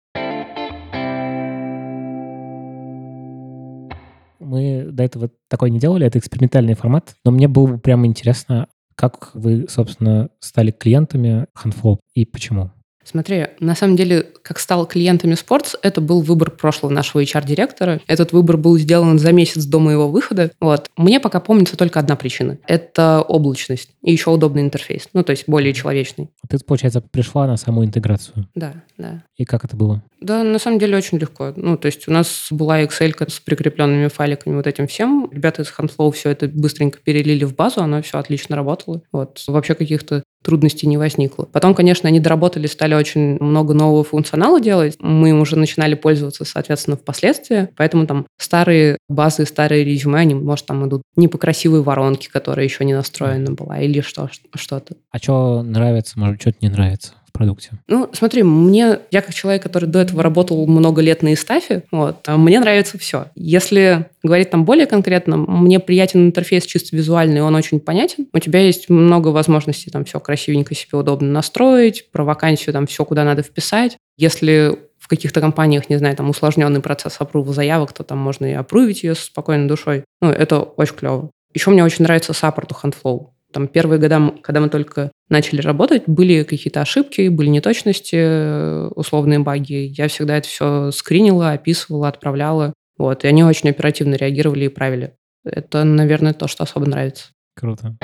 Мы 4.39 4.89
до 4.91 5.03
этого 5.03 5.31
такой 5.49 5.71
не 5.71 5.79
делали, 5.79 6.07
это 6.07 6.19
экспериментальный 6.19 6.75
формат, 6.75 7.17
но 7.25 7.31
мне 7.31 7.49
было 7.49 7.67
бы 7.67 7.79
прямо 7.79 8.07
интересно, 8.07 8.69
как 8.95 9.31
вы, 9.33 9.67
собственно, 9.71 10.29
стали 10.39 10.71
клиентами 10.71 11.47
Handflow 11.59 11.99
и 12.15 12.27
почему? 12.27 12.73
Смотри, 13.07 13.47
на 13.61 13.77
самом 13.77 13.95
деле, 13.95 14.27
как 14.43 14.59
стал 14.59 14.85
клиентами 14.85 15.35
Sports, 15.35 15.79
это 15.81 16.01
был 16.01 16.23
выбор 16.23 16.51
прошлого 16.51 16.93
нашего 16.93 17.23
HR-директора. 17.23 18.01
Этот 18.09 18.33
выбор 18.33 18.57
был 18.57 18.77
сделан 18.79 19.21
за 19.21 19.33
месяц 19.33 19.65
до 19.65 19.79
моего 19.79 20.09
выхода. 20.09 20.51
Вот. 20.61 20.91
Мне 20.97 21.21
пока 21.21 21.39
помнится 21.39 21.77
только 21.77 22.01
одна 22.01 22.17
причина. 22.17 22.59
Это 22.67 23.23
облачность 23.23 23.91
и 24.03 24.11
еще 24.11 24.31
удобный 24.31 24.63
интерфейс. 24.63 25.09
Ну, 25.13 25.23
то 25.23 25.31
есть 25.31 25.45
более 25.47 25.73
человечный. 25.73 26.31
Ты, 26.49 26.59
получается, 26.59 27.01
пришла 27.01 27.47
на 27.47 27.57
саму 27.57 27.85
интеграцию. 27.85 28.49
Да, 28.57 28.75
да. 28.99 29.23
И 29.37 29.45
как 29.45 29.65
это 29.65 29.77
было? 29.77 30.03
Да, 30.21 30.43
на 30.43 30.59
самом 30.59 30.79
деле 30.79 30.97
очень 30.97 31.19
легко. 31.19 31.53
Ну, 31.55 31.77
то 31.77 31.87
есть 31.87 32.09
у 32.09 32.11
нас 32.11 32.49
была 32.51 32.83
Excel 32.83 33.15
с 33.31 33.39
прикрепленными 33.39 34.09
файликами 34.09 34.57
вот 34.57 34.67
этим 34.67 34.89
всем. 34.89 35.29
Ребята 35.31 35.63
из 35.63 35.69
Handflow 35.69 36.11
все 36.11 36.31
это 36.31 36.49
быстренько 36.49 36.99
перелили 36.99 37.45
в 37.45 37.55
базу, 37.55 37.83
оно 37.83 38.03
все 38.03 38.19
отлично 38.19 38.57
работало. 38.57 39.03
Вот. 39.13 39.43
Вообще 39.47 39.75
каких-то 39.75 40.25
трудностей 40.47 40.87
не 40.87 40.97
возникло. 40.97 41.49
Потом, 41.51 41.75
конечно, 41.75 42.09
они 42.09 42.21
доработали, 42.21 42.69
стали 42.69 42.95
очень 42.95 43.37
много 43.41 43.75
нового 43.75 44.05
функционала 44.05 44.61
делать. 44.61 44.97
Мы 45.01 45.31
им 45.31 45.41
уже 45.41 45.57
начинали 45.57 45.95
пользоваться, 45.95 46.45
соответственно, 46.45 46.97
впоследствии. 46.97 47.69
Поэтому 47.77 48.07
там 48.07 48.27
старые 48.39 48.99
базы, 49.09 49.45
старые 49.45 49.83
резюме, 49.83 50.21
они, 50.21 50.35
может, 50.35 50.65
там 50.67 50.87
идут 50.87 51.03
не 51.17 51.27
по 51.27 51.37
красивой 51.37 51.83
воронке, 51.83 52.31
которая 52.31 52.65
еще 52.65 52.85
не 52.85 52.95
настроена 52.95 53.53
была, 53.53 53.81
или 53.81 54.01
что, 54.01 54.31
что-то. 54.55 54.95
А 55.11 55.19
что 55.19 55.63
нравится, 55.63 56.17
может, 56.17 56.41
что-то 56.41 56.59
не 56.61 56.69
нравится? 56.69 57.15
Продукте? 57.37 57.71
Ну, 57.89 58.09
смотри, 58.13 58.43
мне, 58.43 59.01
я 59.11 59.23
как 59.23 59.35
человек, 59.35 59.63
который 59.63 59.89
до 59.89 60.01
этого 60.01 60.23
работал 60.23 60.67
много 60.67 61.03
лет 61.03 61.23
на 61.23 61.35
Истафе, 61.35 61.83
вот, 61.91 62.17
а 62.27 62.37
мне 62.37 62.61
нравится 62.61 62.99
все. 62.99 63.27
Если 63.35 64.07
говорить 64.23 64.51
там 64.51 64.65
более 64.65 64.87
конкретно, 64.87 65.37
мне 65.37 65.79
приятен 65.81 66.27
интерфейс 66.27 66.67
чисто 66.67 66.97
визуальный, 66.97 67.43
он 67.43 67.55
очень 67.55 67.81
понятен. 67.81 68.27
У 68.33 68.39
тебя 68.39 68.61
есть 68.61 68.89
много 68.89 69.29
возможностей 69.29 69.91
там 69.91 70.05
все 70.05 70.21
красивенько 70.21 70.75
себе 70.75 70.99
удобно 70.99 71.29
настроить, 71.31 72.11
про 72.11 72.25
вакансию 72.25 72.73
там 72.73 72.87
все 72.87 73.05
куда 73.05 73.25
надо 73.25 73.43
вписать. 73.43 73.97
Если 74.17 74.79
в 74.99 75.09
каких-то 75.09 75.41
компаниях, 75.41 75.89
не 75.89 75.99
знаю, 75.99 76.17
там 76.17 76.31
усложненный 76.31 76.81
процесс 76.81 77.17
опрува 77.21 77.53
заявок, 77.53 77.93
то 77.93 78.03
там 78.03 78.19
можно 78.19 78.47
и 78.47 78.55
опрувить 78.55 79.05
ее 79.05 79.15
с 79.15 79.21
спокойной 79.21 79.69
душой. 79.69 80.05
Ну, 80.21 80.31
это 80.31 80.61
очень 80.61 80.97
клево. 80.97 81.31
Еще 81.55 81.71
мне 81.71 81.85
очень 81.85 82.03
нравится 82.03 82.33
саппорт 82.33 82.73
у 82.73 82.75
Handflow. 82.75 83.29
Там 83.57 83.69
первые 83.69 83.99
года, 83.99 84.35
когда 84.43 84.61
мы 84.61 84.69
только 84.69 85.11
начали 85.31 85.63
работать, 85.63 86.03
были 86.07 86.43
какие-то 86.43 86.83
ошибки, 86.83 87.29
были 87.29 87.49
неточности, 87.49 88.91
условные 88.95 89.39
баги. 89.39 89.95
Я 89.97 90.09
всегда 90.09 90.37
это 90.37 90.47
все 90.47 90.91
скринила, 90.91 91.53
описывала, 91.53 92.09
отправляла. 92.09 92.75
Вот, 92.99 93.25
и 93.25 93.29
они 93.29 93.45
очень 93.45 93.71
оперативно 93.71 94.17
реагировали 94.17 94.67
и 94.67 94.69
правили. 94.69 95.15
Это, 95.43 95.85
наверное, 95.85 96.35
то, 96.35 96.49
что 96.49 96.65
особо 96.65 96.85
нравится. 96.85 97.29
Круто. 97.55 97.97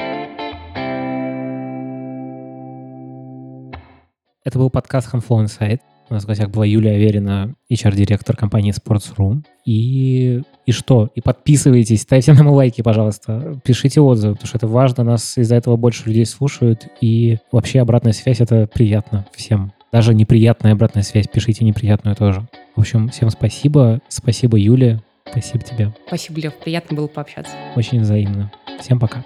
Это 4.42 4.58
был 4.58 4.70
подкаст 4.70 5.12
Handflow 5.12 5.44
Insight. 5.44 5.80
У 6.08 6.14
нас 6.14 6.24
в 6.24 6.26
гостях 6.28 6.48
была 6.48 6.64
Юлия 6.64 6.92
Аверина, 6.92 7.54
HR-директор 7.70 8.38
компании 8.38 8.72
Sports.ru. 8.72 9.42
И, 9.66 10.40
и 10.66 10.72
что? 10.72 11.10
И 11.14 11.20
подписывайтесь, 11.20 12.02
ставьте 12.02 12.32
нам 12.32 12.48
лайки, 12.50 12.82
пожалуйста. 12.82 13.60
Пишите 13.64 14.00
отзывы, 14.00 14.34
потому 14.34 14.48
что 14.48 14.58
это 14.58 14.66
важно. 14.66 15.04
Нас 15.04 15.36
из-за 15.36 15.56
этого 15.56 15.76
больше 15.76 16.06
людей 16.06 16.26
слушают. 16.26 16.86
И 17.00 17.38
вообще 17.50 17.80
обратная 17.80 18.12
связь— 18.12 18.40
это 18.40 18.66
приятно 18.72 19.26
всем. 19.32 19.72
Даже 19.92 20.14
неприятная 20.14 20.72
обратная 20.72 21.02
связь. 21.02 21.26
Пишите 21.28 21.64
неприятную 21.64 22.16
тоже. 22.16 22.46
В 22.76 22.80
общем, 22.80 23.08
всем 23.08 23.30
спасибо. 23.30 24.00
Спасибо, 24.08 24.56
Юлия. 24.56 25.02
Спасибо 25.30 25.64
тебе. 25.64 25.94
Спасибо, 26.06 26.40
Лев. 26.40 26.54
Приятно 26.54 26.96
было 26.96 27.06
пообщаться. 27.06 27.52
Очень 27.76 28.00
взаимно. 28.00 28.50
Всем 28.80 28.98
пока. 28.98 29.24